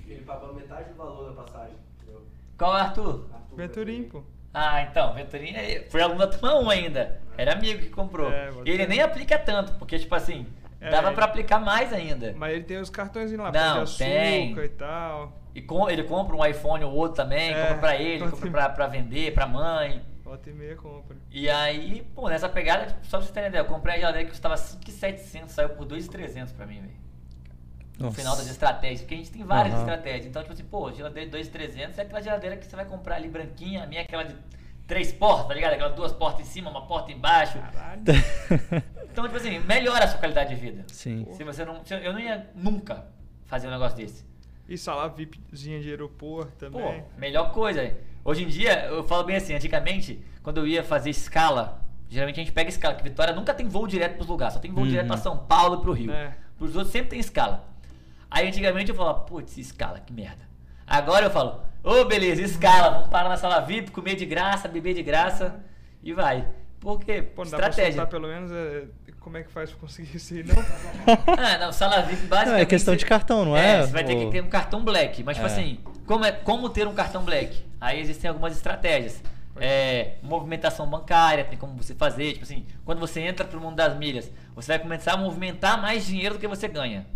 [0.06, 1.76] Ele pagou metade do valor da passagem.
[1.96, 2.22] Entendeu?
[2.58, 3.30] Qual é o Arthur?
[3.34, 4.24] Arthur Venturim, pô.
[4.60, 5.54] Ah, então, Venturim
[5.90, 7.22] foi aluno da turma 1 ainda.
[7.38, 8.32] Era amigo que comprou.
[8.32, 10.48] É, ele nem aplica tanto, porque, tipo assim,
[10.82, 12.34] é, dava para aplicar mais ainda.
[12.36, 14.58] Mas ele tem os cartões lá, Não, de tem.
[14.58, 15.32] e tal.
[15.54, 18.70] E com, ele compra um iPhone ou outro também, é, compra pra ele, compra pra,
[18.70, 20.02] pra vender, pra mãe.
[20.24, 21.16] Volta e meia compra.
[21.32, 24.32] E aí, pô, nessa pegada, só pra você ter ideia, eu comprei a geladeira que
[24.32, 27.07] custava 5,700, saiu por 2,300 pra mim, velho.
[28.00, 29.80] No final das estratégias, porque a gente tem várias uhum.
[29.82, 30.26] estratégias.
[30.28, 33.28] Então, tipo assim, pô, geladeira de 2,300 é aquela geladeira que você vai comprar ali
[33.28, 34.36] branquinha, a minha é aquela de
[34.88, 35.74] três portas, tá ligado?
[35.74, 37.60] Aquelas duas portas em cima, uma porta embaixo.
[37.60, 38.02] Caralho.
[39.12, 40.86] então, tipo assim, melhora a sua qualidade de vida.
[40.88, 41.28] Sim.
[41.32, 41.82] Se você não.
[42.02, 43.06] Eu não ia nunca
[43.46, 44.26] fazer um negócio desse.
[44.68, 46.82] E sala VIPzinha de aeroporto também.
[46.82, 47.96] Pô, melhor coisa.
[48.24, 52.44] Hoje em dia, eu falo bem assim, antigamente, quando eu ia fazer escala, geralmente a
[52.44, 54.90] gente pega escala, porque Vitória nunca tem voo direto pros lugares, só tem voo uhum.
[54.90, 56.12] direto pra São Paulo e pro Rio.
[56.12, 56.36] É.
[56.58, 57.66] Pros outros sempre tem escala.
[58.30, 60.48] Aí antigamente eu falava, putz, escala, que merda.
[60.86, 64.68] Agora eu falo, ô oh, beleza, escala, vamos parar na sala VIP, comer de graça,
[64.68, 65.60] beber de graça
[66.04, 66.48] e vai.
[66.80, 68.02] Porque, Pô, não estratégia.
[68.02, 68.86] Dá pra pelo menos é,
[69.20, 70.56] como é que faz pra conseguir isso aí, não?
[71.38, 72.48] ah, não, sala VIP basicamente...
[72.48, 73.80] Não, é questão de cartão, não é?
[73.80, 75.50] é você vai ter que ter um cartão black, mas tipo é.
[75.50, 77.66] tipo assim, como, é, como ter um cartão black?
[77.82, 79.22] Aí existem algumas estratégias.
[79.60, 83.98] É, movimentação bancária, tem como você fazer, tipo assim, quando você entra pro mundo das
[83.98, 87.08] milhas, você vai começar a movimentar mais dinheiro do que você ganha.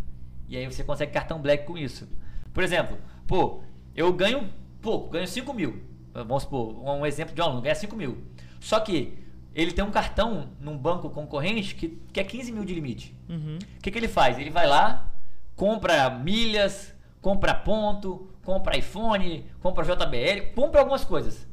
[0.51, 2.07] E aí você consegue cartão black com isso.
[2.53, 2.97] Por exemplo,
[3.31, 3.61] Pô,
[3.95, 4.49] eu ganho
[4.81, 5.81] pouco, ganho 5 mil.
[6.13, 8.25] Vamos supor, um exemplo de um aluno, ganha 5 mil.
[8.59, 9.17] Só que
[9.55, 13.15] ele tem um cartão num banco concorrente que, que é 15 mil de limite.
[13.29, 13.59] O uhum.
[13.81, 14.37] que, que ele faz?
[14.37, 15.13] Ele vai lá,
[15.55, 21.47] compra milhas, compra ponto, compra iPhone, compra JBL, compra algumas coisas.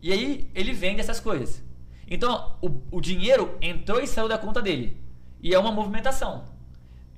[0.00, 1.64] E aí ele vende essas coisas.
[2.08, 4.96] Então o, o dinheiro entrou e saiu da conta dele.
[5.42, 6.44] E é uma movimentação.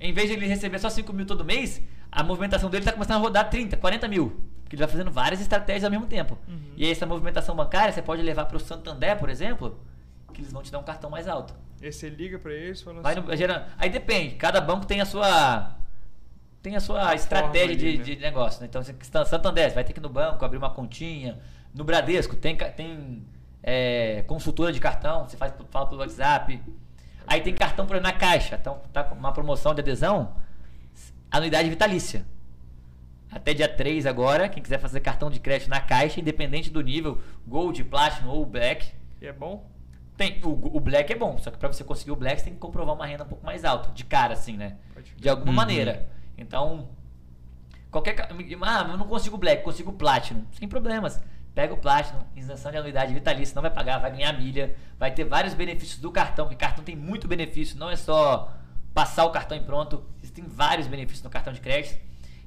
[0.01, 1.79] Em vez de ele receber só 5 mil todo mês,
[2.11, 4.41] a movimentação dele está começando a rodar 30, 40 mil.
[4.63, 6.37] Porque ele vai fazendo várias estratégias ao mesmo tempo.
[6.47, 6.73] Uhum.
[6.75, 9.79] E aí, essa movimentação bancária você pode levar para o Santander, por exemplo,
[10.33, 11.53] que eles vão te dar um cartão mais alto.
[11.79, 15.05] E você liga para eles falando assim, no, gera, Aí depende, cada banco tem a
[15.05, 15.77] sua.
[16.63, 18.03] Tem a sua estratégia ali, de, né?
[18.03, 18.61] de, negócio.
[18.61, 18.69] Né?
[18.69, 18.83] Então,
[19.25, 21.39] Santander, você vai ter que ir no banco, abrir uma continha.
[21.73, 23.25] No Bradesco, tem, tem
[23.63, 26.61] é, consultora de cartão, você faz, fala pelo WhatsApp.
[27.25, 28.57] Aí tem cartão, por na caixa.
[28.59, 30.35] Então, tá com uma promoção de adesão
[31.31, 32.25] anuidade vitalícia.
[33.31, 37.21] Até dia 3 agora, quem quiser fazer cartão de crédito na caixa, independente do nível,
[37.47, 38.91] Gold, Platinum ou Black.
[39.21, 39.65] E é bom?
[40.17, 42.53] Tem, o, o Black é bom, só que para você conseguir o Black você tem
[42.53, 44.75] que comprovar uma renda um pouco mais alta, de cara assim, né?
[45.15, 45.55] De alguma uhum.
[45.55, 46.09] maneira.
[46.37, 46.89] Então,
[47.89, 48.15] qualquer.
[48.61, 50.43] Ah, eu não consigo Black, consigo Platinum.
[50.51, 51.21] Sem problemas.
[51.53, 55.25] Pega o Platinum, isenção de anuidade vitalícia, não vai pagar, vai ganhar milha, vai ter
[55.25, 58.53] vários benefícios do cartão, porque cartão tem muito benefício, não é só
[58.93, 60.05] passar o cartão e pronto.
[60.21, 61.99] Existem vários benefícios no cartão de crédito.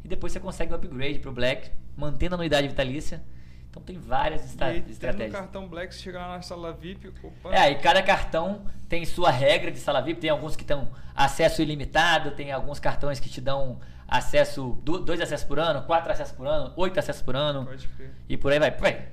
[0.02, 3.22] E depois você consegue um upgrade para o Black, mantendo a anuidade vitalícia.
[3.70, 5.32] Então tem várias estra e aí, estratégias.
[5.32, 7.52] no cartão Black, você chega lá na sala VIP, opa.
[7.52, 11.60] É, e cada cartão tem sua regra de sala VIP, tem alguns que dão acesso
[11.60, 13.80] ilimitado, tem alguns cartões que te dão
[14.18, 17.88] acesso, do- dois acessos por ano, quatro acessos por ano, oito acessos por ano Pode
[17.88, 18.10] crer.
[18.28, 18.70] e por aí vai.
[18.70, 19.06] Vai,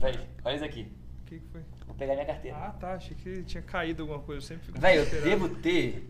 [0.00, 0.82] vai, olha isso aqui.
[1.22, 1.60] O que, que foi?
[1.86, 2.56] Vou pegar minha carteira.
[2.56, 2.94] Ah, tá.
[2.94, 4.38] Achei que tinha caído alguma coisa.
[4.38, 6.08] Eu sempre fico Velho, eu devo ter.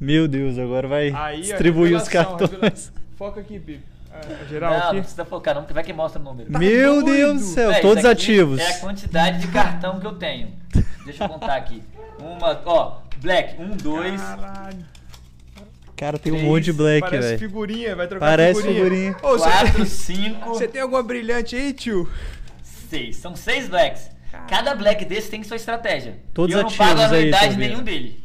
[0.00, 2.92] Meu Deus, agora vai Aí, distribuir os cartões.
[3.16, 3.84] Foca aqui, Pipe.
[4.14, 4.94] Ah, geral não, aqui.
[4.96, 6.50] não precisa focar, não, porque vai que mostra o número.
[6.50, 7.04] Meu doido?
[7.16, 8.58] Deus do céu, Véi, todos ativos.
[8.60, 10.52] É a quantidade de cartão que eu tenho.
[11.04, 11.82] Deixa eu contar aqui.
[12.20, 14.20] Uma, ó, Black, um, dois.
[14.20, 14.84] Caralho.
[16.02, 17.38] Cara, tem um Três, monte de black, Parece velho.
[17.38, 18.84] figurinha, vai trocar Parece figurinha.
[18.84, 19.16] figurinha.
[19.22, 22.10] Você- Quatro, cinco, Você tem alguma brilhante aí, tio?
[22.60, 23.14] seis.
[23.18, 24.10] São seis blacks.
[24.48, 26.18] Cada black desse tem sua estratégia.
[26.34, 27.68] Todos e eu não pago aí, anuidade Torbinho.
[27.70, 28.24] nenhum dele.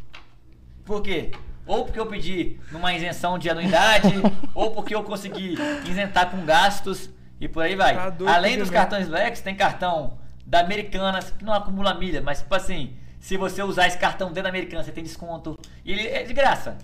[0.83, 1.29] Por quê?
[1.67, 4.07] Ou porque eu pedi numa isenção de anuidade,
[4.55, 5.55] ou porque eu consegui
[5.87, 7.93] isentar com gastos e por aí vai.
[7.93, 10.17] Tá Além dos cartões blacks, tem cartão
[10.47, 14.43] da Americanas, que não acumula milha, mas tipo assim, se você usar esse cartão dentro
[14.43, 15.59] da Americanas, você tem desconto.
[15.85, 16.75] E ele é de graça.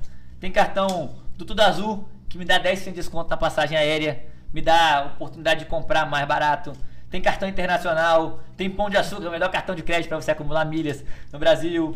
[0.44, 4.62] Tem cartão do Tudo Azul, que me dá 10% de desconto na passagem aérea, me
[4.62, 6.74] dá a oportunidade de comprar mais barato.
[7.10, 10.66] Tem cartão internacional, tem Pão de Açúcar, o melhor cartão de crédito para você acumular
[10.66, 11.94] milhas no Brasil.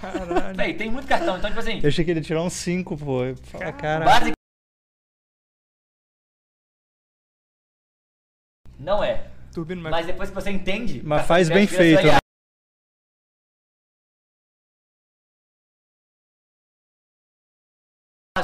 [0.00, 0.56] Caralho.
[0.56, 2.96] Véi, tem muito cartão, então tipo assim, Eu achei que ele ia tirar uns 5,
[2.96, 3.34] pô.
[3.42, 4.04] Fala, cara.
[4.04, 4.32] base
[8.78, 9.26] não é.
[9.52, 9.90] Turbino, mas...
[9.90, 12.18] Mas depois que você entende, Mas faz bem feito, né?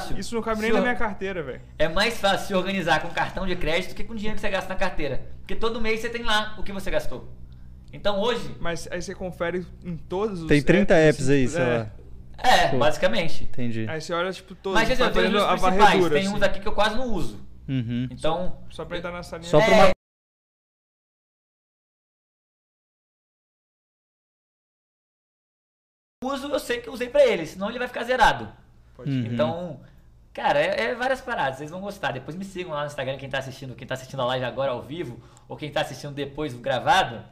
[0.09, 0.21] Fácil.
[0.21, 1.61] Isso não cabe nem na minha carteira, velho.
[1.79, 4.51] É mais fácil se organizar com cartão de crédito do que com dinheiro que você
[4.51, 5.27] gasta na carteira.
[5.41, 7.29] Porque todo mês você tem lá o que você gastou.
[7.93, 11.63] Então hoje, Mas aí você confere em todos os Tem 30 apps assim, aí, sei
[11.63, 11.79] é.
[11.79, 11.91] lá.
[12.39, 12.79] é, Pô.
[12.79, 13.45] basicamente.
[13.45, 13.87] Entendi.
[13.89, 14.79] Aí você olha, tipo, todos.
[14.81, 16.09] Mas tenho fazendo os principais.
[16.09, 16.29] Tem assim.
[16.35, 17.39] uns aqui que eu quase não uso.
[17.69, 18.09] Uhum.
[18.11, 19.49] Então, Só pra entrar na salinha.
[19.49, 19.85] Só pra É.
[19.85, 19.91] uma...
[26.25, 28.51] uso, eu sei que eu usei pra ele, senão ele vai ficar zerado.
[28.97, 29.27] Pode Uhum.
[29.27, 29.81] Então,
[30.35, 32.13] cara, é, é várias paradas, vocês vão gostar.
[32.13, 34.73] Depois me sigam lá no Instagram, quem tá assistindo, quem tá assistindo a live agora
[34.73, 35.19] ao vivo,
[35.49, 37.23] ou quem tá assistindo depois gravado,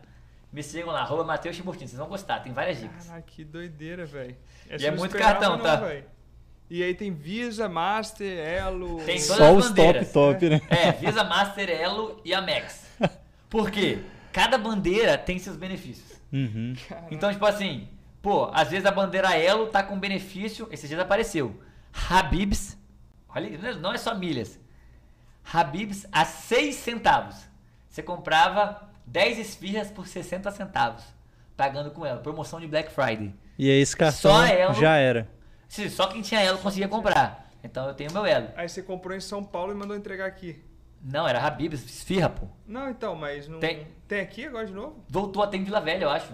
[0.51, 3.07] me sigam lá, arroba Matheus Chiburtino, vocês vão gostar, tem várias dicas.
[3.07, 4.37] Caralho, que doideira, velho.
[4.79, 5.83] E é muito cartão, tá?
[6.71, 8.97] E aí tem Visa, Master, Elo.
[9.05, 10.13] Tem todas Só as os top bandeiras.
[10.13, 10.61] top, né?
[10.71, 12.87] É, Visa Master, Elo e Amex.
[13.51, 13.99] Por quê?
[14.33, 16.19] Cada bandeira tem seus benefícios.
[16.33, 16.75] Uhum.
[17.11, 17.89] Então, tipo assim,
[18.23, 21.61] pô, às vezes a bandeira Elo tá com benefício, esses dias apareceu.
[22.09, 22.79] Habibs,
[23.35, 24.59] olha, não é- não é só milhas.
[25.53, 27.37] Habibs a 6 centavos.
[27.89, 31.05] Você comprava 10 esfirras por 60 centavos,
[31.57, 32.21] pagando com ela.
[32.21, 33.35] Promoção de Black Friday.
[33.59, 35.29] E aí esse cartão Só ela- já era.
[35.69, 37.51] Se- Só quem tinha Elo conseguia comprar.
[37.65, 38.49] Então eu tenho meu Elo.
[38.57, 40.63] Aí você comprou em São Paulo e mandou entregar aqui.
[41.03, 42.47] Não, era Habibs, esfirra, pô.
[42.67, 43.59] Não, então, mas não.
[43.59, 43.87] Tem.
[44.07, 45.05] Tem aqui agora de novo?
[45.09, 46.31] Voltou até em Vila Velha, eu acho.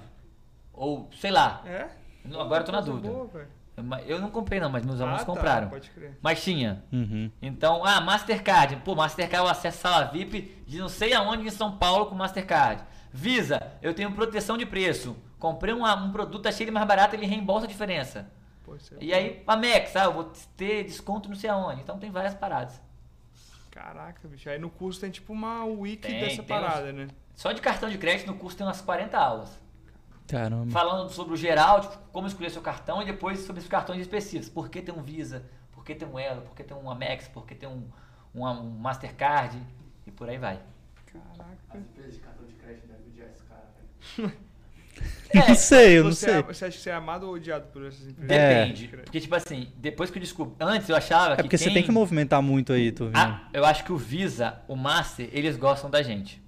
[0.72, 1.62] Ou, sei lá.
[1.66, 1.88] É?
[2.24, 3.09] Não, Agora eu tô na dúvida.
[3.09, 3.46] boa.
[4.06, 5.68] Eu não comprei não, mas meus alunos Ah, tá, compraram.
[5.68, 6.18] Pode crer.
[6.22, 6.82] Mas tinha.
[6.92, 7.30] Uhum.
[7.40, 8.76] Então, ah, Mastercard.
[8.84, 12.82] Pô, Mastercard eu acesso sala VIP de não sei aonde em São Paulo com Mastercard.
[13.12, 15.16] Visa, eu tenho proteção de preço.
[15.38, 18.30] Comprei um, um produto, achei ele mais barato, ele reembolsa a diferença.
[18.92, 21.80] É E aí, Amex, ah, eu vou ter desconto não sei aonde.
[21.80, 22.80] Então tem várias paradas.
[23.70, 24.48] Caraca, bicho.
[24.50, 27.06] Aí no curso tem tipo uma wiki Tem, dessa tem uns- parada, né?
[27.34, 29.59] Só de cartão de crédito no curso tem umas 40 aulas.
[30.28, 30.70] Caramba.
[30.70, 34.48] Falando sobre o geral, tipo, como escolher seu cartão e depois sobre os cartões específicos.
[34.48, 35.42] Por que tem um Visa?
[35.72, 36.42] Por que tem um Elo?
[36.42, 37.28] Por que tem um Amex?
[37.28, 37.82] Por que tem um,
[38.34, 39.56] um, um Mastercard?
[40.06, 40.59] E por aí vai.
[41.12, 41.50] Caraca.
[41.70, 43.64] As empresas de cartão de crédito devem odiar esse cara,
[44.16, 44.32] velho.
[45.48, 46.34] Não sei, eu não você, sei.
[46.34, 48.30] é- você acha que você é amado ou odiado por essas empresas?
[48.36, 48.64] É.
[48.64, 48.88] Depende.
[48.88, 50.55] Porque, tipo assim, depois que eu descobri.
[50.59, 51.42] Antes eu achava É que.
[51.42, 53.16] porque você tem que movimentar muito aí, tu vendo.
[53.16, 56.42] Ah, eu acho que o Visa, o Master, eles gostam da gente.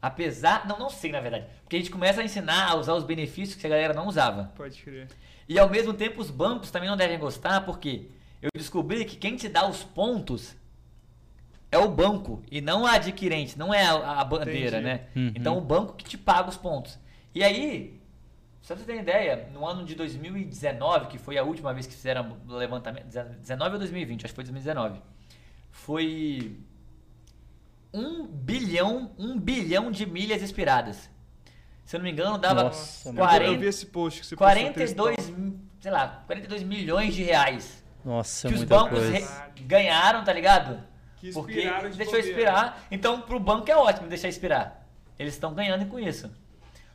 [0.00, 0.66] Apesar.
[0.66, 1.46] Não, não sei na verdade.
[1.62, 4.52] Porque a gente começa a ensinar a usar os benefícios que a galera não usava.
[4.56, 5.08] Pode crer.
[5.48, 8.06] E ao mesmo tempo os bancos também não devem gostar, porque
[8.40, 10.56] eu descobri que quem te dá os pontos
[11.72, 14.82] é o banco e não a adquirente, não é a, a bandeira, Entendi.
[14.82, 15.00] né?
[15.14, 15.32] Uhum.
[15.34, 16.98] Então o banco que te paga os pontos.
[17.34, 18.00] E aí,
[18.60, 21.94] só pra você ter ideia, no ano de 2019, que foi a última vez que
[21.94, 25.00] fizeram o levantamento, 19 ou 2020, acho que foi 2019,
[25.70, 26.56] foi
[27.92, 31.10] um bilhão, um bilhão de milhas expiradas.
[31.84, 34.36] Se eu não me engano, dava Nossa, Eu, 40, eu vi esse post que você
[34.36, 35.16] postou, 42,
[35.80, 39.26] sei lá, 42 milhões de reais Nossa, que os muita bancos re-
[39.62, 40.82] ganharam, tá ligado?
[41.16, 42.18] Que Porque de deixou bobeira.
[42.20, 42.82] expirar.
[42.90, 44.86] Então, pro banco é ótimo deixar expirar.
[45.18, 46.30] Eles estão ganhando com isso.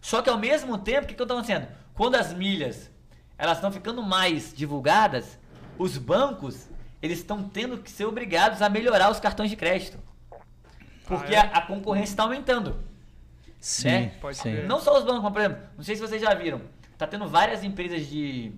[0.01, 1.67] Só que ao mesmo tempo, o que, que eu tô acontecendo?
[1.93, 2.89] Quando as milhas
[3.37, 5.37] elas estão ficando mais divulgadas,
[5.77, 6.67] os bancos
[7.01, 9.99] eles estão tendo que ser obrigados a melhorar os cartões de crédito.
[11.07, 11.41] Porque Ah, é?
[11.41, 12.75] a, a concorrência está aumentando.
[13.59, 14.11] Sim, né?
[14.21, 14.43] Pode sim.
[14.51, 14.67] crer.
[14.67, 16.61] Não só os bancos, mas, por exemplo, não sei se vocês já viram.
[16.97, 18.51] tá tendo várias empresas de.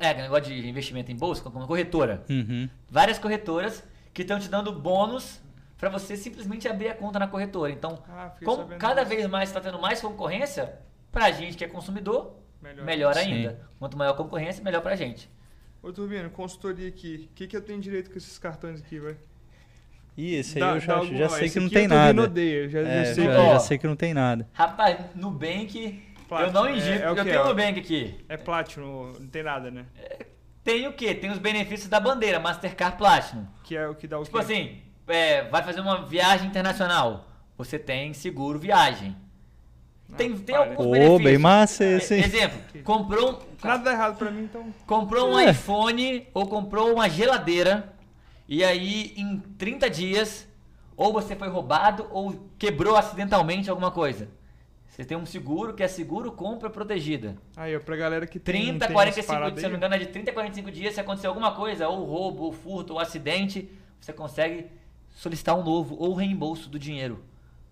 [0.00, 2.24] É, negócio de investimento em bolsa, como corretora.
[2.28, 2.68] Uhum.
[2.90, 5.40] Várias corretoras que estão te dando bônus
[5.78, 7.70] para você simplesmente abrir a conta na corretora.
[7.70, 10.74] Então, Ah, sabendo cada vez mais está tendo mais concorrência,
[11.12, 12.84] pra gente que é consumidor, Melhor.
[12.84, 13.20] melhor, Sim.
[13.32, 13.60] ainda.
[13.78, 15.30] Quanto maior a concorrência, melhor pra gente.
[15.80, 17.28] Ô, Turbino, consultoria aqui.
[17.30, 19.16] O que, que eu tenho direito com esses cartões aqui, vai?
[20.20, 22.22] E esse aí Dá- eu já, algum- sei que não tem nada.
[22.22, 23.52] odeia, já, É, já sei já, que Ó.
[23.52, 24.48] já sei que não tem nada.
[24.52, 27.44] Rapaz, Nubank, Platinum, eu não é- indico, é o eu tenho é?
[27.44, 28.24] Nubank aqui.
[28.28, 29.86] é Platinum, não tem nada, né?
[30.64, 31.14] Tem o quê?
[31.14, 33.46] Tem os benefícios da bandeira, Mastercard Platinum.
[33.62, 34.42] Que é o que dá o Tipo quê?
[34.44, 37.28] assim, é, vai fazer uma viagem internacional.
[37.56, 39.16] Você tem seguro viagem.
[40.16, 40.64] Tem, tem para.
[40.64, 41.22] alguns Pô, benefícios.
[41.22, 42.14] bem massa esse?
[42.14, 44.66] Exemplo, comprou um, Nada dá errado pra mim, então.
[44.86, 45.50] comprou um É.
[45.52, 47.92] iPhone ou comprou uma geladeira
[48.48, 50.48] e aí em 30 dias
[50.96, 54.28] ou você foi roubado ou quebrou acidentalmente alguma coisa.
[54.88, 57.36] Você tem um seguro que é seguro compra protegida.
[57.56, 58.62] Aí, ó, pra galera que tem.
[58.64, 60.94] 30, tem 45, essa se eu não me engano, é de 30 a 45 dias,
[60.94, 63.70] se acontecer alguma coisa, ou roubo, ou furto, ou acidente,
[64.00, 64.66] você consegue
[65.10, 67.22] solicitar um novo, ou reembolso do dinheiro.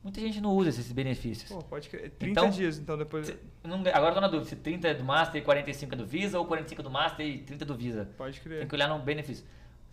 [0.04, 1.50] Muita gente não usa esses benefícios.
[1.50, 2.10] Pô, pode crer.
[2.10, 3.26] 30 Então- dias, então, depois.
[3.26, 5.96] Se- não- agora eu tô na dúvida, se 30 é do Master e 45 é
[5.96, 8.08] do Visa, ou 45 é do Master e 30 é do Visa.
[8.16, 8.60] Pode crer.
[8.60, 9.44] Tem que olhar no benefício.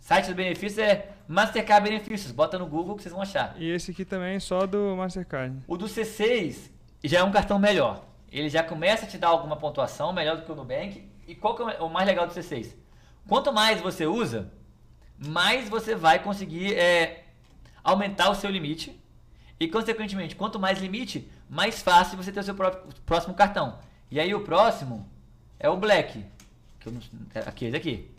[0.04, 3.54] Site do benefício é Mastercard Benefícios, bota no Google que vocês vão achar.
[3.56, 5.56] E esse aqui também é só do Mastercard.
[5.66, 6.70] O do C6
[7.02, 8.04] já é um cartão melhor.
[8.30, 11.08] Ele já começa a te dar alguma pontuação melhor do que o Nubank.
[11.26, 12.74] E qual que é o mais legal do C6?
[13.26, 14.52] Quanto mais você usa,
[15.16, 17.24] mais você vai conseguir é,
[17.82, 19.00] aumentar o seu limite.
[19.58, 23.78] E, consequentemente, quanto mais limite, mais fácil você ter o seu próprio, próximo cartão.
[24.10, 25.08] E aí o próximo
[25.58, 26.22] é o Black.
[26.78, 27.00] Que eu não,
[27.34, 28.13] é aqui, esse aqui.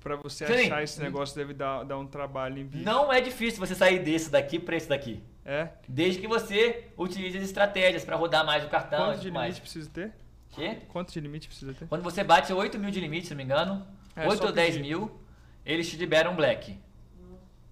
[0.00, 0.66] Pra você Sim.
[0.66, 2.84] achar esse negócio deve dar, dar um trabalho em vídeo.
[2.84, 5.22] Não é difícil você sair desse daqui para esse daqui.
[5.44, 5.68] É?
[5.86, 9.48] Desde que você utilize as estratégias para rodar mais o cartão Quanto de mais.
[9.54, 10.12] limite precisa ter?
[10.50, 10.78] Quê?
[10.88, 11.86] Quanto de limite precisa ter?
[11.86, 13.86] Quando você bate 8 mil de limite, se não me engano,
[14.16, 14.88] É, 8 só ou 10 pedir.
[14.88, 15.20] mil,
[15.66, 16.78] eles te liberam black.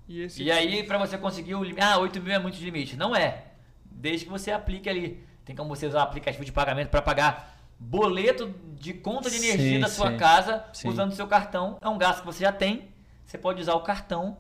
[0.08, 1.82] E E aí, pra você conseguir o limite.
[1.82, 2.96] Ah, 8 mil é muito de limite.
[2.96, 3.44] Não é.
[3.84, 5.22] Desde que você aplique ali.
[5.44, 9.74] Tem como você usar o aplicativo de pagamento para pagar boleto de conta de energia
[9.76, 10.16] Sim, da sua sim.
[10.16, 10.88] casa Sim.
[10.88, 11.78] usando o seu cartão.
[11.80, 12.88] É um gasto que você já tem.
[13.24, 14.38] Você pode usar o cartão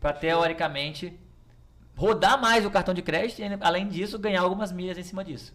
[0.00, 1.18] para teoricamente
[1.96, 5.54] rodar mais o cartão de crédito e, além disso, ganhar algumas milhas em cima disso.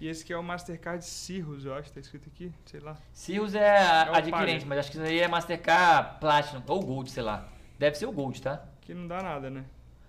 [0.00, 2.96] E esse aqui é o Mastercard Cirrus, eu acho, que tá escrito aqui, sei lá.
[3.12, 6.80] Cirrus é, a- É o adquirente, mas acho que isso aí é Mastercard Platinum ou
[6.82, 7.46] Gold, sei lá.
[7.78, 8.62] Deve ser o Gold, tá?
[8.80, 9.64] Que não dá nada, né?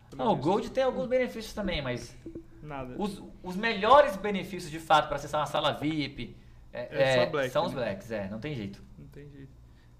[0.10, 0.36] Pelo Não, o.
[0.36, 2.16] Gold tem alguns benefícios também, mas
[2.64, 2.96] Nada.
[2.98, 6.38] os, os melhores benefícios de fato para acessar uma sala VIP
[6.74, 7.82] é- É só é- Black, são os né?
[7.84, 8.82] Blacks, é, não tem jeito.
[8.98, 9.52] Não tem jeito.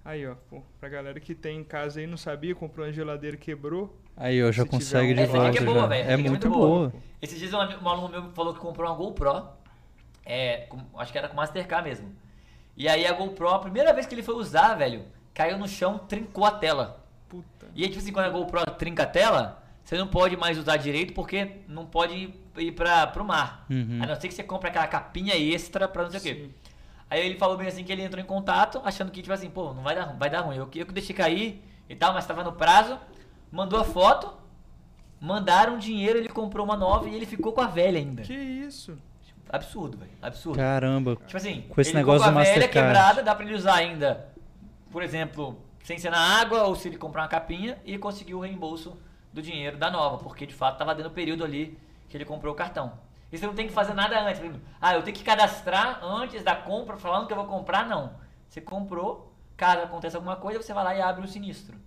[0.04, 3.38] Aí, ó, pô, pra galera que tem em casa aí, não sabia, comprou uma geladeira,
[3.38, 3.96] quebrou.
[4.18, 6.10] Aí, ó, já Se consegue de Essa volta aqui é boa, velho.
[6.10, 6.68] É é muito muito boa.
[6.90, 6.94] boa.
[7.22, 9.48] Esses dias um, um aluno meu falou que comprou uma GoPro,
[10.26, 12.12] é, com- acho que era com Mastercard mesmo.
[12.76, 15.04] E aí a GoPro, a primeira vez que ele foi usar, velho,
[15.34, 17.06] caiu no chão, trincou a tela.
[17.30, 17.68] Puta.
[17.76, 20.78] E aí, tipo assim, quando a GoPro trinca a tela, você não pode mais usar
[20.78, 23.66] direito porque não pode ir, pra, pro mar.
[23.70, 24.00] Uhum.
[24.02, 26.50] A não ser que você compre aquela capinha extra pra não sei o quê.
[27.10, 29.74] Aí ele falou bem assim que ele entrou em contato, achando que, tipo assim, pô,
[29.74, 30.56] não vai dar, vai dar ruim.
[30.58, 32.98] Eu, que- eu que deixei cair e tal, mas tava no prazo.
[33.52, 34.34] Mandou a foto,
[35.20, 38.22] mandaram dinheiro, ele comprou uma nova e ele ficou com a velha ainda.
[38.22, 38.98] Que isso?
[39.50, 40.12] Absurdo, velho.
[40.22, 40.58] Absurdo.
[40.58, 41.16] Caramba.
[41.18, 43.76] Tipo assim, Com esse ele negócio ficou com a velha quebrada, dá pra ele usar
[43.76, 44.30] ainda,
[44.90, 48.40] por exemplo, sem ser na água ou se ele comprar uma capinha e conseguir o
[48.40, 48.98] reembolso
[49.34, 51.78] do dinheiro da nova, porque de fato tava dando período ali
[52.12, 53.00] que ele comprou o cartão.
[53.32, 54.42] E você não tem que fazer nada antes.
[54.80, 58.14] Ah, eu tenho que cadastrar antes da compra falando que eu vou comprar, não.
[58.50, 61.78] Você comprou, caso aconteça alguma coisa, você vai lá e abre o sinistro.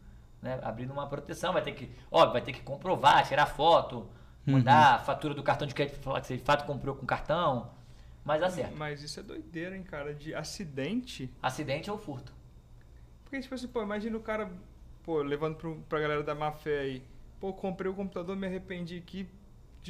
[0.40, 0.58] Né?
[0.62, 4.08] Abrindo uma proteção, vai ter que, óbvio, vai ter que comprovar, tirar foto,
[4.46, 7.70] mandar a fatura do cartão de crédito, falar que você de fato comprou com cartão,
[8.24, 8.74] mas dá certo.
[8.76, 10.14] Mas isso é doideira, hein, cara?
[10.14, 11.30] De acidente.
[11.42, 12.32] Acidente ou furto.
[13.22, 14.50] Porque, tipo assim, pô, imagina o cara,
[15.02, 17.02] pô, levando pro, pra galera da má fé aí.
[17.38, 19.28] Pô, comprei o computador, me arrependi aqui,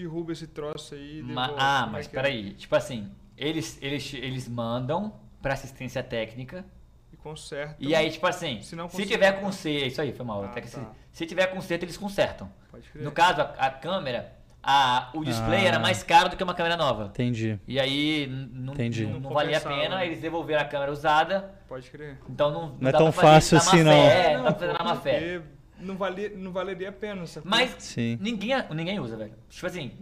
[0.02, 1.22] derruba esse troço aí.
[1.22, 1.62] Ma- devolve.
[1.64, 2.10] ah, é mas é?
[2.10, 2.52] peraí.
[2.54, 6.64] Tipo assim, eles, eles, eles mandam pra assistência técnica.
[7.12, 7.76] E conserta.
[7.78, 9.86] e aí, tipo assim, se não se tiver conserto.
[9.86, 10.42] Isso aí, foi mal.
[10.42, 10.90] Ah, até que se, tá.
[11.12, 12.50] se tiver conserto, eles consertam.
[12.70, 13.04] Pode crer.
[13.04, 15.68] No caso, a, a câmera, a, o display Ah.
[15.68, 17.04] era mais caro do que uma câmera nova.
[17.06, 17.58] Entendi.
[17.68, 19.04] E aí não, Entendi.
[19.04, 20.06] não, Não não valia a pena, né?
[20.06, 21.54] eles devolveram a câmera usada.
[21.68, 22.18] Pode crer.
[22.28, 23.92] Então não, Não é dá tão pra fazer fácil assim, não.
[23.92, 25.18] É, não pô, fazer na má fé.
[25.38, 25.42] porque
[25.84, 27.46] Não, valia, não valeria a pena, sabe?
[27.48, 28.18] Mas Sim.
[28.20, 29.34] ninguém, ninguém usa, velho.
[29.48, 29.92] Tipo assim,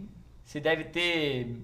[0.43, 1.55] se deve ter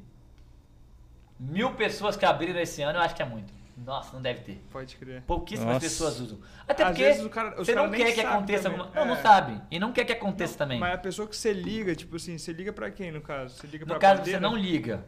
[1.40, 3.54] mil pessoas que abriram esse ano, eu acho que é muito.
[3.86, 4.62] Nossa, não deve ter.
[4.72, 5.22] Pode crer.
[5.22, 5.80] Pouquíssimas Nossa.
[5.86, 6.38] pessoas usam.
[6.68, 8.80] Até Às porque vezes o cara- você cara não quer que aconteça também.
[8.80, 9.00] alguma...
[9.00, 9.22] Não, não É.
[9.22, 9.62] sabe.
[9.72, 10.78] E não quer que aconteça também.
[10.78, 13.56] Mas a pessoa que você liga, tipo assim, você liga pra quem no caso?
[13.56, 14.38] Você liga No pra caso, bandeira?
[14.38, 15.06] você não liga.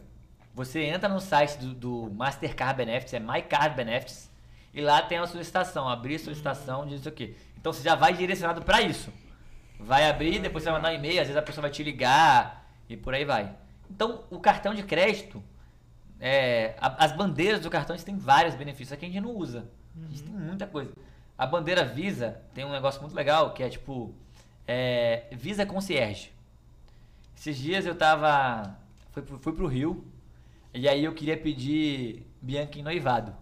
[0.56, 4.32] Você entra no site do, do Mastercard Benefits, é MyCard Benefits,
[4.74, 7.36] e lá tem a solicitação, abrir solicitação de isso aqui.
[7.62, 9.14] Então você já vai direcionado para isso.
[9.80, 12.68] Vai abrir, depois você vai mandar um e-mail, às vezes a pessoa vai te ligar
[12.90, 13.56] e por aí vai.
[13.90, 15.42] Então o cartão de crédito,
[16.20, 19.70] é, a- as bandeiras do cartão têm vários benefícios, aqui a gente não usa.
[19.98, 20.92] A gente tem muita coisa.
[21.38, 24.14] A bandeira Visa tem um negócio muito legal que é tipo
[24.68, 26.32] é, Visa Concierge.
[27.36, 28.76] Esses dias eu tava.
[29.12, 30.06] Fui, pro- fui pro Rio.
[30.74, 33.36] E aí eu queria pedir Bianca em noivado.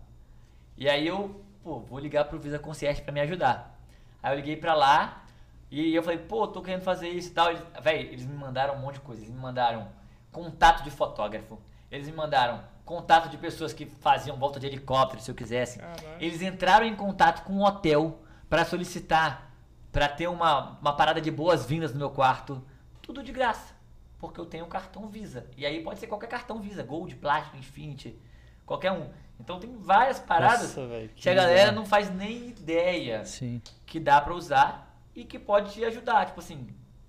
[0.78, 3.79] E aí eu, pô, vou ligar pro Visa Concierge pra me ajudar.
[4.22, 5.24] Aí eu liguei pra lá
[5.72, 7.50] e eu falei, pô, tô querendo fazer isso e tal.
[7.50, 9.22] Eles, véi, eles me mandaram um monte de coisa.
[9.22, 9.88] Eles me mandaram
[10.32, 11.60] contato de fotógrafo.
[11.92, 15.80] Eles me mandaram contato de pessoas que faziam volta de helicóptero, se eu quisesse.
[15.80, 16.02] Caralho.
[16.20, 18.20] Eles entraram em contato com um hotel
[18.50, 19.54] pra solicitar,
[19.92, 22.64] pra ter uma, uma parada de boas-vindas no meu quarto.
[23.02, 23.76] Tudo de graça.
[24.18, 25.48] Porque eu tenho um cartão Visa.
[25.56, 28.20] E aí pode ser qualquer cartão Visa, Gold, Plástico, Infinity,
[28.66, 29.10] qualquer um.
[29.40, 31.76] Então tem várias paradas Nossa, velho, que a que galera bizarro.
[31.76, 33.62] não faz nem ideia Sim.
[33.86, 36.26] que dá pra usar e que pode te ajudar.
[36.28, 36.68] Tipo assim,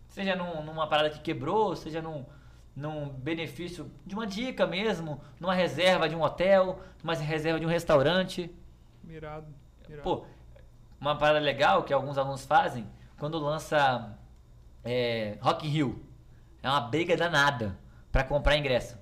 [0.09, 2.24] seja num- numa parada que quebrou, seja num,
[2.74, 7.69] num benefício de uma dica mesmo, numa reserva de um hotel, numa reserva de um
[7.69, 8.51] restaurante.
[9.02, 9.47] Mirado.
[9.89, 10.05] mirado.
[10.05, 10.24] Pô,
[11.01, 12.86] uma parada legal que alguns alunos fazem,
[13.19, 14.16] quando lança
[14.85, 16.07] é, Rock in Rio,
[16.62, 17.77] é uma briga danada
[18.12, 18.97] pra comprar ingresso.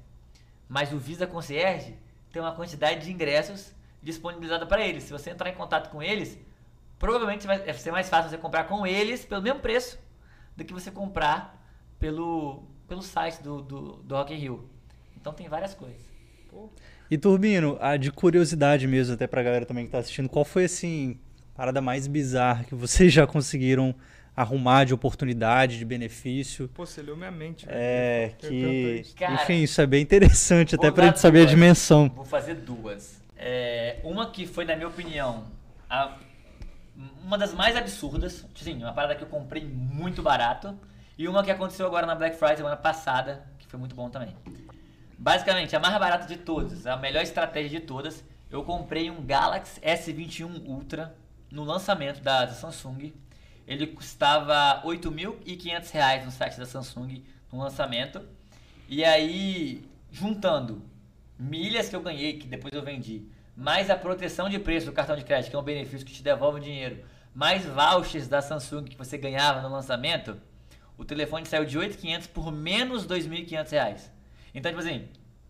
[0.69, 1.97] Mas o Visa Concierge
[2.39, 5.03] tem uma quantidade de ingressos disponibilizada para eles.
[5.03, 6.39] Se você entrar em contato com eles,
[6.97, 9.99] provavelmente vai vai ser mais fácil você comprar com eles pelo mesmo preço
[10.57, 11.61] do que você comprar
[11.99, 14.71] pelo, pelo site do, do, do Rock in Rio.
[15.21, 16.01] Então tem várias coisas.
[16.49, 16.71] Pô,
[17.11, 20.65] E Turbino, a de curiosidade mesmo, até pra galera também que tá assistindo, qual foi
[20.65, 21.19] assim,
[21.55, 23.93] a parada mais bizarra que vocês já conseguiram
[24.43, 26.69] arrumar de oportunidade, de benefício?
[26.69, 27.67] pô, você leu minha mente.
[27.67, 27.77] velho.
[27.79, 29.01] É, que.
[29.01, 29.17] isso.
[29.17, 31.51] Cara, Enfim, isso é bem interessante, até pra gente saber a duas.
[31.51, 32.09] dimensão.
[32.15, 33.21] Vou fazer duas.
[33.37, 35.45] É, uma que foi, na minha opinião,
[35.89, 36.17] a-
[37.23, 38.45] uma das mais absurdas.
[38.55, 40.77] Sim, uma parada que eu comprei muito barato.
[41.17, 44.35] E uma que aconteceu agora na Black Friday semana passada, que foi muito bom também.
[45.19, 48.25] Basicamente, a mais barata de todas, a melhor estratégia de todas.
[48.51, 51.15] Eu comprei um Galaxy S21 Ultra
[51.51, 53.13] no lançamento da, da Samsung.
[53.69, 57.23] Ele custava 8.500 reais no site da Samsung
[57.53, 58.23] no lançamento.
[58.89, 60.83] E aí, juntando
[61.39, 65.15] milhas que eu ganhei, que depois eu vendi, mais a proteção de preço do cartão
[65.15, 67.05] de crédito, que é um benefício que te devolve o dinheiro,
[67.35, 70.41] mais vouchers da Samsung que você ganhava no lançamento,
[70.97, 74.11] o telefone saiu de 8.500 por menos 2.500 reais.
[74.55, 75.09] Então, tipo assim,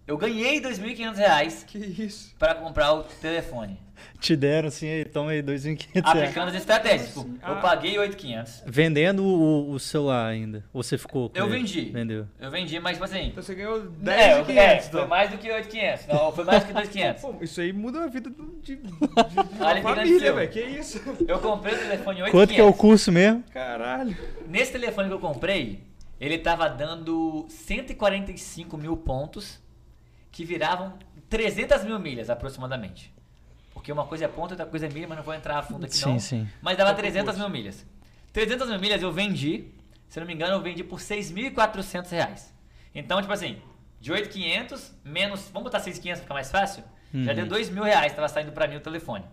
[0.09, 2.35] eu ganhei 2.500 reais Que isso?
[2.39, 3.79] para comprar o telefone.
[4.21, 6.19] Te deram assim, aí, toma aí 2.500 reais.
[6.23, 7.09] Aplicando as estratégias.
[7.09, 7.51] Tipo, Ah.
[7.53, 8.63] eu paguei 8.500.
[8.67, 10.65] Vendendo o, o celular ainda.
[10.73, 11.57] Ou você ficou com Eu ele?
[11.59, 11.81] vendi.
[11.91, 12.27] Vendeu.
[12.39, 13.27] Eu vendi, mas tipo assim...
[13.27, 14.89] Então você ganhou É, 10 eu- de é, 500.
[14.89, 15.09] foi então.
[15.09, 16.07] mais do que 8.500.
[16.09, 17.21] Não, foi mais do que 2.500.
[17.21, 18.93] Pô, isso aí muda a vida do- de, de, de
[19.61, 20.35] Olha que família, seu.
[20.37, 20.51] velho.
[20.51, 21.01] Que isso?
[21.27, 22.31] Eu comprei o telefone 8.500.
[22.31, 23.43] Quanto que é o curso mesmo?
[23.53, 24.17] Caralho.
[24.49, 25.81] Nesse telefone que eu comprei,
[26.21, 29.61] ele tava dando 145 mil pontos,
[30.31, 30.99] que viravam
[31.29, 33.13] 300 mil milhas aproximadamente.
[33.73, 35.85] Porque uma coisa é ponto, outra coisa é milha, mas não vou entrar a fundo
[35.87, 36.19] aqui Sim, não.
[36.19, 36.49] sim.
[36.61, 37.41] Mas dava Qual que é o 300 custo?
[37.41, 37.87] mil milhas.
[38.33, 39.69] 300 mil milhas eu vendi,
[40.09, 42.53] se eu não me engano, eu vendi por 6.400 reais.
[42.95, 43.59] Então, tipo assim,
[44.01, 46.85] de 8.500 menos, vamos botar 6.500 pra ficar mais fácil?
[47.13, 47.37] Já Uhum.
[47.37, 49.25] deu 2 mil reais, tava saindo pra mim o telefone.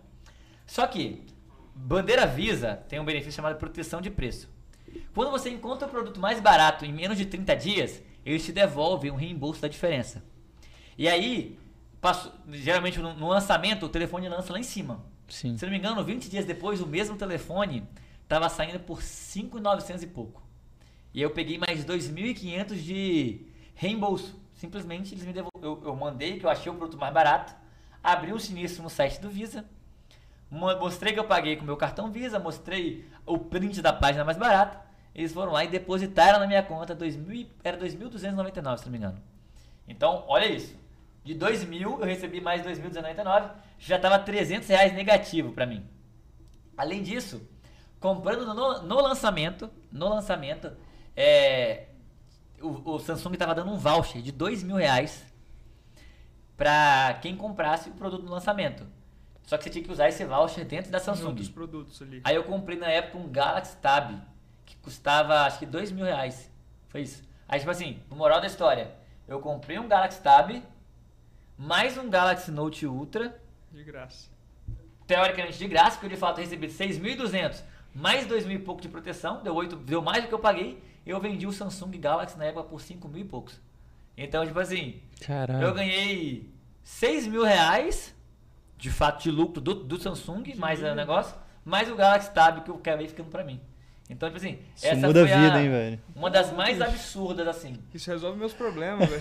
[0.66, 1.26] Só que,
[1.74, 4.48] bandeira Visa tem um benefício chamado proteção de preço.
[5.14, 9.10] Quando você encontra o produto mais barato em menos de 30 dias, eles te devolvem
[9.10, 10.24] um reembolso da diferença.
[10.98, 11.58] E aí,
[12.00, 15.04] passo- geralmente no, lançamento, o telefone lança lá em cima.
[15.28, 15.56] Sim.
[15.56, 17.86] Se não me engano, 20 dias depois, o mesmo telefone
[18.22, 20.42] estava saindo por 5.900 e pouco.
[21.12, 24.38] E eu peguei mais 2.500 de reembolso.
[24.54, 25.50] Simplesmente eles me devol...
[25.60, 27.54] eu, eu mandei que eu achei o produto mais barato,
[28.02, 29.64] abri um sinistro no site do Visa,
[30.50, 34.38] mo- mostrei que eu paguei com meu cartão Visa, mostrei o print da página mais
[34.38, 34.80] barata.
[35.14, 38.98] Eles foram lá e depositaram na minha conta 2.000, e- era 2.299, se não me
[38.98, 39.18] engano.
[39.88, 40.74] Então, olha isso.
[41.26, 43.50] De 2.000 eu recebi mais 2.299,
[43.80, 45.84] já estava 300 reais negativo para mim.
[46.76, 47.42] Além disso,
[47.98, 50.70] comprando no, no lançamento, no lançamento,
[51.16, 51.88] é,
[52.60, 55.26] o, o Samsung estava dando um voucher de dois mil reais
[56.56, 58.86] para quem comprasse o produto no lançamento.
[59.42, 61.26] Só que você tinha que usar esse voucher dentro da Samsung.
[61.26, 62.20] outros produtos ali.
[62.22, 64.12] Aí eu comprei na época um Galaxy Tab,
[64.64, 66.48] que custava acho que dois mil reais.
[66.86, 67.20] Foi isso.
[67.48, 68.94] Aí tipo assim, no moral da história,
[69.26, 70.62] eu comprei um Galaxy Tab,
[71.58, 73.40] mais um Galaxy Note Ultra,
[73.72, 74.28] De graça.
[75.06, 77.62] teoricamente de graça, porque eu de fato recebi 6.200
[77.94, 80.82] mais 2 mil e pouco de proteção, deu, 8, deu mais do que eu paguei.
[81.06, 83.58] Eu vendi o Samsung Galaxy na época por 5 mil e poucos.
[84.18, 85.62] Então, tipo assim, Caralho.
[85.66, 86.52] eu ganhei
[86.84, 88.14] 6 mil reais
[88.76, 91.34] de fato de lucro do, do Samsung, mais o negócio,
[91.64, 93.58] mais o Galaxy Tab que eu acabei ficando pra mim.
[94.08, 96.00] Então, tipo assim, Isso essa muda a foi vida, hein, velho?
[96.14, 97.76] uma das mais absurdas, assim.
[97.92, 99.20] Isso resolve meus problemas, velho.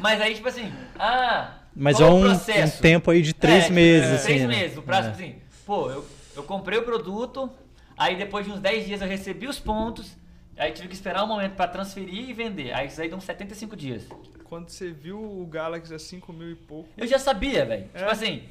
[0.00, 1.54] Mas aí, tipo assim, ah.
[1.74, 4.24] Mas qual é o um, um tempo aí de três É, meses, é, assim.
[4.26, 4.46] Três né?
[4.48, 4.76] meses.
[4.76, 5.10] O prazo, É.
[5.12, 6.04] assim, pô, eu,
[6.34, 7.48] eu comprei o produto,
[7.96, 10.16] aí depois de uns 10 dias eu recebi os pontos,
[10.56, 12.72] aí tive que esperar um momento pra transferir e vender.
[12.74, 14.02] Aí isso aí deu uns 75 dias.
[14.44, 16.88] Quando você viu o Galaxy a 5 mil e pouco.
[16.96, 17.86] Eu já sabia, velho.
[17.94, 17.98] É?
[17.98, 18.42] Tipo assim,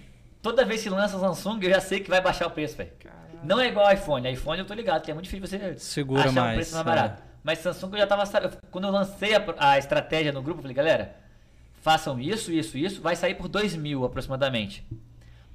[0.41, 2.91] toda vez que lança o Samsung, eu já sei que vai baixar o preço, velho.
[3.43, 4.31] Não é igual iPhone.
[4.31, 6.87] iPhone eu tô ligado, que é muito difícil você Segura achar um mais, preço mais
[6.87, 6.89] é.
[6.89, 7.23] barato.
[7.43, 8.57] Mas Samsung eu já tava sabendo.
[8.71, 11.15] Quando eu lancei a, a estratégia no grupo, eu falei, galera,
[11.81, 14.85] façam isso, isso, isso, vai sair por 2 mil aproximadamente.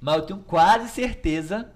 [0.01, 1.71] Mas eu tenho quase certeza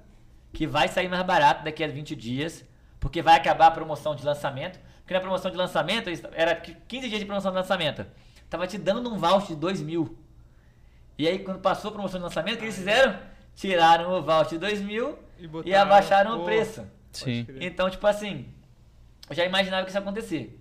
[0.51, 2.65] que vai sair mais barato daqui a 20 dias,
[2.99, 4.79] porque vai acabar a promoção de lançamento.
[5.01, 8.05] Porque na promoção de lançamento, era 15 dias de promoção de lançamento.
[8.49, 10.17] Tava te dando um voucher de 2 mil.
[11.17, 13.17] E aí, quando passou a promoção de lançamento, o que eles fizeram?
[13.55, 16.85] Tiraram o voucher de 2 mil E e, abaixaram o preço.
[17.11, 17.45] Sim.
[17.59, 18.47] Então, tipo assim,
[19.29, 20.59] eu já imaginava que isso ia acontecer.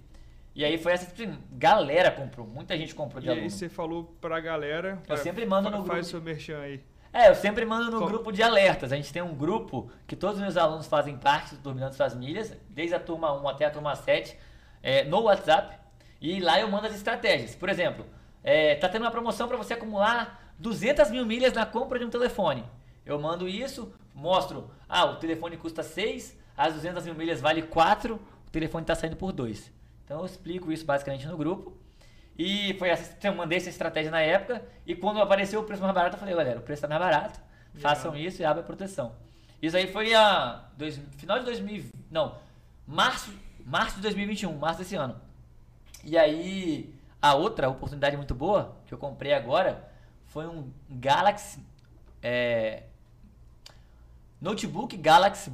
[0.54, 3.50] E aí foi essa, tipo, assim, galera comprou, muita gente comprou de E aí aluno.
[3.50, 4.98] você falou pra galera.
[5.06, 6.04] pra- sempre mando no Faz grupo.
[6.04, 6.80] seu merchan aí.
[7.12, 8.92] É, eu sempre mando no Com- grupo de alertas.
[8.92, 12.14] A gente tem um grupo que todos os meus alunos fazem parte do Dominando Suas
[12.14, 14.36] Milhas, desde a turma 1 até a turma 7,
[14.82, 15.76] é, no WhatsApp.
[16.20, 17.54] E lá eu mando as estratégias.
[17.54, 18.04] Por exemplo,
[18.42, 22.10] é, tá tendo uma promoção para você acumular 200 mil milhas na compra de um
[22.10, 22.64] telefone.
[23.06, 28.16] Eu mando isso, mostro, ah, o telefone custa 6, as 200 mil milhas vale 4,
[28.16, 29.72] o telefone está saindo por 2.
[30.04, 31.76] Então eu explico isso basicamente no grupo.
[32.38, 34.62] E foi essa, eu mandei essa estratégia na época.
[34.84, 37.40] E quando apareceu o preço mais barato, eu falei, galera, o preço tá mais barato.
[37.76, 39.14] Façam isso e abrem a proteção.
[39.60, 42.38] Isso aí foi a dois, final de 2000, não,
[42.86, 43.32] março,
[43.64, 45.20] março de 2021, março desse ano.
[46.04, 49.90] E aí a outra oportunidade muito boa que eu comprei agora
[50.26, 51.60] foi um Galaxy
[52.22, 52.84] é,
[54.40, 55.52] notebook Galaxy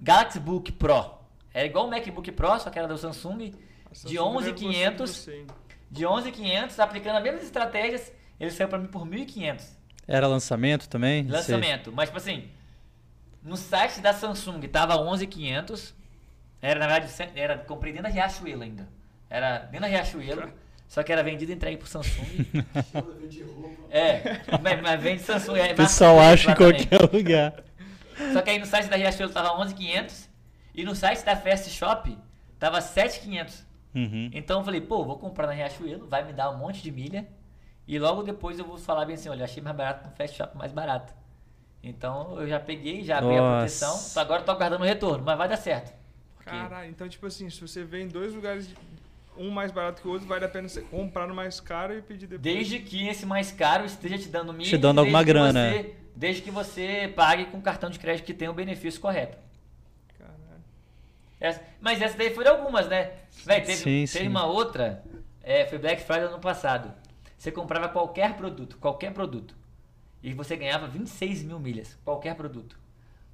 [0.00, 1.14] Galaxy Book Pro.
[1.54, 3.54] Era igual o MacBook Pro, só que era do Samsung, de
[3.92, 5.46] Samsung 11.500 de você, hein?
[5.90, 8.10] de 11.500, aplicando as mesmas estratégias,
[8.40, 9.62] ele saiu pra mim por 1.500
[10.08, 11.26] Era lançamento também?
[11.26, 11.92] lançamento.
[11.92, 12.48] Mas tipo assim,
[13.42, 15.92] no site da Samsung tava 11.500,
[16.60, 18.88] era na verdade, era comprei dentro da Riachuelo ainda.
[19.28, 20.50] Era dentro da Riachuelo,
[20.88, 22.24] só que era vendido e entregue pro Samsung.
[23.90, 25.56] É, mas, mas vende Samsung.
[25.56, 27.62] É, O pessoal acha em qualquer lugar.
[28.32, 30.28] Só que aí no site da Riachuelo tava 11.500
[30.74, 32.16] e no site da Fast Shop
[32.58, 33.64] tava 7.500.
[33.94, 34.30] Uhum.
[34.32, 37.26] Então eu falei, pô, vou comprar na Riachuelo, vai me dar um monte de milha.
[37.86, 40.56] E logo depois eu vou falar bem assim, olha, achei mais barato no Fast Shop,
[40.56, 41.12] mais barato.
[41.82, 43.56] Então eu já peguei, já abri a Nossa.
[43.84, 44.22] proteção.
[44.22, 45.92] Agora eu tô aguardando o retorno, mas vai dar certo.
[46.36, 48.68] Porque- Caralho, então tipo assim, se você vê em dois lugares,
[49.36, 52.00] um mais barato que o outro, vale a pena você comprar no mais caro e
[52.02, 52.42] pedir depois.
[52.42, 54.70] Desde que esse mais caro esteja te dando milha.
[54.70, 55.70] Te dando alguma grana.
[55.72, 59.38] você- desde que você pague com cartão de crédito que tenha o benefício correto.
[60.18, 60.36] Caralho.
[61.40, 63.12] Essa- mas essa daí foi algumas, né?
[63.44, 64.28] Véi, teve, Sim, teve sim.
[64.28, 65.02] uma outra,
[65.42, 66.92] é, foi Black Friday ano passado.
[67.36, 69.54] Você comprava qualquer produto, qualquer produto.
[70.22, 72.78] E você ganhava 26 mil milhas, qualquer produto.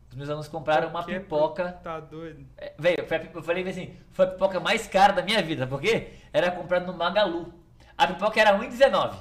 [0.09, 1.65] Os meus alunos compraram uma Qualquer pipoca.
[1.73, 2.47] pro- Tá doido.
[2.57, 6.87] É, eu falei assim, foi a pipoca mais cara da minha vida, porque era comprada
[6.87, 7.53] no Magalu.
[7.97, 9.19] A pipoca era R$1,19,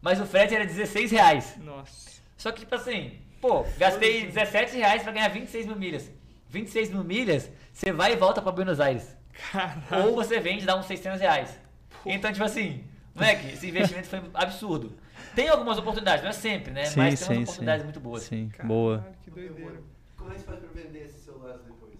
[0.00, 1.56] mas o frete era 16 reais.
[1.56, 2.21] Nossa.
[2.42, 6.10] Só que, tipo assim, pô, gastei 17 reais pra ganhar 26 mil milhas.
[6.48, 9.16] 26 mil milhas, você vai e volta pra Buenos Aires.
[9.52, 10.08] Caralho.
[10.08, 11.56] Ou você vende e dá uns 600 reais.
[12.04, 12.82] Então, tipo assim,
[13.14, 14.92] moleque, esse investimento foi absurdo.
[15.36, 16.86] Tem algumas oportunidades, não é sempre, né?
[16.86, 17.84] Sim, Mas tem sim, umas oportunidades sim.
[17.84, 18.22] muito boas.
[18.24, 19.06] Sim, Caralho, boa.
[19.22, 19.80] Que doideira.
[20.16, 21.94] Como é que você faz pra vender esses celulares depois?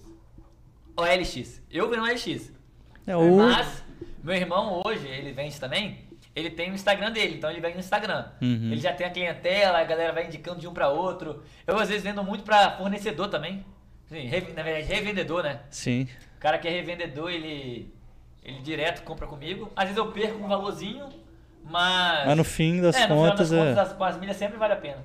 [0.97, 1.63] OLX.
[1.71, 2.53] Eu vendo OLX.
[3.07, 3.37] É o...
[3.37, 3.85] Mas,
[4.25, 5.99] meu irmão hoje, ele vende também,
[6.35, 8.27] ele tem o Instagram dele, então ele vende no Instagram.
[8.41, 8.71] Uhum.
[8.73, 11.43] Ele já tem a clientela, a galera vai indicando de um pra outro.
[11.67, 13.65] Eu às vezes vendo muito pra fornecedor também.
[14.07, 15.61] Sim, na verdade, revendedor, né?
[15.71, 16.09] Sim.
[16.37, 17.93] O cara que é revendedor, ele,
[18.43, 19.71] ele direto compra comigo.
[19.77, 21.09] Às vezes eu perco um valorzinho,
[21.65, 22.27] mas...
[22.27, 23.65] Mas no fim das é, no final contas das é.
[23.69, 25.05] contas, as, com as milhas sempre vale a pena.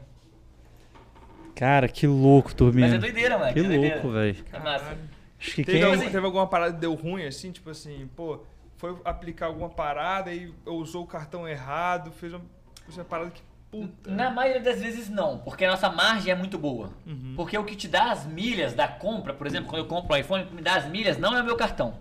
[1.55, 2.87] Cara, que louco, turminha.
[2.87, 3.53] Mas é doideira, mano.
[3.53, 3.95] Que é doideira.
[3.95, 4.45] louco, velho.
[4.53, 4.97] É massa.
[5.39, 5.87] Acho que Teve, quem.
[5.87, 8.43] algum- teve alguma parada que deu ruim assim, tipo assim, pô,
[8.77, 12.41] foi aplicar alguma parada e usou o cartão errado, fez uma,
[12.85, 13.41] fez uma parada que
[13.71, 14.09] puta.
[14.09, 16.91] Na maioria das vezes não, porque a nossa margem é muito boa.
[17.05, 17.33] Uhum.
[17.35, 20.17] Porque o que te dá as milhas da compra, por exemplo, quando eu compro um
[20.17, 21.95] iPhone, o que me dá as milhas não é o meu cartão.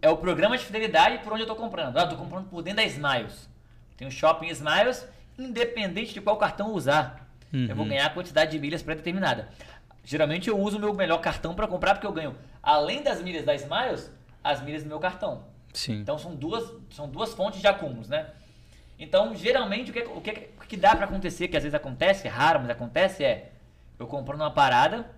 [0.00, 1.96] É o programa de fidelidade por onde eu tô comprando.
[1.98, 3.48] Ah, eu tô comprando por dentro da Smiles.
[3.96, 5.06] Tem o Shopping Smiles,
[5.38, 7.28] independente de qual cartão eu usar.
[7.52, 7.90] Eu vou Uhum.
[7.90, 9.48] ganhar a quantidade de milhas pré-determinada.
[10.04, 13.44] Geralmente eu uso o meu melhor cartão para comprar, porque eu ganho, além das milhas
[13.44, 14.12] da Smiles,
[14.44, 15.44] as milhas do meu cartão.
[15.76, 16.00] Sim.
[16.00, 18.30] Então são duas, são duas fontes de acúmulos, né?
[18.98, 22.26] Então, geralmente, o que, o que, o que dá pra acontecer, que às vezes acontece,
[22.26, 23.52] é raro, mas acontece, é
[23.98, 25.10] eu comprando uma parada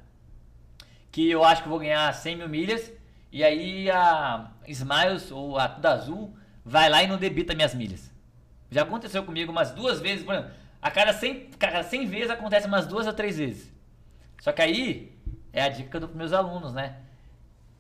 [1.13, 2.93] que eu acho que eu vou ganhar 100 mil milhas
[3.31, 8.11] e aí a Smiles ou a Tudo Azul vai lá e não debita minhas milhas.
[8.69, 10.51] Já aconteceu comigo umas duas vezes, por exemplo,
[10.83, 13.73] a cada 100, cada 100 vezes acontece umas duas ou três vezes.
[14.41, 15.17] Só que aí
[15.53, 16.97] é a dica dos meus alunos, né?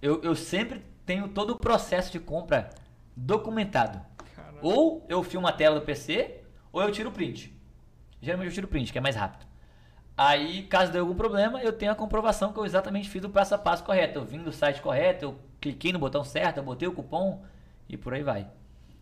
[0.00, 2.68] Eu, eu sempre tenho todo o processo de compra
[3.16, 3.98] documentado.
[4.36, 4.58] Caralho.
[4.60, 7.50] Ou eu filmo a tela do PC, ou eu tiro o print.
[8.20, 9.46] Geralmente eu tiro o print, que é mais rápido.
[10.14, 13.54] Aí, caso dê algum problema, eu tenho a comprovação que eu exatamente fiz o passo
[13.54, 14.18] a passo correto.
[14.18, 17.42] Eu vim do site correto, eu cliquei no botão certo, eu botei o cupom
[17.88, 18.46] e por aí vai.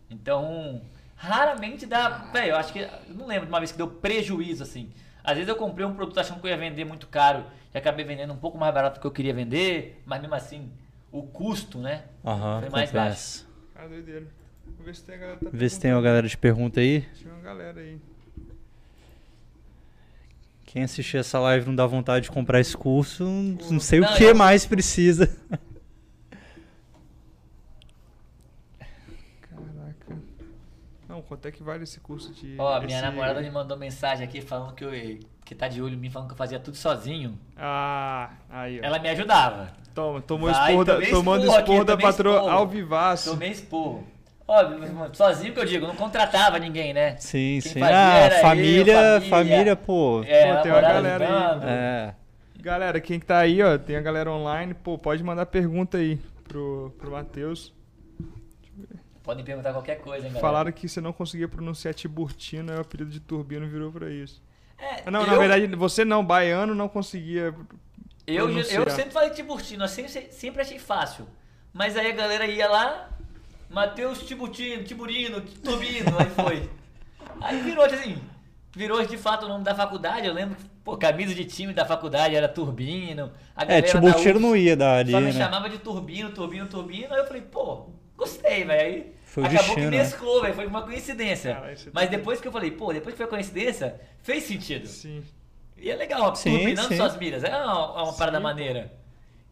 [0.09, 0.81] Então,
[1.13, 2.07] raramente dá.
[2.31, 2.79] Velho, eu acho que.
[2.79, 4.93] eu Não lembro de uma vez que deu prejuízo assim.
[5.21, 7.43] Às vezes eu comprei um produto achando que eu ia vender muito caro
[7.73, 10.71] e acabei vendendo um pouco mais barato do que eu queria vender, mas mesmo assim,
[11.19, 12.03] o custo, né?
[12.25, 13.45] Aham, Foi mais compensa.
[13.73, 14.27] Cara, doideira.
[14.77, 15.37] Vou ver se tem a galera.
[15.43, 17.01] Tá Vê se tem uma galera de pergunta aí.
[17.15, 17.99] Tinha uma galera aí.
[20.65, 24.15] Quem assistir essa live não dá vontade de comprar esse curso, não sei Não, o
[24.17, 25.27] que eu- mais precisa.
[29.41, 30.17] Caraca.
[31.07, 32.55] Não, quanto é que vale esse curso de.
[32.57, 34.91] Ó, minha esse- namorada me mandou mensagem aqui falando que eu
[35.45, 37.37] que tá de olho em mim, falando que eu fazia tudo sozinho.
[37.55, 38.85] Ah, aí, ó.
[38.85, 39.71] Ela me ajudava.
[39.95, 43.31] Toma, tomou Vai, tomei tomando esporro da patroa ao vivaço.
[43.31, 44.05] Tomei esporro.
[44.47, 44.79] Óbvio,
[45.13, 47.17] sozinho que eu digo, não contratava ninguém, né?
[47.17, 47.79] Sim, Quem sim.
[47.79, 49.29] fazia Ah, era eu, família, família.
[49.29, 50.23] família, pô.
[50.25, 51.59] É, Pô, tem uma galera aí.
[51.63, 52.13] É.
[52.61, 56.17] Galera, quem que tá aí, ó, tem a galera online, pô, pode mandar pergunta aí
[56.47, 57.73] pro, pro Matheus.
[59.27, 60.39] Podem perguntar qualquer coisa, hein, galera.
[60.39, 64.41] Falaram que você não conseguia pronunciar Tiburtino, aí o apelido de Turbino virou pra isso.
[64.77, 67.53] É, Não, eu, na verdade, você não, baiano, não conseguia.
[68.25, 71.27] Eu, eu sempre falei Tiburtino, eu sempre, sempre achei fácil.
[71.73, 73.09] Mas aí a galera ia lá,
[73.69, 76.69] Matheus Tiburtino, Tiburino, Turbino, aí foi.
[77.41, 78.17] Aí virou assim,
[78.73, 80.25] virou de fato o nome da faculdade.
[80.25, 83.31] Eu lembro que, pô, camisa de time da faculdade era Turbino.
[83.55, 85.31] A É, Tiburtino não ia dar ali, Só me né?
[85.33, 87.13] chamava de Turbino, Turbino, Turbino.
[87.13, 88.81] Aí eu falei, pô, gostei, velho.
[88.81, 90.03] Aí Foi o acabou destino, que né?
[90.03, 90.53] mesclou, velho.
[90.55, 91.53] Foi uma coincidência.
[91.53, 94.87] Caralho, você Mas tá- depois que eu falei, pô, depois que foi coincidência, fez sentido.
[94.87, 95.23] Sim.
[95.77, 96.97] E é legal, Sim, turbinando sim.
[96.97, 97.43] suas milhas.
[97.43, 98.91] É uma, uma parada maneira.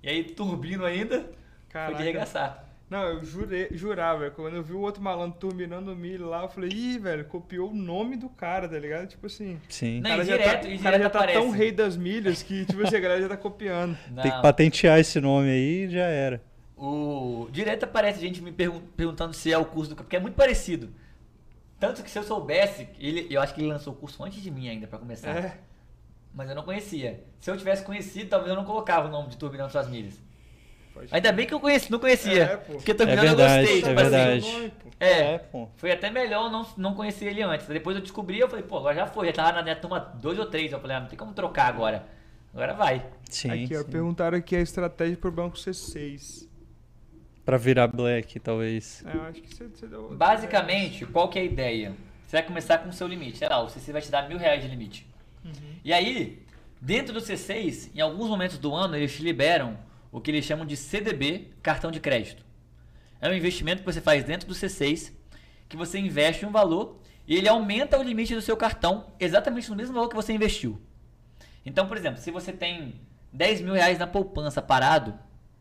[0.02, 1.34] E aí, turbino ainda, foi
[1.70, 1.95] Caraca.
[1.95, 2.64] de arregaçar.
[2.90, 4.32] Não, eu jurei, jurava, velho.
[4.32, 7.72] Quando eu vi o outro malandro turbinando o milho lá, eu falei, ih, velho, copiou
[7.72, 9.07] o nome do cara, tá ligado?
[9.07, 9.60] Tipo assim.
[9.68, 10.02] Sim.
[10.02, 11.57] Não, o cara e já direto- tá, o cara direto já tá tão aparece.
[11.57, 13.98] rei das milhas que, tipo assim, a galera já tá copiando.
[14.06, 16.41] Tem Não, que patentear esse nome aí e já era.
[16.77, 17.47] O...
[17.52, 19.95] Direto aparece gente me pergun- perguntando se é o curso do...
[19.95, 20.89] Porque é muito parecido.
[21.80, 24.49] Tanto que se eu soubesse, ele, eu acho que ele lançou o curso antes de
[24.52, 25.30] mim ainda, pra começar.
[25.35, 25.57] É.
[26.34, 27.23] Mas eu não conhecia.
[27.39, 30.19] Se eu tivesse conhecido, talvez eu não colocava o nome de Turbinando Suas Milhas.
[30.93, 32.43] Pode- Ainda bem que eu conheci, não conhecia.
[32.43, 32.73] É, pô.
[32.73, 33.64] Porque Turbinando É eu gostei.
[33.80, 33.95] é tipo assim.
[33.95, 34.52] verdade.
[34.52, 34.89] Nome, pô.
[34.99, 35.69] É, pô.
[35.76, 37.68] Foi até melhor não, não conhecer ele antes.
[37.68, 39.27] Depois eu descobri, eu falei, pô, agora já foi.
[39.27, 40.72] Já tava na minha turma 2 ou 3.
[40.72, 42.06] Eu falei, ah, não tem como trocar agora.
[42.53, 43.06] Agora vai.
[43.30, 43.89] Sim, aqui, ó, sim.
[43.91, 46.44] perguntaram aqui a estratégia pro banco C6.
[47.45, 49.03] Pra virar black, talvez.
[49.05, 50.15] É, eu acho que você, você deu.
[50.15, 51.95] Basicamente, qual que é a ideia?
[52.26, 53.38] Você vai começar com o seu limite.
[53.38, 55.07] Sei lá, o C6 vai te dar mil reais de limite.
[55.84, 56.43] E aí,
[56.81, 59.77] dentro do C6, em alguns momentos do ano, eles te liberam
[60.11, 62.43] o que eles chamam de CDB, cartão de crédito.
[63.22, 65.11] É um investimento que você faz dentro do C6,
[65.69, 69.76] que você investe um valor e ele aumenta o limite do seu cartão exatamente no
[69.76, 70.81] mesmo valor que você investiu.
[71.65, 73.01] Então, por exemplo, se você tem
[73.34, 75.17] 10 mil reais na poupança parado,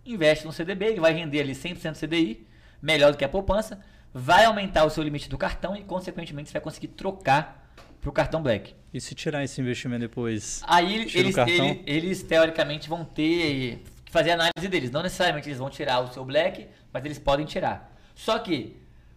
[0.06, 2.46] investe no CDB, ele vai render ali 100% CDI,
[2.80, 3.80] melhor do que a poupança,
[4.12, 8.12] vai aumentar o seu limite do cartão e, consequentemente, você vai conseguir trocar para o
[8.12, 8.74] cartão Black.
[8.92, 10.62] E se tirar esse investimento depois?
[10.66, 11.66] Aí eles, cartão?
[11.66, 14.90] ele- eles, teoricamente vão ter que fazer a análise deles.
[14.90, 17.92] Não necessariamente eles vão tirar o seu black, mas eles podem tirar.
[18.14, 18.76] Só que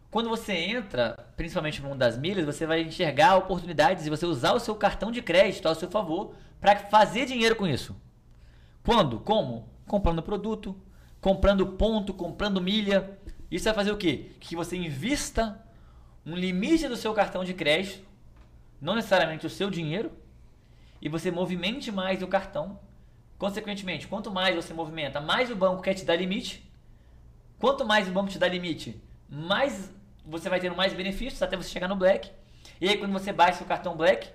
[0.10, 4.54] quando você entra, principalmente no mundo das milhas, você vai enxergar oportunidades de você usar
[4.54, 7.96] o seu cartão de crédito ao seu favor para fazer dinheiro com isso.
[8.84, 9.20] Quando?
[9.20, 9.70] Como?
[9.88, 10.76] Comprando produto,
[11.22, 13.18] comprando ponto, comprando milha.
[13.50, 14.32] Isso vai fazer o quê?
[14.40, 15.64] Que você invista
[16.26, 18.06] um limite do seu cartão de crédito,
[18.82, 20.12] não necessariamente o seu dinheiro,
[21.02, 22.80] e você movimente mais o cartão.
[23.38, 26.70] Consequentemente, quanto mais você movimenta, mais o banco quer te dar limite.
[27.60, 29.92] Quanto mais o banco te dá limite, mais
[30.26, 32.32] você vai tendo mais benefícios até você chegar no Black.
[32.82, 34.30] E aí, quando você bate o cartão Black,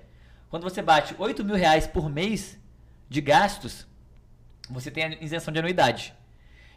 [0.49, 2.59] quando você bate 8 mil reais por mês
[3.09, 3.87] de gastos,
[4.71, 6.15] você tem a isenção de anuidade.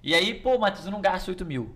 [0.03, 1.75] E aí, pô, Matheus, eu não gasto 8 mil.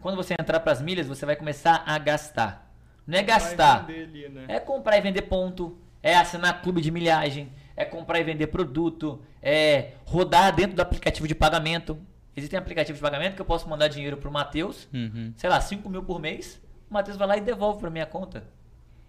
[0.00, 2.72] Quando você entrar para as milhas, você vai começar a gastar.
[3.06, 3.84] Não é gastar.
[3.88, 4.44] Ali, né?
[4.48, 9.20] É comprar e vender ponto, é assinar clube de milhagem, é comprar e vender produto,
[9.42, 11.98] é rodar dentro do aplicativo de pagamento.
[12.36, 15.32] Existem aplicativos de pagamento que eu posso mandar dinheiro pro Matheus, Uhum.
[15.36, 18.44] sei lá, 5 mil por mês, o Matheus vai lá e devolve pra minha conta.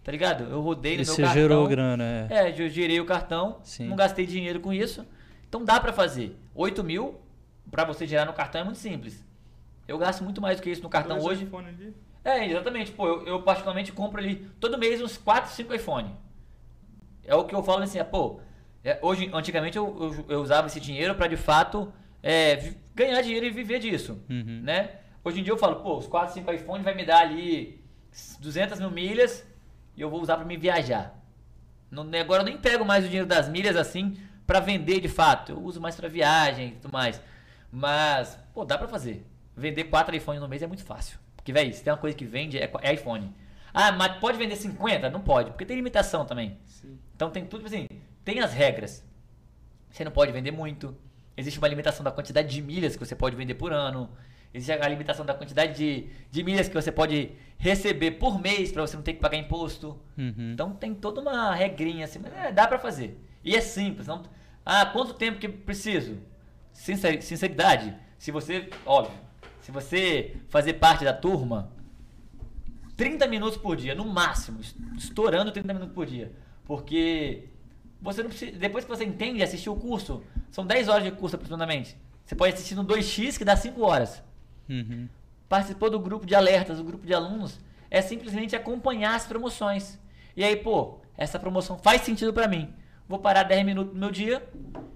[0.04, 0.46] Tá ligado?
[0.46, 1.40] Eu rodei no E meu você cartão.
[1.42, 2.50] gerou grana, é.
[2.50, 3.88] É, eu girei o cartão, Sim.
[3.88, 5.06] não gastei dinheiro com isso.
[5.50, 6.38] Então dá pra fazer.
[6.56, 7.20] 8 mil
[7.70, 9.26] pra você gerar no cartão é muito simples.
[9.88, 11.46] Eu gasto muito mais do que isso no cartão Dois hoje.
[11.46, 11.96] iPhone ali.
[12.24, 12.92] É, exatamente.
[12.92, 16.16] Pô, eu, eu particularmente compro ali todo mês uns 4, 5 iPhone.
[17.26, 18.40] É o que eu falo assim, é, pô,
[18.84, 21.92] é, hoje, antigamente eu, eu, eu usava esse dinheiro pra de fato
[22.24, 24.62] é, ganhar dinheiro e viver disso, Uhum.
[24.64, 24.92] né?
[25.24, 27.84] Hoje em dia eu falo, pô, os 4, 5 iPhone vai me dar ali
[28.40, 29.46] 200 mil milhas
[29.96, 31.16] e eu vou usar pra me viajar.
[31.92, 34.18] Não, agora eu nem pego mais o dinheiro das milhas assim
[34.50, 35.52] pra vender de fato.
[35.52, 37.22] Eu uso mais pra viagem e tudo mais.
[37.72, 39.24] Mas, pô, dá pra fazer.
[39.56, 41.20] Vender 4 iPhones no mês é muito fácil.
[41.36, 43.32] Porque, velho, se tem uma coisa que vende é, é iPhone.
[43.72, 45.08] Ah, mas pode vender 50?
[45.12, 46.58] Não pode, porque tem limitação também.
[47.16, 47.88] Então tem tudo assim,
[48.26, 49.06] tem as regras.
[49.92, 50.98] Você não pode vender muito.
[51.38, 54.10] Existe uma limitação da quantidade de milhas que você pode vender por ano.
[54.52, 58.82] Existe a limitação da quantidade de, de milhas que você pode receber por mês para
[58.82, 60.02] você não ter que pagar imposto.
[60.18, 60.54] Uhum.
[60.54, 63.24] Então tem toda uma regrinha assim, mas é, dá pra fazer.
[63.44, 64.08] E é simples.
[64.08, 64.24] Não,
[64.66, 66.18] ah, quanto tempo que preciso?
[66.74, 67.96] Sincer- Sinceridade.
[68.18, 69.18] Se você, óbvio,
[69.62, 71.72] se você fazer parte da turma,
[72.96, 76.32] 30 minutos por dia, no máximo, es- estourando 30 minutos por dia.
[76.66, 77.46] Porque
[78.02, 80.22] você não precisa, depois que você entende, assistir o curso,
[80.52, 81.98] são 10 horas de curso aproximadamente.
[82.26, 84.22] Você pode assistir no 2x que dá 5 horas
[84.70, 85.08] Uhum.
[85.48, 87.60] participou do grupo de alertas, do grupo de alunos,
[87.90, 89.98] é simplesmente acompanhar as promoções.
[90.38, 92.72] E aí, pô, essa promoção faz sentido pra mim.
[93.10, 94.48] Vou parar 10 minutos do meu dia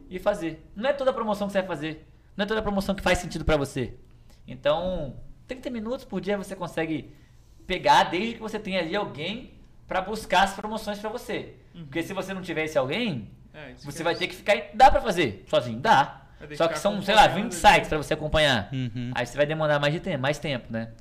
[0.09, 0.63] e fazer.
[0.75, 2.07] Não é toda promoção que você vai fazer.
[2.37, 3.95] Não é toda promoção que faz sentido pra você.
[4.47, 5.15] Então,
[5.47, 7.11] 30 minutos por dia você consegue
[7.65, 9.51] pegar desde que você tenha ali alguém
[9.87, 11.55] pra buscar as promoções pra você.
[11.73, 14.55] Porque se você não tiver esse alguém, É, você que vai é- ter que ficar.
[14.73, 15.79] Dá pra fazer sozinho?
[15.79, 16.21] Dá.
[16.55, 17.75] Só que são, sei lá, acompanhando 20 ali.
[17.75, 18.69] sites pra você acompanhar.
[18.73, 19.11] Uhum.
[19.15, 20.91] Aí você vai demorar mais de tempo, mais tempo, né?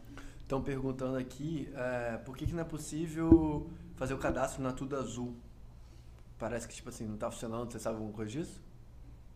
[0.41, 4.97] Estão perguntando aqui é, por que, que não é possível fazer o cadastro na Tudo
[4.97, 5.35] Azul.
[6.43, 7.71] Parece que, tipo assim, não tá funcionando.
[7.71, 8.61] Você sabe alguma coisa disso?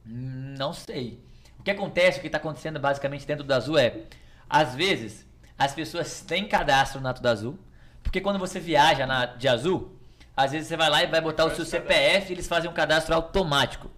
[0.04, 1.22] Não sei.
[1.56, 4.06] O que acontece, o que está acontecendo basicamente dentro do Azul é,
[4.50, 5.24] às vezes,
[5.56, 7.58] as pessoas têm cadastro na Tudo Azul,
[8.02, 9.96] porque quando você viaja na, de Azul,
[10.36, 12.74] às vezes você vai lá e vai botar o seu CPF e eles fazem um
[12.74, 13.88] cadastro automático.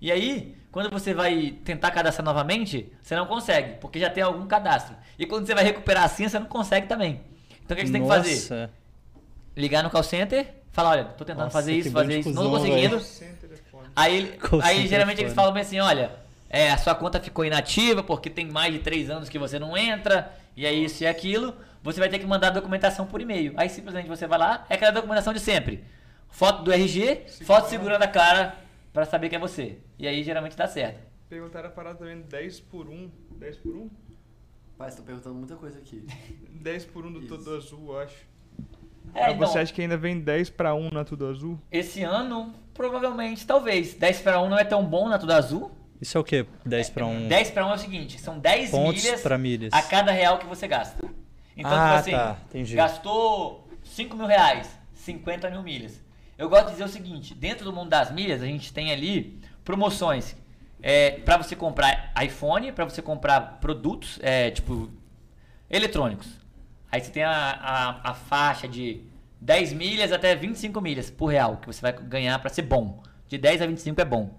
[0.00, 4.44] E aí, quando você vai tentar cadastrar novamente, você não consegue, porque já tem algum
[4.48, 4.96] cadastro.
[5.16, 7.20] E quando você vai recuperar a senha, você não consegue também.
[7.64, 8.34] Então o que, que você tem que fazer?
[8.34, 8.70] Nossa.
[9.56, 13.00] Ligar no call center, falar, olha, tô tentando Nossa, fazer isso, fazer isso, não conseguindo.
[13.96, 16.12] Aí, ele- aí geralmente eles falam assim, olha,
[16.50, 19.74] é, a sua conta ficou inativa porque tem mais de três anos que você não
[19.74, 23.54] entra, e aí isso e aquilo, você vai ter que mandar a documentação por e-mail.
[23.56, 25.82] Aí simplesmente você vai lá, é aquela documentação de sempre.
[26.28, 28.54] Foto do RG, foto segurando a cara
[28.92, 29.78] pra saber que é você.
[29.98, 31.00] E aí geralmente dá certo.
[31.30, 33.10] Perguntaram a parada também 10 por 1.
[33.38, 33.90] 10 por 1?
[34.76, 36.06] Pai, você tá perguntando muita coisa aqui.
[36.52, 37.28] 10 por 1 do Isso.
[37.28, 38.35] Todo Azul, eu acho.
[39.16, 41.58] É, Mas então, você acha que ainda vem 10 pra 1 na Tudo Azul?
[41.72, 43.94] esse ano, provavelmente, talvez.
[43.94, 45.70] 10 para 1 não é tão bom na Tudo Azul.
[46.00, 46.44] Isso é o quê?
[46.66, 49.72] 10 pra 1 10 para 1 é o seguinte, são 10 pontos milhas pra milhas.
[49.72, 51.02] a cada real que você gasta.
[51.56, 52.76] Então, Ah, tipo assim, tá, entendi.
[52.76, 55.98] gastou 5 mil reais, 50 mil milhas.
[56.36, 59.40] Eu gosto de dizer o seguinte, dentro do mundo das milhas, a gente tem ali
[59.64, 60.36] promoções
[60.82, 64.90] é, para você comprar iPhone, para você comprar produtos, é, tipo,
[65.70, 66.28] eletrônicos.
[66.96, 69.02] Aí você tem a, a, a faixa de
[69.38, 73.02] 10 milhas até 25 milhas por real, que você vai ganhar para ser bom.
[73.28, 74.30] De 10 a 25 é bom.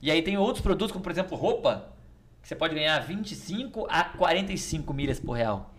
[0.00, 1.92] E aí tem outros produtos, como por exemplo roupa,
[2.40, 5.74] que você pode ganhar 25 a 45 milhas por real.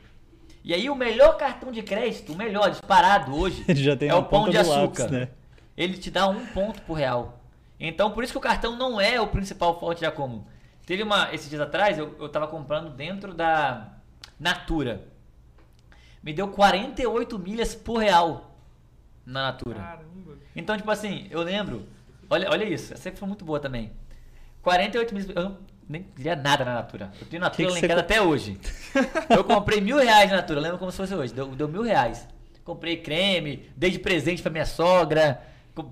[0.63, 3.65] E aí o melhor cartão de crédito, o melhor disparado hoje,
[4.07, 4.81] é o pão de açúcar.
[4.81, 5.29] lápis, né?
[5.75, 7.41] Ele te dá um ponto por real.
[7.79, 10.45] Então por isso que o cartão não é o principal fonte de acúmulo.
[10.85, 13.93] Teve uma, esses dias atrás, eu, eu tava comprando dentro da
[14.39, 15.17] Natura.
[16.21, 18.55] Me deu 48 milhas por real
[19.25, 19.79] na Natura.
[19.79, 20.37] Caramba.
[20.55, 21.85] Então, tipo assim, eu lembro.
[22.29, 23.91] Olha, olha isso, essa foi muito boa também.
[24.61, 25.25] 48 mil.
[25.35, 27.11] Eu não, nem queria nada na Natura.
[27.19, 28.59] Eu tenho Natura Que você até hoje.
[29.29, 31.33] Eu comprei mil reais na Natura, lembro como se fosse hoje.
[31.33, 32.27] Deu, deu mil reais.
[32.63, 35.41] Comprei creme, dei de presente pra minha sogra,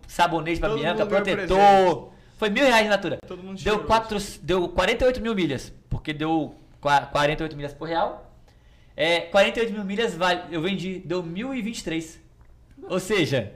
[0.08, 2.12] sabonete pra Todo Bianca, protetor.
[2.38, 3.18] Foi mil reais na Natura.
[3.26, 8.27] Todo mundo Deu, quatro, deu 48 mil milhas, porque deu qua- 48 milhas por real.
[8.98, 12.18] É, 48 mil milhas vale, eu vendi, deu 1.023.
[12.90, 13.54] Ou seja,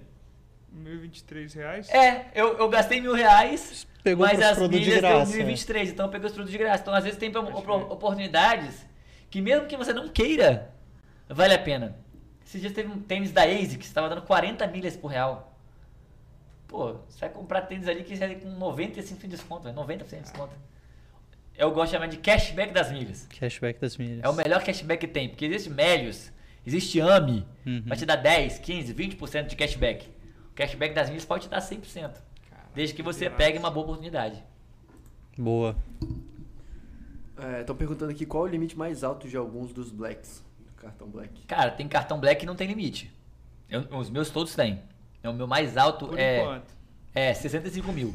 [0.71, 1.89] 1.023 reais?
[1.89, 5.89] é, eu, eu gastei mil reais, Pegou mas as produtos de milhas graça, deu 1.023,
[5.89, 6.83] então eu peguei os produtos de graça.
[6.83, 8.85] Então às vezes tem oportunidades
[9.31, 10.71] que mesmo que você não queira,
[11.27, 11.97] vale a pena.
[12.45, 15.57] Esses dias teve um tênis da ASICS, estava dando 40 milhas por real.
[16.67, 20.21] Pô, você vai comprar tênis ali que sai com 95% de desconto, velho, 90% de
[20.21, 20.53] desconto.
[21.61, 23.27] Eu gosto de chamar de cashback das milhas.
[23.39, 24.19] Cashback das milhas.
[24.23, 26.31] É o melhor cashback que tem, porque existe Melios,
[26.65, 27.83] existe AMI, Uhum.
[27.85, 30.07] vai te dar 10, 15, 20% de cashback.
[30.51, 32.21] O cashback das milhas pode te dar 100%,
[32.75, 33.37] desde que você irado.
[33.37, 34.43] pegue uma boa oportunidade.
[35.37, 35.75] Boa.
[37.59, 41.07] Estão perguntando aqui qual é o limite mais alto de alguns dos blacks, do cartão
[41.07, 41.41] black.
[41.47, 43.11] Cara, tem cartão black que não tem limite.
[43.69, 44.79] Eu- os meus todos têm.
[45.23, 46.71] É, O meu mais alto Por é, enquanto.
[47.15, 48.13] é 65 mil.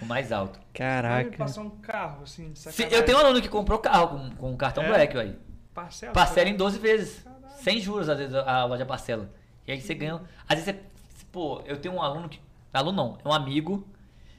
[0.00, 0.58] O mais alto.
[0.72, 1.36] Caraca.
[1.36, 4.56] passar um carro, assim, de Se- eu tenho um aluno que comprou carro com, com
[4.56, 4.88] cartão É?
[4.88, 5.38] black, aí.
[5.72, 6.12] Parcela?
[6.12, 7.22] Parcela em 12 vezes.
[7.22, 7.44] Caralho.
[7.62, 9.30] Sem juros, às vezes, a loja parcela.
[9.66, 10.20] E aí você ganha.
[10.48, 10.80] Às vezes você.
[11.32, 12.40] Pô, eu tenho um aluno que.
[12.72, 13.86] Aluno não, é um amigo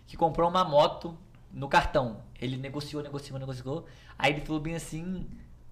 [0.06, 1.18] que comprou uma moto
[1.52, 2.22] no cartão.
[2.40, 3.86] Ele negociou, negociou, negociou.
[4.20, 5.26] Aí ele falou bem assim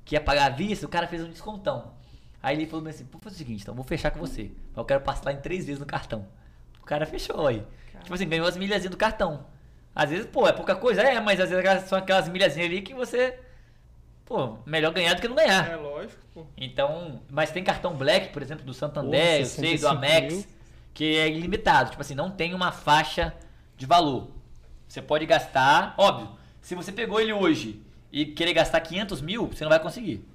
[0.05, 1.93] que ia pagar à vista, o cara fez um descontão.
[2.41, 4.51] Aí ele falou bem assim, vou fazer o seguinte, então vou fechar com você.
[4.69, 6.27] Mas eu quero parcelar em três vezes no cartão.
[6.81, 7.65] O cara fechou aí.
[8.01, 9.45] Tipo assim, ganhou as milhazinhas do cartão.
[9.95, 12.93] Às vezes, pô, é pouca coisa, é, mas às vezes são aquelas milhazinhas ali que
[12.93, 13.39] você.
[14.25, 15.69] Pô, melhor ganhar do que não ganhar.
[15.69, 16.45] É lógico, pô.
[16.57, 20.45] Então, mas tem cartão Black, por exemplo, do Santander, eu sei, do 65 Amex, mil.
[20.93, 21.91] que é ilimitado.
[21.91, 23.33] Tipo assim, não tem uma faixa
[23.77, 24.31] de valor.
[24.87, 29.63] Você pode gastar, óbvio, se você pegou ele hoje e querer gastar 500 mil, você
[29.63, 30.25] não vai conseguir.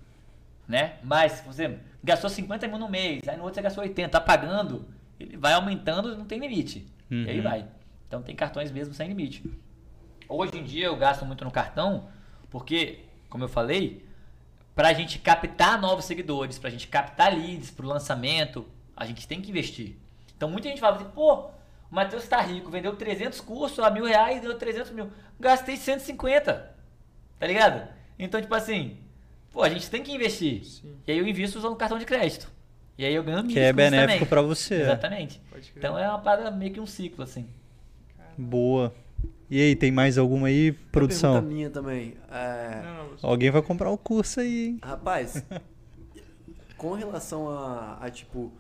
[0.69, 0.95] Né?
[1.03, 4.21] Mas, se você gastou 50 mil no mês, aí no outro você gastou 80, tá
[4.21, 4.87] pagando,
[5.19, 6.87] ele vai aumentando, não tem limite.
[7.11, 7.25] Uhum.
[7.25, 7.67] E aí vai.
[8.09, 9.45] Então tem cartões mesmo sem limite.
[10.29, 12.09] Hoje em dia eu gasto muito no cartão,
[12.51, 14.05] porque, como eu falei,
[14.75, 18.67] pra gente captar novos seguidores, pra gente captar leads pro lançamento,
[18.97, 19.97] a gente tem que investir.
[20.37, 21.51] Então muita gente fala assim, pô, o
[21.91, 25.11] Matheus tá rico, vendeu 300 cursos a mil reais, deu 300 mil.
[25.39, 26.75] Gastei 150,
[27.39, 27.89] tá ligado?
[28.19, 28.99] Então, tipo assim,
[29.51, 30.65] pô, a gente tem que investir.
[30.65, 30.97] Sim.
[31.07, 32.51] E aí eu invisto usando cartão de crédito.
[32.97, 34.83] E aí eu ganho Que milhas é benéfico pra você.
[34.83, 35.41] Exatamente.
[35.77, 37.49] Então é uma parada meio que um ciclo, assim.
[38.39, 38.95] Boa.
[39.51, 41.33] E aí, tem mais alguma aí, Uma produção?
[41.35, 42.15] pergunta minha também.
[42.31, 44.79] É, Não, não, Alguém vai comprar o curso aí, hein?
[44.83, 45.43] Rapaz,
[46.77, 48.53] com relação a, a, tipo,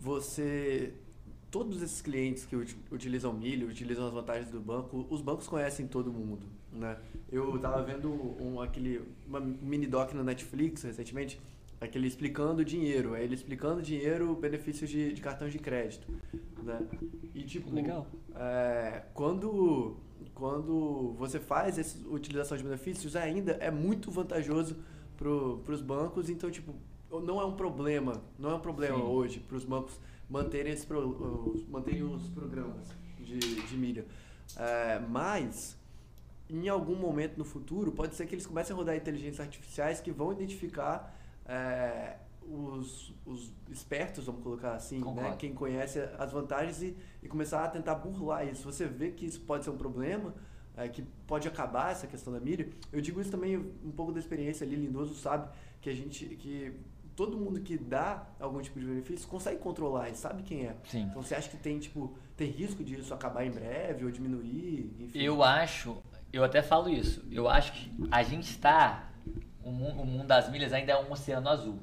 [0.00, 0.92] você.
[1.50, 5.86] Todos esses clientes que uti- utilizam milho, utilizam as vantagens do banco, os bancos conhecem
[5.86, 6.42] todo mundo,
[6.72, 6.96] né?
[7.32, 8.10] Eu tava vendo
[8.42, 11.40] um, aquele, uma mini doc no Netflix recentemente,
[11.80, 16.06] aquele explicando dinheiro, é ele explicando dinheiro, benefícios de, de cartão de crédito,
[16.62, 16.80] né?
[17.34, 18.06] E tipo, Legal.
[18.34, 19.96] é, quando,
[20.34, 24.76] quando você faz essa utilização de benefícios, ainda é muito vantajoso
[25.16, 26.30] para os bancos.
[26.30, 26.74] Então, tipo,
[27.10, 29.04] não é um problema, não é um problema Sim.
[29.04, 29.98] hoje para os bancos
[30.28, 32.88] manterem, esse pro, manterem os programas
[33.18, 34.06] de, de milha.
[34.56, 35.76] É, mas,
[36.48, 40.10] em algum momento no futuro, pode ser que eles comecem a rodar inteligências artificiais que
[40.10, 41.15] vão identificar
[41.48, 45.34] é, os, os espertos, vamos colocar assim, né?
[45.38, 48.70] Quem conhece as vantagens e, e começar a tentar burlar isso.
[48.70, 50.34] Você vê que isso pode ser um problema,
[50.76, 52.68] é, que pode acabar essa questão da milha.
[52.92, 55.48] Eu digo isso também um pouco da experiência ali, Lindoso sabe
[55.80, 56.72] que a gente, que
[57.16, 60.76] todo mundo que dá algum tipo de benefício consegue controlar e sabe quem é.
[60.84, 61.02] Sim.
[61.10, 64.94] Então você acha que tem, tipo, tem risco disso acabar em breve ou diminuir?
[65.00, 65.18] Enfim.
[65.18, 65.96] Eu acho,
[66.32, 69.10] eu até falo isso, eu acho que a gente está,
[69.66, 71.80] o mundo, o mundo das milhas ainda é um oceano azul.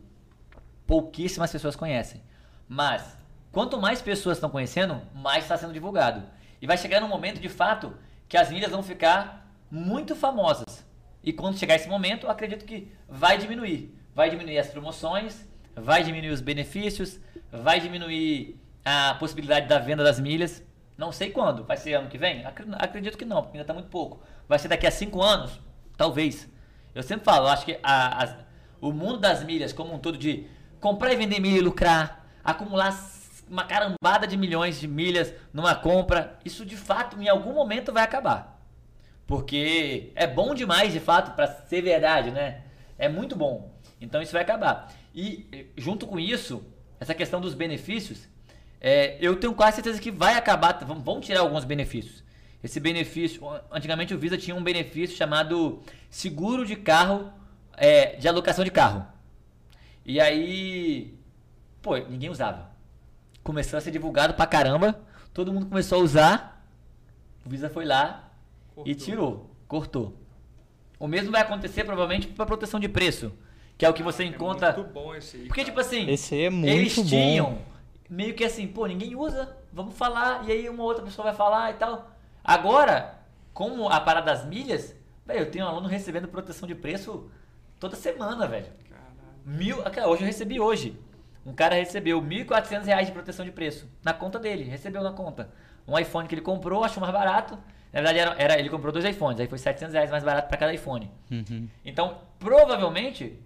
[0.87, 2.21] Pouquíssimas pessoas conhecem.
[2.67, 3.17] Mas,
[3.51, 6.23] quanto mais pessoas estão conhecendo, mais está sendo divulgado.
[6.61, 7.93] E vai chegar num momento, de fato,
[8.27, 10.85] que as milhas vão ficar muito famosas.
[11.23, 13.93] E quando chegar esse momento, acredito que vai diminuir.
[14.15, 15.45] Vai diminuir as promoções,
[15.75, 17.19] vai diminuir os benefícios,
[17.51, 20.63] vai diminuir a possibilidade da venda das milhas.
[20.97, 21.63] Não sei quando.
[21.63, 22.45] Vai ser ano que vem?
[22.45, 24.21] Acre- Acredito que não, porque ainda está muito pouco.
[24.47, 25.59] Vai ser daqui a cinco anos?
[25.97, 26.47] Talvez.
[26.93, 28.35] Eu sempre falo, acho que a- as-
[28.81, 30.45] o mundo das milhas como um todo de
[30.79, 32.93] comprar e vender milha e lucrar, acumular
[33.49, 38.03] uma carambada de milhões de milhas numa compra, isso de fato em algum momento vai
[38.03, 38.61] acabar.
[39.25, 42.61] Porque é bom demais, de fato, para ser verdade, né?
[42.97, 43.71] É muito bom.
[44.01, 44.91] Então isso vai acabar.
[45.15, 46.63] E eh, junto com isso,
[46.99, 48.27] essa questão dos benefícios,
[48.81, 50.77] é, eu tenho quase certeza que vai acabar.
[50.85, 52.22] Vão tirar alguns benefícios.
[52.63, 53.41] Esse benefício,
[53.71, 57.31] antigamente o Visa tinha um benefício chamado seguro de carro,
[57.75, 59.05] é, de alocação de carro.
[60.05, 61.13] E aí,
[61.81, 62.71] pô, ninguém usava.
[63.43, 64.97] Começou a ser divulgado pra caramba,
[65.33, 66.65] todo mundo começou a usar.
[67.45, 68.31] O Visa foi lá
[68.71, 68.95] e Cortou.
[68.95, 70.17] tirou, cortou.
[70.97, 73.33] O mesmo vai acontecer provavelmente para proteção de preço,
[73.77, 74.71] que é o que você É encontra.
[74.71, 75.43] muito bom esse aí.
[75.47, 75.65] Porque cara.
[75.65, 77.03] tipo assim, Esse é muito eles bom.
[77.05, 77.57] tinham
[78.09, 81.71] meio que assim, pô, ninguém usa, vamos falar, e aí uma outra pessoa vai falar
[81.71, 82.12] e tal.
[82.43, 83.19] Agora,
[83.53, 84.95] com a parada das milhas,
[85.25, 87.29] velho, eu tenho um aluno recebendo proteção de preço
[87.79, 88.67] toda semana, velho.
[89.45, 90.99] Mil, hoje eu recebi hoje.
[91.45, 95.49] Um cara recebeu 1.400 reais de proteção de preço na conta dele, recebeu na conta.
[95.87, 97.57] Um iPhone que ele comprou, achou mais barato,
[97.91, 100.57] Na verdade, era, era- ele comprou dois iPhones, aí foi 700 reais mais barato para
[100.57, 101.11] cada iPhone.
[101.29, 101.67] Uhum.
[101.85, 103.39] Então, provavelmente,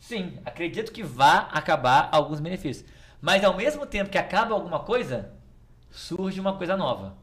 [0.00, 2.88] sim, acredito que vá acabar alguns benefícios.
[3.20, 5.32] Mas ao mesmo tempo que acaba alguma coisa,
[5.90, 7.14] surge uma coisa nova.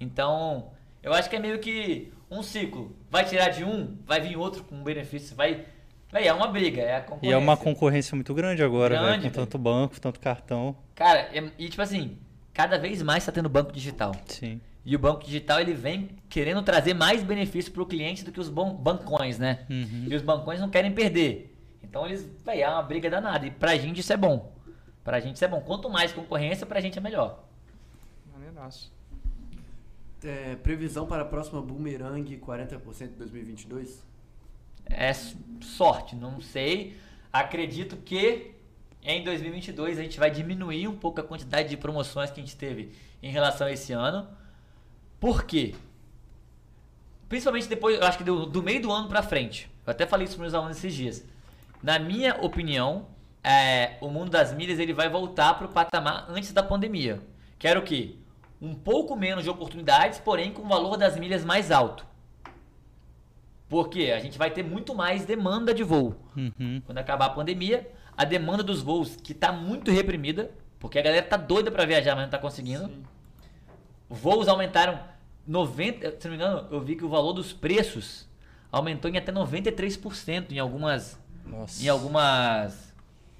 [0.00, 0.70] Então,
[1.02, 2.96] eu acho que é meio que um ciclo.
[3.10, 5.64] Vai tirar de um, vai vir outro com benefício, vai.
[6.10, 7.34] Vai, é uma briga, é a E concorrência.
[7.34, 10.74] é uma concorrência muito grande agora, Grande, velho, com tanto banco, tanto cartão.
[10.94, 12.16] Cara, é- e tipo assim,
[12.54, 14.14] cada vez mais tá tendo banco digital.
[14.26, 14.58] Sim.
[14.86, 18.40] E o banco digital ele vem querendo trazer mais benefício para o cliente do que
[18.40, 19.66] os ban- bancões, né?
[19.68, 20.06] Uhum.
[20.08, 21.54] E os bancões não querem perder.
[21.82, 23.46] Então eles, véi, é uma briga danada.
[23.46, 24.50] E pra gente isso é bom.
[25.04, 25.60] Pra gente isso é bom.
[25.60, 27.44] Quanto mais concorrência, pra gente é melhor.
[28.32, 28.90] Maneiraço.
[30.24, 34.04] É, previsão para a próxima Boomerang 40% de 2022?
[34.86, 35.12] É
[35.60, 36.96] sorte, não sei.
[37.32, 38.52] Acredito que
[39.02, 42.56] em 2022 a gente vai diminuir um pouco a quantidade de promoções que a gente
[42.56, 42.92] teve
[43.22, 44.26] em relação a esse ano.
[45.20, 45.74] Por quê?
[47.28, 49.70] Principalmente depois, eu acho que do, do meio do ano pra frente.
[49.86, 51.24] Eu até falei isso para meus alunos esses dias.
[51.82, 53.06] Na minha opinião,
[53.44, 57.20] é, o mundo das milhas ele vai voltar pro patamar antes da pandemia.
[57.58, 58.16] Que era o quê?
[58.60, 62.06] Um pouco menos de oportunidades, porém com o valor das milhas mais alto.
[63.68, 66.16] Porque a gente vai ter muito mais demanda de voo.
[66.36, 66.82] Uhum.
[66.84, 71.26] Quando acabar a pandemia, a demanda dos voos, que está muito reprimida, porque a galera
[71.26, 72.86] tá doida para viajar, mas não tá conseguindo.
[72.86, 73.02] Sim.
[74.08, 74.98] Voos aumentaram
[75.46, 78.28] 90, se não me engano, eu vi que o valor dos preços
[78.70, 81.82] aumentou em até 93% em algumas Nossa.
[81.82, 82.94] em algumas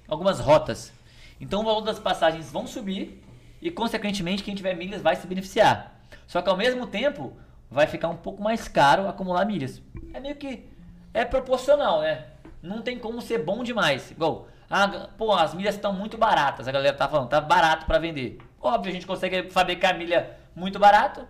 [0.07, 0.91] algumas rotas.
[1.39, 3.18] Então o valor das passagens vão subir
[3.61, 5.93] e consequentemente quem tiver milhas vai se beneficiar.
[6.27, 7.33] Só que ao mesmo tempo
[7.69, 9.81] vai ficar um pouco mais caro acumular milhas.
[10.13, 10.67] É meio que
[11.13, 12.25] é proporcional, né?
[12.61, 14.11] Não tem como ser bom demais.
[14.11, 16.67] Igual, ah, pô, as milhas estão muito baratas.
[16.67, 18.37] A galera tá falando, tá barato para vender.
[18.61, 21.25] Óbvio, a gente consegue fabricar milha muito barato.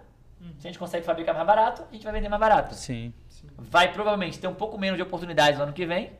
[0.58, 3.14] Se a gente consegue fabricar mais barato, a gente vai vender mais barato Sim.
[3.58, 6.12] vai provavelmente ter um pouco menos de oportunidades no ano que vem,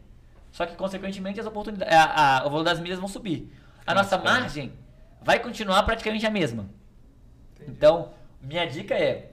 [0.52, 3.50] só que consequentemente as oportunidades, a- a- o valor das milhas vão subir.
[3.88, 4.74] A nossa margem
[5.22, 6.70] vai continuar praticamente a mesma.
[7.56, 7.72] Entendi.
[7.72, 9.32] Então, minha dica é,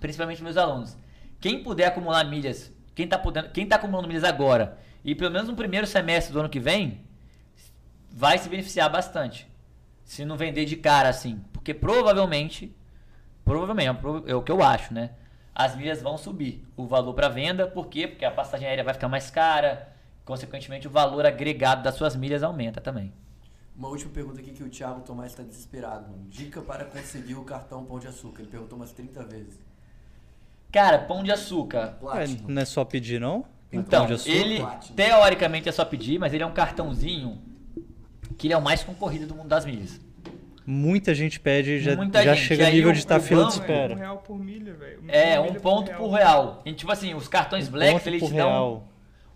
[0.00, 0.96] principalmente meus alunos,
[1.40, 5.48] quem puder acumular milhas, quem está podendo, quem tá acumulando milhas agora e pelo menos
[5.48, 7.00] no primeiro semestre do ano que vem,
[8.10, 9.46] vai se beneficiar bastante.
[10.04, 12.74] Se não vender de cara assim, porque provavelmente,
[13.44, 15.10] provavelmente é é o que eu acho, né?
[15.54, 18.06] As milhas vão subir o valor para venda, por quê?
[18.06, 19.92] Porque a passagem aérea vai ficar mais cara,
[20.24, 23.12] consequentemente o valor agregado das suas milhas aumenta também.
[23.76, 26.24] Uma última pergunta aqui que o Thiago Tomás está desesperado, mano.
[26.28, 28.40] Dica para conseguir o cartão Pão de Açúcar.
[28.42, 29.58] Ele perguntou umas 30 vezes.
[30.72, 31.78] Cara, pão de açúcar.
[31.78, 32.48] É, Platinum.
[32.48, 33.44] não é só pedir, não?
[33.72, 34.94] Então, ele Platinum.
[34.94, 37.38] teoricamente é só pedir, mas ele é um cartãozinho
[38.36, 40.00] que ele é o mais concorrido do mundo das milhas.
[40.66, 42.44] Muita gente pede e já, Muita já gente.
[42.46, 43.94] chega E a aí nível de estar o fila de Um espera.
[43.94, 45.04] real por milha, velho.
[45.06, 46.60] É, um ponto por real.
[46.64, 48.82] E, tipo assim, os cartões Um Black, ponto eles por te dão.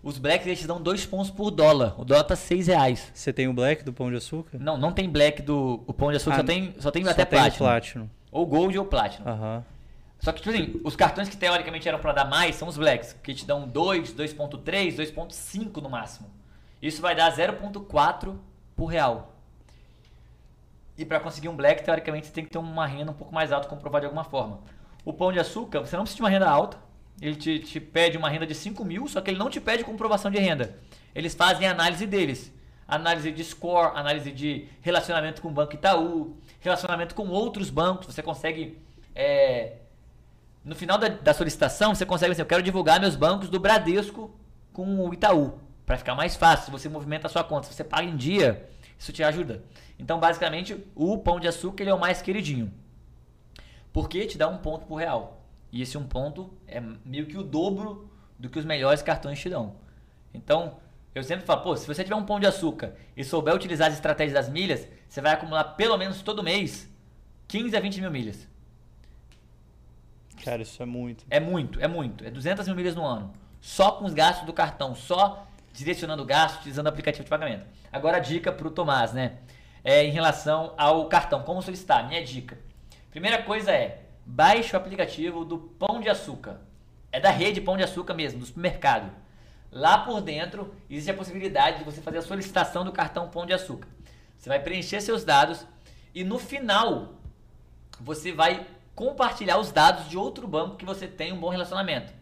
[0.03, 1.93] Os Blacks eles te dão dois pontos por dólar.
[1.99, 3.11] O dólar tá seis reais.
[3.13, 4.57] Você tem o black do pão de açúcar?
[4.59, 5.83] Não, não tem Black do.
[5.85, 7.67] O pão de açúcar Ah, só tem, só tem Só até tem o Platinum.
[7.67, 8.09] Platinum.
[8.31, 9.29] Ou Gold ou Platinum.
[9.29, 9.65] Aham.
[10.19, 13.13] Só que, tipo assim, os cartões que teoricamente eram pra dar mais são os Blacks,
[13.23, 16.29] que te dão 2, 2.3, 2.5 no máximo.
[16.81, 18.35] Isso vai dar 0.4
[18.75, 19.33] por real.
[20.97, 23.51] E pra conseguir um Black, teoricamente, você tem que ter uma renda um pouco mais
[23.51, 24.59] alta, comprovada de alguma forma.
[25.03, 26.77] O Pão de Açúcar, você não precisa de uma renda alta.
[27.21, 29.83] Ele te, te pede uma renda de 5 mil, só que ele não te pede
[29.83, 30.77] comprovação de renda.
[31.13, 32.51] Eles fazem a análise deles.
[32.87, 38.07] Análise de score, análise de relacionamento com o Banco Itaú, relacionamento com outros bancos.
[38.07, 38.77] Você consegue
[39.15, 39.73] é,
[40.63, 44.33] no final da, da solicitação, você consegue assim, eu quero divulgar meus bancos do Bradesco
[44.71, 48.07] com o Itaú, para ficar mais fácil, você movimenta a sua conta, se você paga
[48.07, 49.63] em dia, isso te ajuda.
[49.97, 52.71] Então, basicamente, o pão de açúcar ele é o mais queridinho.
[53.91, 55.40] Porque te dá um ponto por real.
[55.71, 59.49] E esse um ponto é meio que o dobro do que os melhores cartões te
[59.49, 59.75] dão.
[60.33, 60.77] Então,
[61.13, 63.93] eu sempre falo, pô, se você tiver um pão de açúcar e souber utilizar as
[63.93, 66.89] estratégias das milhas, você vai acumular pelo menos todo mês
[67.47, 68.47] 15 a 20 mil milhas.
[70.43, 71.25] Cara, isso é muito.
[71.29, 72.23] É muito, é muito.
[72.23, 73.31] É 200 mil milhas no ano.
[73.59, 77.65] Só com os gastos do cartão, só direcionando o gasto, utilizando o aplicativo de pagamento.
[77.91, 79.37] Agora a dica pro Tomás, né?
[79.83, 82.07] É em relação ao cartão, como solicitar?
[82.07, 82.57] Minha dica.
[83.11, 84.01] Primeira coisa é,
[84.35, 86.61] baixe o aplicativo do Pão de Açúcar.
[87.11, 89.11] É da rede Pão de Açúcar mesmo, do supermercado.
[89.69, 93.53] Lá por dentro existe a possibilidade de você fazer a solicitação do cartão Pão de
[93.53, 93.87] Açúcar.
[94.37, 95.65] Você vai preencher seus dados
[96.15, 97.15] e no final
[97.99, 102.13] você vai compartilhar os dados de outro banco que você tem um bom relacionamento.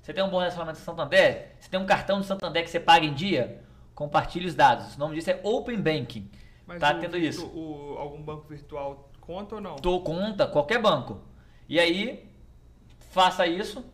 [0.00, 1.54] Você tem um bom relacionamento com Santander?
[1.60, 3.62] Você tem um cartão do Santander que você paga em dia?
[3.94, 4.96] Compartilhe os dados.
[4.96, 6.28] O nome disso é Open Banking.
[6.66, 7.46] Mas tá o tendo isso.
[7.46, 9.76] o- algum banco virtual conta ou não?
[9.76, 11.20] Tô conta, qualquer banco.
[11.68, 12.24] E aí,
[13.10, 13.84] faça isso.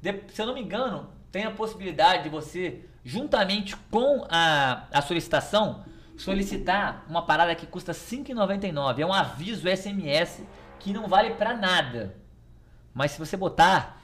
[0.00, 5.02] De- se eu não me engano, tem a possibilidade de você, juntamente com a, a
[5.02, 5.84] solicitação,
[6.16, 8.98] solicitar uma parada que custa R$ 5,99.
[9.00, 10.42] É um aviso SMS
[10.78, 12.16] que não vale pra nada.
[12.94, 14.00] Mas se você botar,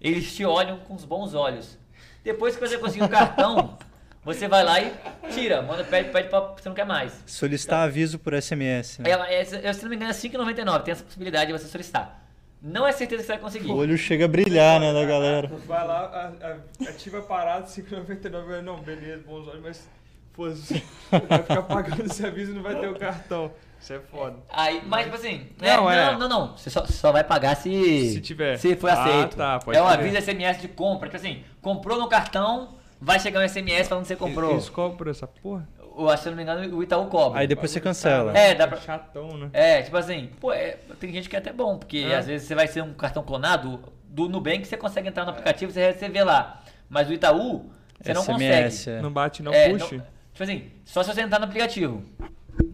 [0.00, 1.78] eles te olham com os bons olhos.
[2.22, 3.78] Depois que você conseguir o cartão,
[4.24, 4.92] você vai lá e
[5.32, 5.62] tira.
[5.62, 7.22] Manda, pede, pede pra você não quer mais.
[7.26, 8.98] Solicitar aviso por SMS.
[8.98, 9.08] Né?
[9.10, 10.82] Ela, é, se eu- não me engano, é 5,99.
[10.84, 12.25] Tem essa possibilidade de você solicitar.
[12.66, 13.70] Não é certeza que você vai conseguir.
[13.70, 15.48] O olho chega a brilhar, né, da galera.
[15.66, 16.00] Vai lá,
[16.42, 16.46] a-
[16.84, 18.60] a- ativa a parada, 5,99.
[18.62, 19.88] Não, beleza, bons olhos, mas
[20.32, 20.82] foda-se.
[21.28, 23.52] Vai ficar pagando esse aviso e não vai ter o cartão.
[23.80, 24.36] Isso é foda.
[24.48, 26.18] Aí, mas tipo assim, é, Não, não, é.
[26.18, 28.10] não, não, Você só, só vai pagar se.
[28.14, 28.56] Se tiver.
[28.56, 29.36] Se foi Ah, aceito.
[29.36, 31.08] tá, pode é um aviso SMS de compra.
[31.08, 34.52] Tipo assim, comprou no cartão, vai chegar um SMS falando que você comprou.
[34.52, 35.68] Eles cobram essa porra?
[36.10, 37.40] Acho, se eu não me engano, o Itaú cobra.
[37.40, 38.36] Aí depois você cancela.
[38.36, 39.50] É, dá pra- Chatão, né?
[39.52, 42.16] É, tipo assim, pô, é, tem gente que é até bom, porque É.
[42.16, 45.70] às vezes você vai ser um cartão clonado do Nubank, você consegue entrar no aplicativo
[45.70, 46.62] e você, vê lá.
[46.88, 47.70] Mas o Itaú,
[48.00, 48.98] você não SMS, consegue.
[48.98, 49.02] é.
[49.02, 49.96] Não bate, não É, puxa?
[49.96, 52.02] não- tipo assim, só se você entrar no aplicativo.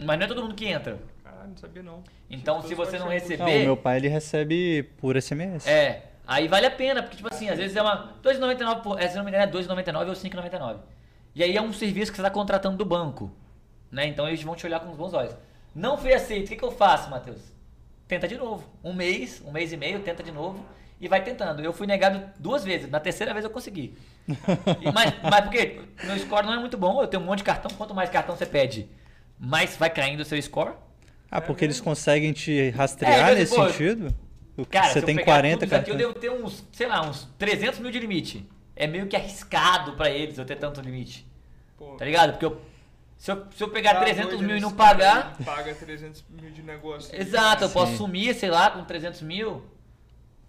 [0.05, 0.99] Mas não é todo mundo que entra.
[1.25, 2.03] Caralho, não sabia não.
[2.31, 3.39] Então, se você não receber.
[3.39, 5.69] Não, o meu pai ele recebe por SMS.
[5.69, 9.07] É, aí vale a pena, porque tipo assim, às vezes é uma 2,99 por, é,
[9.09, 10.79] se não me engano é 2,99 ou 5,99.
[11.35, 13.31] E aí é um serviço que você está contratando do banco,
[13.91, 14.07] né?
[14.07, 15.35] Então eles vão te olhar com os bons olhos.
[15.75, 17.41] Não fui aceito, o que, que eu faço, Matheus?
[18.07, 18.69] Tenta de novo.
[18.85, 20.65] Um mês, um mês e meio, tenta de novo
[21.01, 21.63] e vai tentando.
[21.63, 23.97] Eu fui negado duas vezes, na terceira vez eu consegui.
[24.81, 25.81] E- mas, mas por quê?
[26.03, 28.37] Meu score não é muito bom, eu tenho um monte de cartão, quanto mais cartão
[28.37, 28.89] você pede,
[29.39, 30.75] mais vai caindo o seu score.
[31.31, 34.15] Ah, porque eles conseguem te rastrear É, nesse pô, sentido?
[34.57, 35.99] O que Cara, você se eu tem pegar 40 tudo isso aqui, eu cartões.
[35.99, 38.49] devo ter uns, sei lá, uns 300 mil de limite.
[38.75, 41.27] É meio que arriscado pra eles eu ter tanto limite.
[41.79, 42.33] Pô, Tá ligado?
[42.33, 42.61] Porque eu,
[43.19, 45.37] se, eu, se eu pegar tá 300 doido, mil e não pagar...
[45.45, 47.15] Paga 300 mil de negócio.
[47.15, 47.75] Exato, eu Sim.
[47.75, 49.63] posso sumir, sei lá, com 300 mil.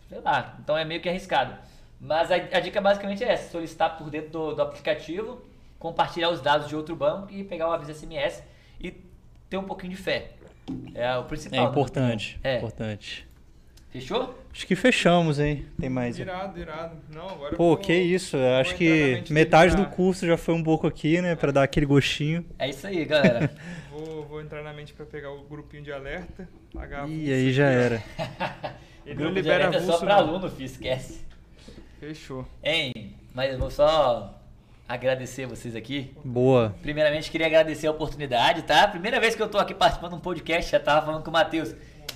[0.10, 1.56] Sei lá, então é meio que arriscado.
[2.00, 5.42] Mas a, a dica basicamente é essa: solicitar por dentro do, do aplicativo,
[5.80, 8.44] compartilhar os dados de outro banco e pegar o aviso SMS
[8.80, 8.92] e
[9.50, 10.32] ter um pouquinho de fé.
[10.94, 11.64] É o É principal.
[11.64, 11.70] né?
[11.72, 12.58] importante, É.
[12.58, 13.28] importante.
[13.90, 14.38] Fechou?
[14.54, 15.66] Acho que fechamos, hein?
[15.80, 16.18] Tem mais.
[16.20, 16.96] Irado, irado.
[17.10, 18.38] Não, agora eu Pô, vou- que isso.
[18.38, 21.36] Eu acho que metade do curso já foi um pouco aqui, né?
[21.36, 22.46] Pra dar aquele gostinho.
[22.60, 23.52] É isso aí, galera.
[23.92, 27.68] Vou, vou entrar na mente pra pegar o grupinho de alerta, pagar E aí já
[27.68, 28.04] era.
[29.06, 30.30] Ele Grupo não de libera alerta é só avulso, pra não.
[30.30, 31.22] aluno, filho, esquece.
[32.00, 32.46] Fechou.
[32.64, 34.42] Hein, mas eu vou só
[34.90, 36.12] agradecer vocês aqui.
[36.26, 36.76] Boa.
[36.82, 38.88] Primeiramente, queria agradecer a oportunidade, tá?
[38.88, 41.34] Primeira vez que eu tô aqui participando de um podcast, já tava falando com o
[41.34, 41.74] Matheus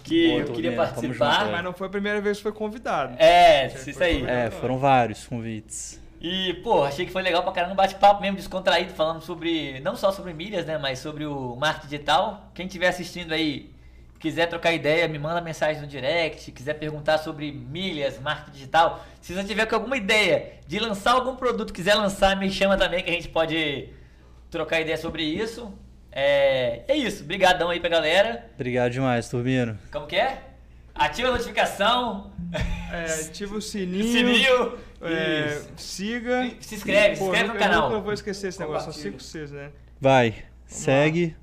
[0.07, 1.39] que Boa, eu queria participar.
[1.39, 3.15] junto, Mas não foi a primeira vez que foi convidado.
[3.19, 4.13] É, isso foi aí.
[4.15, 4.39] convidado.
[4.39, 6.01] É, foram vários convites.
[6.19, 9.95] E, pô, achei que foi legal pra caramba, um bate-papo mesmo descontraído, falando sobre, não
[9.95, 12.49] só sobre milhas, né, mas sobre o marketing digital.
[12.55, 13.69] Quem estiver assistindo aí,
[14.19, 19.05] quiser trocar ideia, me manda mensagem no direct, quiser perguntar sobre milhas, marketing digital.
[19.21, 23.03] Se você tiver com alguma ideia de lançar algum produto, quiser lançar, me chama também
[23.03, 23.89] que a gente pode
[24.49, 25.71] trocar ideia sobre isso.
[26.11, 28.49] É, é isso, brigadão aí pra galera.
[28.55, 29.77] Obrigado demais, Turbino.
[29.91, 30.41] Como que é?
[30.95, 32.31] Ativa a notificação,
[32.91, 34.03] É, ativa o sininho.
[34.11, 36.49] sininho, é, siga.
[36.59, 37.83] Se inscreve, se Pô, inscreve eu no nunca- canal.
[37.83, 39.11] Eu nunca vou esquecer esse negócio, Compartilha.
[39.11, 39.69] 5 Cs, né?
[40.01, 40.35] Vai,
[40.65, 41.35] segue.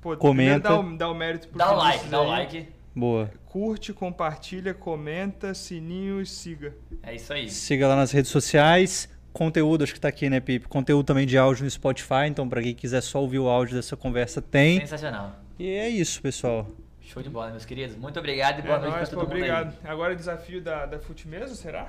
[0.00, 0.68] Pô, Comenta.
[0.68, 2.68] Dá o, dá o mérito pro Dá o like, dá o like.
[2.94, 3.30] Boa.
[3.46, 6.74] Curte, compartilha, comenta, sininho e siga.
[7.02, 7.48] É isso aí.
[7.48, 9.08] Siga lá nas redes sociais.
[9.38, 10.66] Conteúdo, acho que tá aqui, né, Pipe?
[10.66, 12.26] Conteúdo também de áudio no Spotify.
[12.26, 14.80] Então, pra quem quiser só ouvir o áudio dessa conversa, tem.
[14.80, 15.32] Sensacional.
[15.56, 16.68] E é isso, pessoal.
[17.00, 17.94] Show de bola, meus queridos.
[17.96, 19.50] Muito obrigado e boa é noite nóis, pra pô, todo mundo aí.
[19.50, 19.76] obrigado.
[19.84, 21.86] Agora desafio da, da Fute mesmo, será?